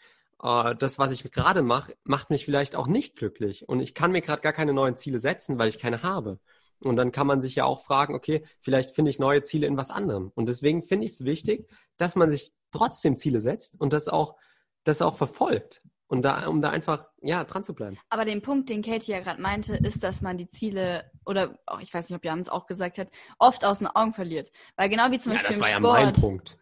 äh, 0.44 0.76
das, 0.76 1.00
was 1.00 1.10
ich 1.10 1.28
gerade 1.32 1.62
mache, 1.62 1.96
macht 2.04 2.30
mich 2.30 2.44
vielleicht 2.44 2.76
auch 2.76 2.86
nicht 2.86 3.16
glücklich 3.16 3.68
und 3.68 3.80
ich 3.80 3.94
kann 3.94 4.12
mir 4.12 4.20
gerade 4.20 4.42
gar 4.42 4.52
keine 4.52 4.72
neuen 4.72 4.96
Ziele 4.96 5.18
setzen, 5.18 5.58
weil 5.58 5.68
ich 5.68 5.80
keine 5.80 6.04
habe. 6.04 6.38
Und 6.80 6.96
dann 6.96 7.12
kann 7.12 7.26
man 7.26 7.40
sich 7.40 7.54
ja 7.54 7.64
auch 7.64 7.82
fragen, 7.84 8.14
okay, 8.14 8.44
vielleicht 8.60 8.94
finde 8.94 9.10
ich 9.10 9.18
neue 9.18 9.42
Ziele 9.42 9.66
in 9.66 9.76
was 9.76 9.90
anderem. 9.90 10.32
Und 10.34 10.48
deswegen 10.48 10.86
finde 10.86 11.06
ich 11.06 11.12
es 11.12 11.24
wichtig, 11.24 11.68
dass 11.96 12.16
man 12.16 12.30
sich 12.30 12.52
trotzdem 12.72 13.16
Ziele 13.16 13.40
setzt 13.40 13.80
und 13.80 13.92
das 13.92 14.08
auch, 14.08 14.36
das 14.84 15.00
auch 15.02 15.16
verfolgt. 15.16 15.82
Und 16.06 16.22
da, 16.22 16.46
um 16.46 16.60
da 16.60 16.68
einfach, 16.70 17.08
ja, 17.22 17.44
dran 17.44 17.64
zu 17.64 17.74
bleiben. 17.74 17.98
Aber 18.10 18.24
den 18.24 18.42
Punkt, 18.42 18.68
den 18.68 18.82
Katie 18.82 19.12
ja 19.12 19.20
gerade 19.20 19.40
meinte, 19.40 19.74
ist, 19.76 20.04
dass 20.04 20.20
man 20.20 20.36
die 20.36 20.48
Ziele, 20.50 21.10
oder 21.24 21.58
oh, 21.70 21.78
ich 21.80 21.92
weiß 21.94 22.08
nicht, 22.08 22.16
ob 22.16 22.24
Jan 22.24 22.40
es 22.40 22.48
auch 22.50 22.66
gesagt 22.66 22.98
hat, 22.98 23.08
oft 23.38 23.64
aus 23.64 23.78
den 23.78 23.86
Augen 23.88 24.12
verliert. 24.12 24.52
Weil 24.76 24.90
genau 24.90 25.10
wie 25.10 25.18
zum 25.18 25.32
Ja, 25.32 25.38
Beispiel 25.38 25.56
das 25.56 25.64
war 25.64 25.70
ja 25.70 25.78
Sport. 25.78 26.02
mein 26.02 26.12
Punkt. 26.12 26.58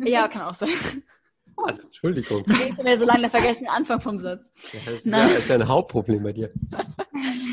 Ja, 0.00 0.28
kann 0.28 0.42
auch 0.42 0.54
sein. 0.54 0.70
Also, 1.56 1.82
Entschuldigung. 1.82 2.44
Ich 2.48 2.72
habe 2.72 2.82
mir 2.82 2.98
so 2.98 3.04
lange 3.04 3.30
vergessen, 3.30 3.66
Anfang 3.68 4.00
vom 4.00 4.18
Satz. 4.18 4.52
Ja, 4.72 4.80
das 4.86 5.06
ist 5.06 5.12
ja, 5.12 5.26
ist 5.26 5.48
ja 5.48 5.54
ein 5.56 5.68
Hauptproblem 5.68 6.22
bei 6.22 6.32
dir. 6.32 6.52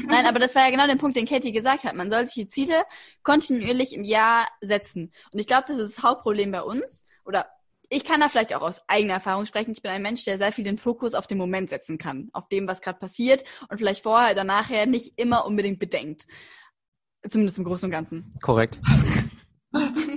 Nein, 0.08 0.26
aber 0.26 0.40
das 0.40 0.56
war 0.56 0.66
ja 0.66 0.72
genau 0.72 0.88
der 0.88 0.96
Punkt, 0.96 1.16
den 1.16 1.28
Katie 1.28 1.52
gesagt 1.52 1.84
hat. 1.84 1.96
Man 1.96 2.12
soll 2.12 2.26
sich 2.26 2.36
die 2.36 2.50
Ziele 2.50 2.84
kontinuierlich 3.24 3.94
im 3.94 4.04
Jahr 4.04 4.48
setzen. 4.62 5.12
Und 5.32 5.40
ich 5.40 5.48
glaube, 5.48 5.66
das 5.68 5.78
ist 5.78 5.98
das 5.98 6.04
Hauptproblem 6.04 6.52
bei 6.52 6.62
uns. 6.62 7.06
Oder 7.26 7.48
ich 7.90 8.04
kann 8.04 8.22
da 8.22 8.30
vielleicht 8.30 8.54
auch 8.56 8.62
aus 8.62 8.82
eigener 8.88 9.16
Erfahrung 9.16 9.46
sprechen. 9.46 9.72
Ich 9.72 9.82
bin 9.82 9.92
ein 9.92 10.02
Mensch, 10.02 10.24
der 10.26 10.38
sehr 10.38 10.52
viel 10.52 10.64
den 10.64 10.78
Fokus 10.78 11.14
auf 11.14 11.28
den 11.28 11.38
Moment 11.38 11.70
setzen 11.70 11.98
kann. 11.98 12.30
Auf 12.34 12.48
dem, 12.48 12.68
was 12.68 12.82
gerade 12.82 13.00
passiert 13.00 13.44
und 13.70 13.78
vielleicht 13.78 14.04
vorher 14.04 14.32
oder 14.32 14.44
nachher 14.44 14.86
nicht 14.86 15.18
immer 15.18 15.46
unbedingt 15.46 15.80
bedenkt. 15.80 16.26
Zumindest 17.30 17.60
im 17.60 17.66
Großen 17.66 17.86
und 17.86 17.92
Ganzen. 17.92 18.34
Korrekt. 18.42 18.80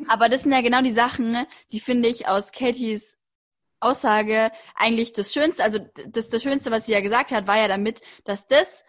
Aber 0.09 0.29
das 0.29 0.43
sind 0.43 0.53
ja 0.53 0.61
genau 0.61 0.83
die 0.83 0.91
Sachen, 0.91 1.31
ne, 1.31 1.47
die 1.73 1.81
finde 1.81 2.09
ich 2.09 2.27
aus 2.27 2.53
Katies 2.53 3.17
Aussage 3.81 4.51
eigentlich 4.75 5.13
das 5.13 5.33
Schönste, 5.33 5.63
also 5.63 5.79
das, 6.09 6.29
das 6.31 6.43
Schönste, 6.43 6.71
was 6.71 6.87
sie 6.87 6.93
ja 6.93 7.01
gesagt 7.01 7.31
hat, 7.33 7.47
war 7.47 7.59
ja 7.59 7.69
damit, 7.69 8.01
dass 8.25 8.47
das 8.47 8.85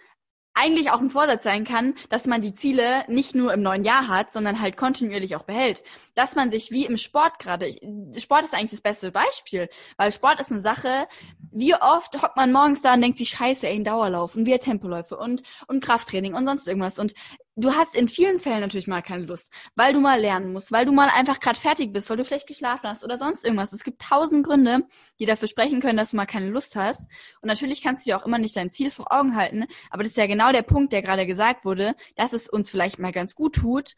eigentlich 0.56 0.90
auch 0.90 1.02
ein 1.02 1.10
Vorsatz 1.10 1.44
sein 1.44 1.66
kann, 1.66 1.96
dass 2.10 2.26
man 2.26 2.42
die 2.42 2.54
Ziele 2.54 3.04
nicht 3.08 3.36
nur 3.36 3.54
im 3.54 3.62
neuen 3.62 3.84
Jahr 3.84 4.08
hat, 4.08 4.32
sondern 4.32 4.62
halt 4.62 4.78
kontinuierlich 4.78 5.36
auch 5.36 5.44
behält. 5.44 5.84
Dass 6.16 6.36
man 6.36 6.50
sich 6.50 6.72
wie 6.72 6.86
im 6.86 6.96
Sport 6.96 7.40
gerade, 7.40 7.76
Sport 8.18 8.46
ist 8.46 8.54
eigentlich 8.54 8.72
das 8.72 8.82
beste 8.82 9.12
Beispiel, 9.12 9.68
weil 9.98 10.14
Sport 10.14 10.40
ist 10.40 10.52
eine 10.52 10.62
Sache, 10.62 11.08
wie 11.52 11.76
oft 11.76 12.22
hockt 12.22 12.38
man 12.38 12.54
morgens 12.54 12.82
da 12.82 12.94
und 12.94 13.02
denkt 13.02 13.18
sich, 13.18 13.30
scheiße, 13.30 13.68
ey, 13.68 13.76
ein 13.76 13.84
Dauerlauf 13.84 14.36
und 14.36 14.46
wir 14.46 14.60
Tempoläufe 14.60 15.18
und, 15.18 15.44
und 15.68 15.84
Krafttraining 15.84 16.34
und 16.34 16.48
sonst 16.48 16.68
irgendwas 16.68 17.00
und 17.00 17.14
du 17.56 17.74
hast 17.74 17.96
in 17.96 18.08
vielen 18.08 18.40
Fällen 18.40 18.60
natürlich 18.60 18.88
mal 18.88 19.02
keine 19.02 19.26
Lust, 19.26 19.52
weil 19.76 19.94
du 19.94 20.00
mal 20.00 20.20
lernen 20.20 20.52
musst, 20.52 20.72
weil 20.72 20.86
du 20.86 20.92
mal 20.92 21.10
einfach 21.10 21.40
gerade 21.40 21.58
fertig 21.58 21.94
bist, 21.94 22.10
weil 22.10 22.18
du 22.18 22.26
schlecht 22.26 22.48
geschlafen 22.48 22.90
hast 22.90 23.04
oder 23.04 23.18
sonst 23.18 23.46
irgendwas. 23.46 23.74
Es 23.74 23.84
gibt 23.84 24.02
tausend 24.02 24.46
Gründe, 24.46 24.82
die 25.20 25.26
dafür 25.26 25.48
sprechen 25.48 25.82
können, 25.82 25.98
dass 25.98 26.12
du 26.12 26.18
mal 26.18 26.26
keine 26.26 26.50
Lust 26.50 26.76
hast. 26.76 27.02
Und 27.42 27.48
natürlich 27.48 27.82
kannst 27.82 28.06
du 28.06 28.10
dir 28.10 28.18
auch 28.18 28.26
immer 28.26 28.38
nicht 28.38 28.56
dein 28.56 28.72
Ziel 28.72 28.92
vor 28.92 29.12
Augen 29.12 29.36
halten, 29.36 29.66
aber 29.90 30.04
das 30.04 30.12
ist 30.12 30.18
ja 30.18 30.28
genau 30.28 30.52
der 30.52 30.64
Punkt, 30.64 30.92
der 30.94 31.02
gerade 31.02 31.26
gesagt 31.26 31.66
wurde, 31.66 31.96
dass 32.16 32.34
es 32.34 32.50
uns 32.50 32.70
vielleicht 32.70 33.00
mal 33.00 33.12
ganz 33.12 33.36
gut 33.36 33.56
tut, 33.56 33.94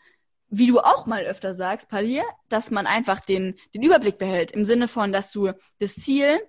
wie 0.50 0.67
du 0.67 0.80
auch 0.80 1.06
mal 1.06 1.26
öfter 1.26 1.56
sagst, 1.56 1.89
Palier, 1.89 2.24
dass 2.48 2.72
man 2.72 2.88
einfach 2.88 3.20
den, 3.20 3.56
den 3.74 3.84
Überblick 3.84 4.17
behält, 4.17 4.52
im 4.52 4.63
Sinne 4.65 4.88
von, 4.88 5.12
dass 5.12 5.32
du 5.32 5.52
das 5.80 5.96
Ziel 5.96 6.39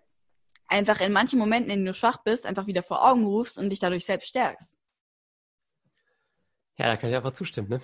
einfach 0.68 1.00
in 1.00 1.12
manchen 1.12 1.38
Momenten, 1.38 1.70
in 1.70 1.78
denen 1.78 1.86
du 1.86 1.94
schwach 1.94 2.18
bist, 2.22 2.46
einfach 2.46 2.66
wieder 2.66 2.82
vor 2.82 3.04
Augen 3.04 3.24
rufst 3.24 3.58
und 3.58 3.70
dich 3.70 3.80
dadurch 3.80 4.04
selbst 4.04 4.28
stärkst. 4.28 4.77
Ja, 6.78 6.86
da 6.86 6.96
kann 6.96 7.10
ich 7.10 7.16
einfach 7.16 7.32
zustimmen. 7.32 7.68
Ne? 7.68 7.80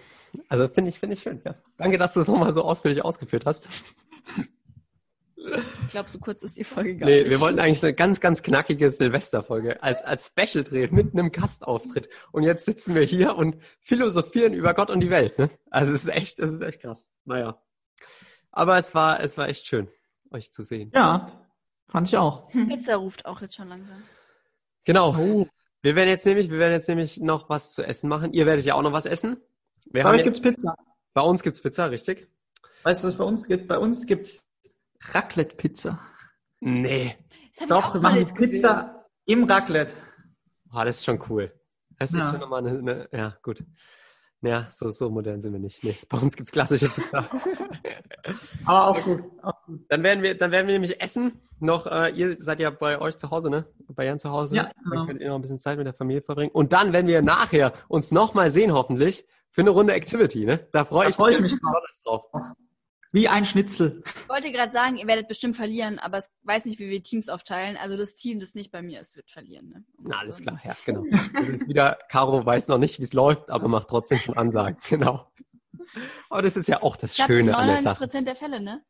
Also 0.49 0.69
finde 0.69 0.89
ich, 0.91 0.99
finde 1.01 1.15
ich 1.15 1.23
schön. 1.23 1.43
Ja. 1.45 1.57
Danke, 1.77 1.99
dass 1.99 2.15
du 2.15 2.21
es 2.21 2.29
nochmal 2.29 2.55
so 2.55 2.63
ausführlich 2.63 3.05
ausgeführt 3.05 3.45
hast. 3.45 3.69
Ich 5.37 5.91
glaube, 5.91 6.09
so 6.09 6.19
kurz 6.19 6.43
ist 6.43 6.57
die 6.57 6.65
Folge 6.65 6.97
gar 6.97 7.07
Nee, 7.07 7.19
nicht. 7.21 7.31
wir 7.31 7.41
wollten 7.41 7.59
eigentlich 7.59 7.83
eine 7.83 7.93
ganz, 7.93 8.21
ganz 8.21 8.43
knackige 8.43 8.91
Silvesterfolge 8.91 9.83
als, 9.83 10.03
als 10.03 10.27
Special 10.29 10.65
drehen 10.65 10.95
mit 10.95 11.13
einem 11.13 11.33
Gastauftritt. 11.33 12.09
Und 12.33 12.45
jetzt 12.45 12.65
sitzen 12.65 12.95
wir 12.95 13.03
hier 13.03 13.37
und 13.37 13.57
philosophieren 13.81 14.55
über 14.55 14.73
Gott 14.75 14.91
und 14.91 15.01
die 15.01 15.11
Welt. 15.11 15.39
Ne? 15.39 15.51
Also 15.71 15.93
es 15.93 16.03
ist 16.05 16.09
echt, 16.15 16.39
es 16.39 16.51
ist 16.53 16.63
echt 16.63 16.81
krass. 16.81 17.07
Naja. 17.25 17.61
Aber 18.53 18.79
es 18.79 18.95
war, 18.95 19.21
es 19.21 19.37
war 19.37 19.49
echt 19.49 19.67
schön, 19.67 19.89
euch 20.31 20.51
zu 20.53 20.63
sehen. 20.63 20.91
Ja, 20.95 21.47
fand 21.89 22.09
ich 22.09 22.17
auch. 22.17 22.49
Pizza 22.49 22.97
ruft 22.97 23.27
auch 23.27 23.43
jetzt 23.43 23.57
schon 23.57 23.69
langsam. 23.69 24.03
Genau. 24.85 25.15
Oh. 25.17 25.47
Wir 25.85 25.95
werden 25.97 26.09
jetzt 26.09 26.25
nämlich, 26.25 26.51
wir 26.51 26.59
werden 26.59 26.73
jetzt 26.73 26.89
nämlich 26.89 27.21
noch 27.21 27.51
was 27.51 27.75
zu 27.75 27.83
essen 27.87 28.09
machen. 28.09 28.33
Ihr 28.33 28.47
werdet 28.47 28.65
ja 28.65 28.75
auch 28.75 28.81
noch 28.81 28.95
was 28.95 29.05
essen. 29.05 29.37
Wir 29.91 30.03
Bei 30.03 30.09
haben 30.09 30.15
euch 30.15 30.21
ja, 30.21 30.25
gibt's 30.25 30.41
Pizza. 30.41 30.75
bei 31.13 31.21
uns 31.21 31.43
gibt's 31.43 31.61
Pizza, 31.61 31.91
richtig? 31.91 32.27
Weißt 32.85 33.03
du, 33.05 33.09
was 33.09 33.13
es 33.15 33.19
bei 33.19 33.25
uns 33.25 33.47
gibt? 33.47 33.69
Bei 33.69 33.77
uns 33.77 34.07
gibt's 34.07 34.49
Raclette-Pizza. 35.13 36.01
Nee. 36.61 37.15
Doch, 37.69 37.85
auch 37.91 37.95
wir 37.95 38.01
machen 38.01 38.25
Pizza 38.35 39.05
gesehen. 39.27 39.41
im 39.41 39.45
Raclette. 39.45 39.93
Ah, 40.71 40.87
das 40.87 40.97
ist 40.97 41.05
schon 41.05 41.23
cool. 41.29 41.53
Das 41.99 42.13
ist 42.13 42.19
Ja. 42.19 42.31
schon 42.31 42.41
nochmal 42.41 42.67
eine, 42.67 42.79
eine, 42.79 43.09
ja, 43.13 43.37
gut. 43.43 43.63
Ja, 44.45 44.69
so, 44.71 44.91
so 44.91 45.09
modern 45.11 45.41
sind 45.41 45.53
wir 45.53 45.59
nicht. 45.61 45.83
Nee, 45.83 45.97
bei 46.09 46.19
uns 46.19 46.37
gibt's 46.37 46.53
klassische 46.53 46.89
Pizza. 46.91 47.29
Aber 48.67 48.89
auch 48.89 49.03
gut. 49.03 49.23
Auch 49.43 49.65
gut. 49.67 49.81
Dann 49.89 50.03
werden 50.03 50.23
wir, 50.23 50.37
dann 50.37 50.51
werden 50.51 50.67
wir 50.67 50.75
nämlich 50.75 51.01
essen. 51.01 51.41
Noch, 51.61 51.87
äh, 51.87 52.11
ihr 52.11 52.37
seid 52.41 52.61
ja 52.61 52.69
bei 52.71 53.01
euch 53.01 53.17
zu 53.17 53.31
Hause, 53.31 53.49
ne? 53.49 53.65
Bei 53.89 54.05
Jan 54.05 54.19
zu 54.19 54.31
Hause. 54.31 54.57
Ja, 54.57 54.65
Dann 54.65 54.73
genau. 54.91 55.07
könnt 55.07 55.21
ihr 55.21 55.29
noch 55.29 55.37
ein 55.37 55.41
bisschen 55.43 55.59
Zeit 55.59 55.79
mit 55.79 55.87
der 55.87 55.95
Familie 55.95 56.21
verbringen. 56.21 56.51
Und 56.53 56.73
dann 56.75 56.93
werden 56.93 57.07
wir 57.07 57.23
nachher 57.23 57.73
uns 57.89 58.11
nochmal 58.11 58.51
sehen, 58.51 58.73
hoffentlich, 58.75 59.27
für 59.51 59.63
eine 59.63 59.71
Runde 59.71 59.95
Activity, 59.95 60.45
ne? 60.45 60.67
Da 60.73 60.85
freue 60.85 61.05
Da 61.05 61.09
ich, 61.11 61.17
freu 61.17 61.31
ich 61.31 61.41
mich 61.41 61.55
drauf. 61.61 62.23
drauf. 62.33 62.53
Wie 63.15 63.29
ein 63.29 63.45
Schnitzel. 63.45 64.03
Ich 64.05 64.29
wollte 64.29 64.51
gerade 64.51 64.73
sagen, 64.73 64.97
ihr 64.97 65.07
werdet 65.07 65.29
bestimmt 65.29 65.55
verlieren, 65.55 66.01
aber 66.01 66.19
ich 66.19 66.25
weiß 66.43 66.65
nicht, 66.65 66.81
wie 66.81 66.91
wir 66.91 67.01
Teams 67.01 67.29
aufteilen. 67.29 67.77
Also 67.77 67.97
das 67.97 68.17
Team, 68.17 68.41
das 68.41 68.57
nicht 68.57 68.73
bei 68.73 68.83
mir 68.83 69.01
ist, 69.01 69.15
wird 69.15 69.31
verlieren. 69.31 69.69
Ne? 69.69 69.85
Na, 70.03 70.19
alles 70.19 70.39
Also, 70.39 70.43
klar, 70.43 70.61
ja, 70.65 70.77
genau. 70.85 71.05
Das 71.33 71.49
ist 71.49 71.69
wieder, 71.69 71.97
Caro 72.09 72.45
weiß 72.45 72.67
noch 72.67 72.79
nicht, 72.79 72.99
wie 72.99 73.05
es 73.05 73.13
läuft, 73.13 73.53
aber 73.53 73.69
macht 73.69 73.87
trotzdem 73.87 74.19
schon 74.19 74.37
Ansagen, 74.37 74.79
genau. 74.89 75.31
Aber 76.29 76.43
das 76.43 76.57
ist 76.57 76.67
ja 76.67 76.83
auch 76.83 76.97
das 76.97 77.17
Ich 77.17 77.25
Schöne 77.25 77.57
an 77.57 77.69
der 77.69 77.77
99 77.77 77.85
Sache. 77.85 77.99
Prozent 77.99 78.27
der 78.27 78.35
Fälle, 78.35 78.61
ne? 78.61 78.83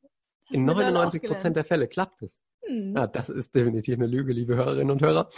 In 0.50 0.60
du 0.60 0.74
mittlerweile 0.74 0.92
99 0.92 1.06
ausgelernt. 1.20 1.36
Prozent 1.36 1.56
der 1.56 1.64
Fälle 1.64 1.88
klappt 1.88 2.22
es. 2.22 2.40
Hm. 2.66 2.94
Ja, 2.96 3.06
das 3.06 3.28
ist 3.28 3.54
definitiv 3.54 3.94
eine 3.94 4.06
Lüge, 4.06 4.32
liebe 4.32 4.56
Hörerinnen 4.56 4.90
und 4.90 5.02
Hörer. 5.02 5.28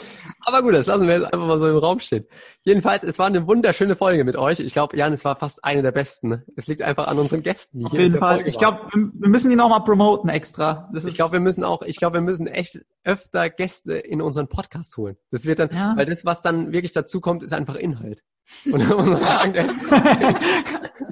Aber 0.45 0.63
gut, 0.63 0.75
das 0.75 0.87
lassen 0.87 1.09
wir 1.09 1.15
jetzt 1.19 1.33
einfach 1.33 1.47
mal 1.47 1.59
so 1.59 1.69
im 1.69 1.77
Raum 1.77 1.99
stehen. 1.99 2.25
Jedenfalls, 2.63 3.03
es 3.03 3.19
war 3.19 3.27
eine 3.27 3.47
wunderschöne 3.49 3.97
Folge 3.97 4.23
mit 4.25 4.37
euch. 4.37 4.61
Ich 4.61 4.73
glaube, 4.73 4.97
Jan, 4.97 5.13
es 5.13 5.25
war 5.25 5.35
fast 5.37 5.65
eine 5.65 5.83
der 5.83 5.91
besten. 5.91 6.45
Es 6.55 6.69
liegt 6.69 6.83
einfach 6.83 7.09
an 7.09 7.19
unseren 7.19 7.43
Gästen, 7.43 7.85
Auf 7.85 7.93
jeden 7.95 8.17
Fall. 8.19 8.37
Folge 8.37 8.49
Ich 8.49 8.59
glaube, 8.59 8.89
wir 8.93 9.29
müssen 9.29 9.51
die 9.51 9.57
nochmal 9.57 9.83
promoten 9.83 10.31
extra. 10.31 10.89
Das 10.95 11.05
Ich 11.05 11.17
glaube, 11.17 11.33
wir 11.33 11.41
müssen 11.41 11.65
auch, 11.65 11.83
ich 11.83 11.97
glaube, 11.97 12.15
wir 12.15 12.21
müssen 12.21 12.47
echt 12.47 12.81
öfter 13.03 13.51
Gäste 13.51 13.95
in 13.95 14.23
unseren 14.23 14.49
Podcast 14.49 14.97
holen. 14.97 15.17
Das 15.33 15.45
wird 15.47 15.59
dann, 15.59 15.71
Ja. 15.73 15.95
weil 15.97 16.07
das, 16.07 16.25
was 16.25 16.43
dann 16.43 16.73
wirklich 16.73 16.93
dazu 16.93 17.21
kommt, 17.21 17.43
ist 17.43 17.53
einfach 17.53 17.75
Inhalt. 17.75 18.23
Und 18.71 18.81
da 18.89 18.95
muss 18.95 19.07
man 19.07 19.21
sagen, 19.21 19.53
der 19.53 19.65
ist, 19.65 19.75
der 19.91 20.31
ist, 20.31 20.41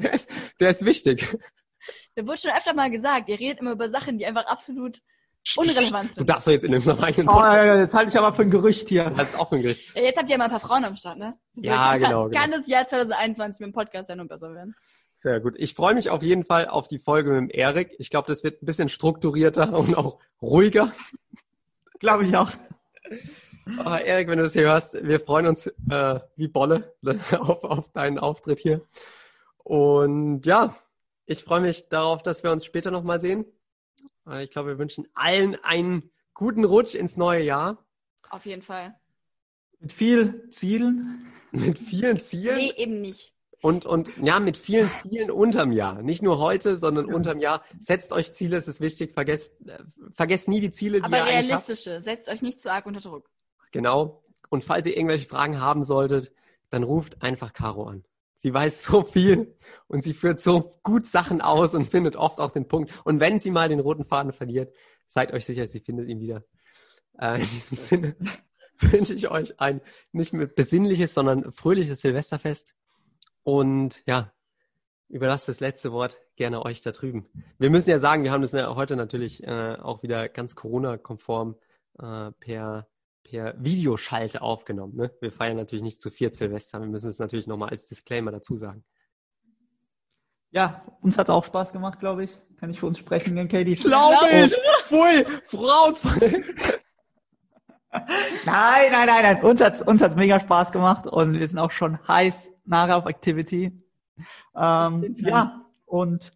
der 0.02 0.12
ist, 0.12 0.30
der 0.61 0.70
ist 0.70 0.85
wichtig. 0.85 1.37
Da 2.14 2.27
wurde 2.27 2.38
schon 2.38 2.50
öfter 2.53 2.74
mal 2.74 2.90
gesagt, 2.90 3.29
ihr 3.29 3.38
redet 3.38 3.61
immer 3.61 3.72
über 3.72 3.90
Sachen, 3.90 4.18
die 4.18 4.27
einfach 4.27 4.46
absolut 4.46 4.98
unrelevant 5.57 6.11
Du 6.11 6.14
sind. 6.16 6.29
darfst 6.31 6.46
doch 6.48 6.53
jetzt 6.53 6.64
in 6.64 6.74
unserem 6.74 7.00
eigenen 7.03 7.29
Oh, 7.29 7.38
ja, 7.40 7.64
ja, 7.64 7.81
jetzt 7.81 7.94
halte 7.94 8.11
ich 8.11 8.18
aber 8.18 8.33
für 8.33 8.42
ein 8.42 8.50
Gerücht 8.50 8.88
hier. 8.88 9.11
Das 9.11 9.31
ist 9.31 9.38
auch 9.38 9.53
ein 9.53 9.62
Gericht. 9.62 9.94
Ja, 9.94 10.03
jetzt 10.03 10.18
habt 10.18 10.31
ihr 10.31 10.38
mal 10.38 10.44
ein 10.44 10.50
paar 10.50 10.61
Frauen 10.61 10.85
am 10.85 10.96
Start, 10.96 11.18
ne? 11.18 11.35
Ja, 11.57 11.90
kann, 11.92 12.00
genau, 12.00 12.24
genau. 12.29 12.40
Kann 12.40 12.50
das 12.53 12.66
Jahr 12.68 12.87
2021 12.87 13.61
mit 13.61 13.68
dem 13.68 13.72
Podcast 13.74 14.09
ja 14.09 14.16
nur 14.16 14.27
besser 14.27 14.55
werden. 14.55 14.74
Sehr 15.12 15.40
gut. 15.40 15.55
Ich 15.59 15.74
freue 15.74 15.94
mich 15.94 16.11
auf 16.11 16.22
jeden 16.22 16.44
Fall 16.44 16.68
auf 16.68 16.88
die 16.88 16.98
Folge 16.98 17.31
mit 17.31 17.38
dem 17.38 17.50
Erik. 17.50 17.94
Ich 17.98 18.11
glaube, 18.11 18.27
das 18.29 18.42
wird 18.44 18.62
ein 18.62 18.66
bisschen 18.66 18.88
strukturierter 18.88 19.72
und 19.72 19.96
auch 19.96 20.18
ruhiger. 20.40 20.92
Glaube 21.98 22.24
ich 22.27 22.37
auch. 22.37 22.50
Ah, 23.85 23.98
Erik, 23.98 24.29
wenn 24.29 24.38
du 24.38 24.44
das 24.44 24.53
hier 24.53 24.64
hörst, 24.64 24.94
wir 25.07 25.20
freuen 25.20 25.46
uns 25.46 25.66
äh, 25.66 26.20
wie 26.37 26.48
Bolle 26.48 26.94
auf, 27.38 27.64
auf 27.64 27.92
deinen 27.92 28.18
Auftritt 28.18 28.59
hier. 28.59 28.83
Und 29.62 30.44
ja, 30.46 30.77
ich 31.26 31.42
freue 31.42 31.60
mich 31.60 31.88
darauf, 31.88 32.22
dass 32.22 32.42
wir 32.42 32.52
uns 32.52 32.64
später 32.64 32.90
nochmal 32.90 33.20
sehen. 33.20 33.44
Äh, 34.26 34.44
ich 34.44 34.50
glaube, 34.50 34.70
wir 34.70 34.78
wünschen 34.78 35.06
allen 35.14 35.56
einen 35.64 36.10
guten 36.34 36.64
Rutsch 36.64 36.94
ins 36.94 37.16
neue 37.16 37.42
Jahr 37.42 37.84
Auf 38.30 38.46
jeden 38.46 38.62
Fall. 38.62 38.94
Mit 39.80 39.92
viel 39.92 40.48
Zielen. 40.50 41.32
mit 41.52 41.78
vielen 41.78 42.18
Zielen 42.18 42.56
Nee, 42.56 42.72
eben 42.76 43.00
nicht. 43.00 43.32
und, 43.60 43.87
und 43.87 44.10
ja, 44.20 44.40
mit 44.40 44.56
vielen 44.56 44.90
Zielen 44.90 45.30
unterm 45.30 45.72
Jahr. 45.72 46.02
Nicht 46.02 46.22
nur 46.22 46.38
heute, 46.38 46.76
sondern 46.76 47.06
unterm 47.06 47.38
Jahr. 47.38 47.62
Setzt 47.78 48.12
euch 48.12 48.32
Ziele, 48.32 48.56
es 48.56 48.66
ist 48.68 48.80
wichtig. 48.80 49.14
Vergesst, 49.14 49.54
äh, 49.68 49.78
vergesst 50.12 50.48
nie 50.48 50.60
die 50.60 50.72
Ziele, 50.72 50.98
die 50.98 51.04
Aber 51.04 51.18
ihr 51.18 51.24
realistische. 51.24 52.02
Setzt 52.02 52.28
euch 52.28 52.42
nicht 52.42 52.60
zu 52.60 52.70
arg 52.70 52.87
unter 52.87 53.00
Druck. 53.00 53.30
Genau. 53.72 54.22
Und 54.50 54.64
falls 54.64 54.87
ihr 54.87 54.96
irgendwelche 54.96 55.28
Fragen 55.28 55.60
haben 55.60 55.82
solltet, 55.82 56.32
dann 56.70 56.82
ruft 56.82 57.22
einfach 57.22 57.52
Caro 57.52 57.84
an. 57.84 58.04
Sie 58.44 58.52
weiß 58.52 58.85
so 58.85 59.02
viel 59.04 59.57
und 59.87 60.02
sie 60.04 60.12
führt 60.12 60.38
so 60.38 60.78
gut 60.83 61.07
Sachen 61.07 61.40
aus 61.40 61.74
und 61.74 61.90
findet 61.90 62.14
oft 62.14 62.40
auch 62.40 62.50
den 62.50 62.68
Punkt. 62.68 62.92
Und 63.04 63.18
wenn 63.18 63.40
sie 63.40 63.50
mal 63.50 63.70
den 63.70 63.80
roten 63.80 64.04
Faden 64.04 64.33
verliert, 64.33 64.76
seid 65.07 65.33
euch 65.33 65.46
sicher, 65.46 65.66
sie 65.66 65.80
findet 65.80 66.11
ihn 66.11 66.20
wieder. 66.20 66.44
Äh, 67.18 67.37
in 67.37 67.46
diesem 67.46 67.78
Sinne 67.78 68.16
wünsche 68.80 69.14
ich 69.14 69.30
euch 69.30 69.59
ein 69.61 69.80
nicht 70.12 70.35
mehr 70.35 70.46
besinnliches, 70.46 71.14
sondern 71.14 71.52
fröhliches 71.52 72.02
Silvesterfest. 72.02 72.74
Und 73.44 74.02
ja, 74.07 74.30
überlasst 75.09 75.48
das 75.48 75.61
letzte 75.61 75.90
Wort 75.92 76.18
gerne 76.37 76.66
euch 76.66 76.83
da 76.83 76.92
drüben. 76.92 77.26
Wir 77.59 77.70
müssen 77.70 77.88
ja 77.88 77.98
sagen, 77.98 78.24
wir 78.24 78.33
haben 78.33 78.42
das 78.42 78.52
heute 78.52 78.94
natürlich 78.94 79.42
äh, 79.42 79.78
auch 79.80 80.02
wieder 80.02 80.28
ganz 80.28 80.54
Corona-konform 80.54 81.57
äh, 81.98 82.30
per 82.33 82.88
per 83.24 83.54
Videoschalte 83.58 84.42
aufgenommen. 84.42 84.94
Ne? 84.96 85.10
Wir 85.20 85.32
feiern 85.32 85.56
natürlich 85.56 85.82
nicht 85.82 86.00
zu 86.00 86.10
viert 86.10 86.37
Silvester. 86.37 86.80
Wir 86.80 86.87
müssen 86.87 87.08
es 87.08 87.18
natürlich 87.18 87.46
nochmal 87.46 87.70
als 87.70 87.87
Disclaimer 87.87 88.30
dazu 88.30 88.56
sagen. 88.56 88.84
Ja, 90.50 90.84
uns 91.00 91.18
hat's 91.18 91.30
auch 91.30 91.44
Spaß 91.44 91.72
gemacht, 91.72 91.98
glaube 91.98 92.24
ich. 92.24 92.38
Kann 92.58 92.70
ich 92.70 92.78
für 92.78 92.87
uns 92.87 92.98
sprechen, 92.98 93.34
gell, 93.34 93.48
Katie? 93.48 93.74
Glaube 93.74 94.28
ich! 94.30 94.54
Pfui! 94.84 95.24
Frauensfrei! 95.46 96.44
Nein, 98.44 98.90
nein, 98.90 99.06
nein, 99.06 99.22
nein. 99.22 99.44
Uns 99.44 99.60
hat's, 99.60 99.80
uns 99.80 100.02
hat's 100.02 100.16
mega 100.16 100.40
Spaß 100.40 100.72
gemacht 100.72 101.06
und 101.06 101.38
wir 101.38 101.46
sind 101.46 101.60
auch 101.60 101.70
schon 101.70 101.96
heiß 102.08 102.50
nachher 102.64 102.96
auf 102.96 103.06
Activity. 103.06 103.70
Ähm, 104.56 105.14
ja, 105.18 105.64
und 105.84 106.32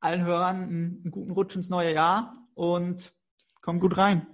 allen 0.00 0.24
Hörern 0.24 0.56
einen, 0.56 1.00
einen 1.02 1.10
guten 1.10 1.32
Rutsch 1.32 1.54
ins 1.54 1.68
neue 1.68 1.92
Jahr 1.92 2.34
und 2.54 3.12
kommt 3.60 3.82
gut 3.82 3.98
rein. 3.98 4.26